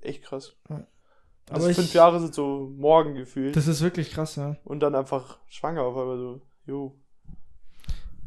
echt 0.00 0.24
krass. 0.24 0.56
Ja. 0.68 0.86
Aber 1.50 1.68
ich- 1.70 1.76
fünf 1.76 1.92
Jahre 1.92 2.18
sind 2.18 2.34
so 2.34 2.72
morgen 2.76 3.14
gefühlt. 3.14 3.54
Das 3.54 3.68
ist 3.68 3.82
wirklich 3.82 4.10
krass, 4.10 4.36
ja. 4.36 4.56
und 4.64 4.80
dann 4.80 4.94
einfach 4.94 5.38
schwanger 5.48 5.82
auf 5.82 5.96
einmal 5.96 6.16
so. 6.18 6.40
Jo. 6.66 6.96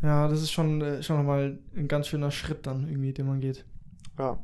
Ja, 0.01 0.27
das 0.27 0.41
ist 0.41 0.51
schon, 0.51 0.81
äh, 0.81 1.01
schon 1.01 1.17
nochmal 1.17 1.59
ein 1.75 1.87
ganz 1.87 2.07
schöner 2.07 2.29
Schritt 2.29 2.67
dann 2.67 2.87
irgendwie, 2.87 3.13
den 3.13 3.25
man 3.27 3.39
geht. 3.39 3.65
Ja. 4.19 4.43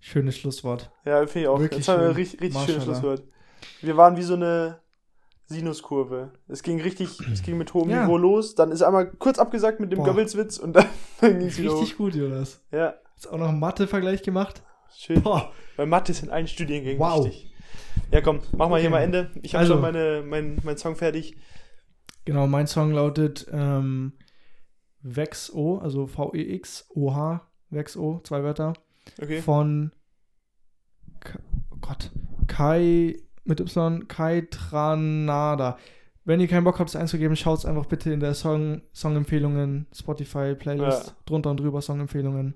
Schönes 0.00 0.36
Schlusswort. 0.36 0.90
Ja, 1.06 1.26
finde 1.26 1.40
ich 1.40 1.48
auch. 1.48 1.58
Wirklich 1.58 1.88
haben 1.88 2.00
wir 2.00 2.08
ein 2.10 2.14
richtig, 2.14 2.40
richtig 2.42 2.62
schönes. 2.64 2.84
Schlusswort. 2.84 3.22
Wir 3.80 3.96
waren 3.96 4.16
wie 4.18 4.22
so 4.22 4.34
eine 4.34 4.80
Sinuskurve. 5.46 6.32
Es 6.48 6.62
ging 6.62 6.80
richtig, 6.80 7.20
es 7.32 7.42
ging 7.42 7.58
mit 7.58 7.74
hohem 7.74 7.90
Ja. 7.90 8.02
Niveau 8.04 8.16
los, 8.16 8.54
dann 8.54 8.72
ist 8.72 8.82
einmal 8.82 9.10
kurz 9.10 9.38
abgesagt 9.38 9.78
mit 9.80 9.92
dem. 9.92 10.02
Goebbelswitz 10.02 10.58
und 10.58 10.74
dann, 10.74 10.86
dann 11.20 11.38
ging 11.38 11.48
es 11.48 11.58
wieder 11.58 11.72
hoch. 11.72 11.80
Richtig 11.82 11.96
gut, 11.98 12.14
Jonas. 12.14 12.60
Ja, 12.72 12.94
Jetzt 13.16 13.26
auch 13.28 13.38
noch 13.38 13.48
einen 13.48 13.60
Mathe-Vergleich 13.60 14.22
gemacht. 14.22 14.62
schön. 14.96 15.22
Boah. 15.22 15.52
Weil 15.76 15.86
Mathe 15.86 16.12
ist 16.12 16.22
in 16.22 16.30
allen 16.30 16.46
Studiengängen 16.48 16.98
Wow. 16.98 17.26
wichtig. 17.26 17.50
Ja, 18.10 18.20
komm, 18.20 18.40
mach 18.56 18.68
mal 18.68 18.80
hier 18.80 18.88
Okay. 18.88 18.96
mal 18.98 19.02
Ende. 19.02 19.30
Ich 19.42 19.54
habe 19.54 19.60
Also. 19.62 19.74
schon 19.74 19.82
meine, 19.82 20.22
mein, 20.26 20.58
mein 20.64 20.76
Song 20.78 20.96
fertig. 20.96 21.36
Genau, 22.24 22.46
mein 22.46 22.66
Song 22.66 22.90
lautet 22.92 23.46
ähm, 23.52 24.14
Vex-O, 25.02 25.78
also 25.78 26.06
V-E-X-O-H, 26.06 27.46
Vex-O, 27.70 28.20
zwei 28.24 28.42
Wörter, 28.42 28.72
Okay. 29.20 29.40
von 29.42 29.92
K 31.20 31.38
oh 31.70 31.76
Gott, 31.80 32.10
Kai 32.46 33.16
mit 33.44 33.60
Y, 33.60 34.06
Kai 34.08 34.42
Tranada. 34.50 35.78
Wenn 36.26 36.40
ihr 36.40 36.48
keinen 36.48 36.64
Bock 36.64 36.78
habt, 36.78 36.88
es 36.88 36.96
einzugeben, 36.96 37.36
schaut 37.36 37.58
es 37.58 37.66
einfach 37.66 37.84
bitte 37.86 38.10
in 38.12 38.20
der 38.20 38.32
Song, 38.34 38.80
Songempfehlungen, 38.94 39.86
Spotify, 39.94 40.54
Playlist, 40.54 41.06
Ja. 41.08 41.12
drunter 41.26 41.50
und 41.50 41.60
drüber 41.60 41.82
Songempfehlungen. 41.82 42.54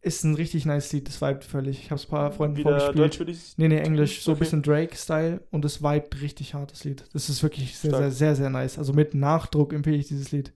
Ist 0.00 0.24
ein 0.24 0.34
richtig 0.34 0.64
nice 0.64 0.92
Lied, 0.92 1.08
das 1.08 1.20
vibet 1.20 1.44
völlig. 1.44 1.80
Ich 1.80 1.86
habe 1.90 1.96
es 1.96 2.06
ein 2.06 2.10
paar 2.10 2.30
Freunden 2.32 2.56
Wieder 2.56 2.70
vorgespielt. 2.70 2.98
Deutsch 2.98 3.18
würde 3.18 3.32
ich. 3.32 3.58
Nee, 3.58 3.68
nee, 3.68 3.78
Englisch, 3.78 4.22
so 4.22 4.30
ein 4.30 4.34
Okay. 4.34 4.44
bisschen 4.44 4.62
Drake-Style 4.62 5.42
und 5.50 5.64
es 5.64 5.82
vibet 5.82 6.22
richtig 6.22 6.54
hart, 6.54 6.70
das 6.70 6.84
Lied. 6.84 7.04
Das 7.12 7.28
ist 7.28 7.42
wirklich 7.42 7.76
sehr, 7.76 7.90
Stark. 7.90 8.02
sehr, 8.04 8.12
sehr, 8.12 8.36
sehr 8.36 8.50
nice. 8.50 8.78
Also 8.78 8.92
mit 8.94 9.12
Nachdruck 9.14 9.72
empfehle 9.74 9.96
ich 9.96 10.06
dieses 10.08 10.30
Lied. 10.32 10.52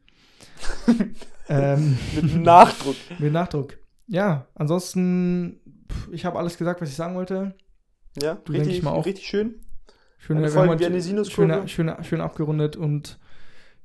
ähm, 1.48 1.98
Mit 2.14 2.36
Nachdruck. 2.42 2.96
mit 3.18 3.32
Nachdruck. 3.32 3.76
Ja, 4.06 4.46
ansonsten, 4.54 5.60
ich 6.10 6.24
habe 6.24 6.38
alles 6.38 6.56
gesagt, 6.56 6.80
was 6.80 6.88
ich 6.88 6.96
sagen 6.96 7.14
wollte. 7.16 7.54
Ja, 8.20 8.34
Du, 8.34 8.52
richtig, 8.52 8.78
ich 8.78 8.82
mal 8.82 8.92
auch. 8.92 9.06
richtig 9.06 9.26
schön. 9.26 9.60
Schöne, 10.18 10.48
Folge 10.48 10.78
wie 10.78 10.86
eine 10.86 11.00
Sinuskurve. 11.00 11.68
schöne, 11.68 12.04
schön 12.04 12.20
abgerundet 12.20 12.76
und 12.76 13.18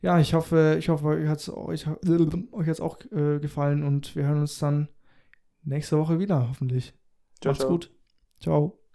ja, 0.01 0.19
ich 0.19 0.33
hoffe, 0.35 0.75
ich 0.77 0.89
hoffe, 0.89 1.07
euch 1.07 1.27
hat 1.27 1.39
es 1.39 1.49
euch, 1.49 1.87
euch 2.51 2.67
hat's 2.67 2.79
auch 2.79 2.99
äh, 3.11 3.39
gefallen 3.39 3.83
und 3.83 4.15
wir 4.15 4.25
hören 4.25 4.41
uns 4.41 4.59
dann 4.59 4.89
nächste 5.63 5.97
Woche 5.97 6.19
wieder, 6.19 6.47
hoffentlich. 6.49 6.93
Ciao, 7.41 7.51
Macht's 7.51 7.61
ciao. 7.61 7.71
gut. 7.71 7.91
Ciao. 8.39 8.86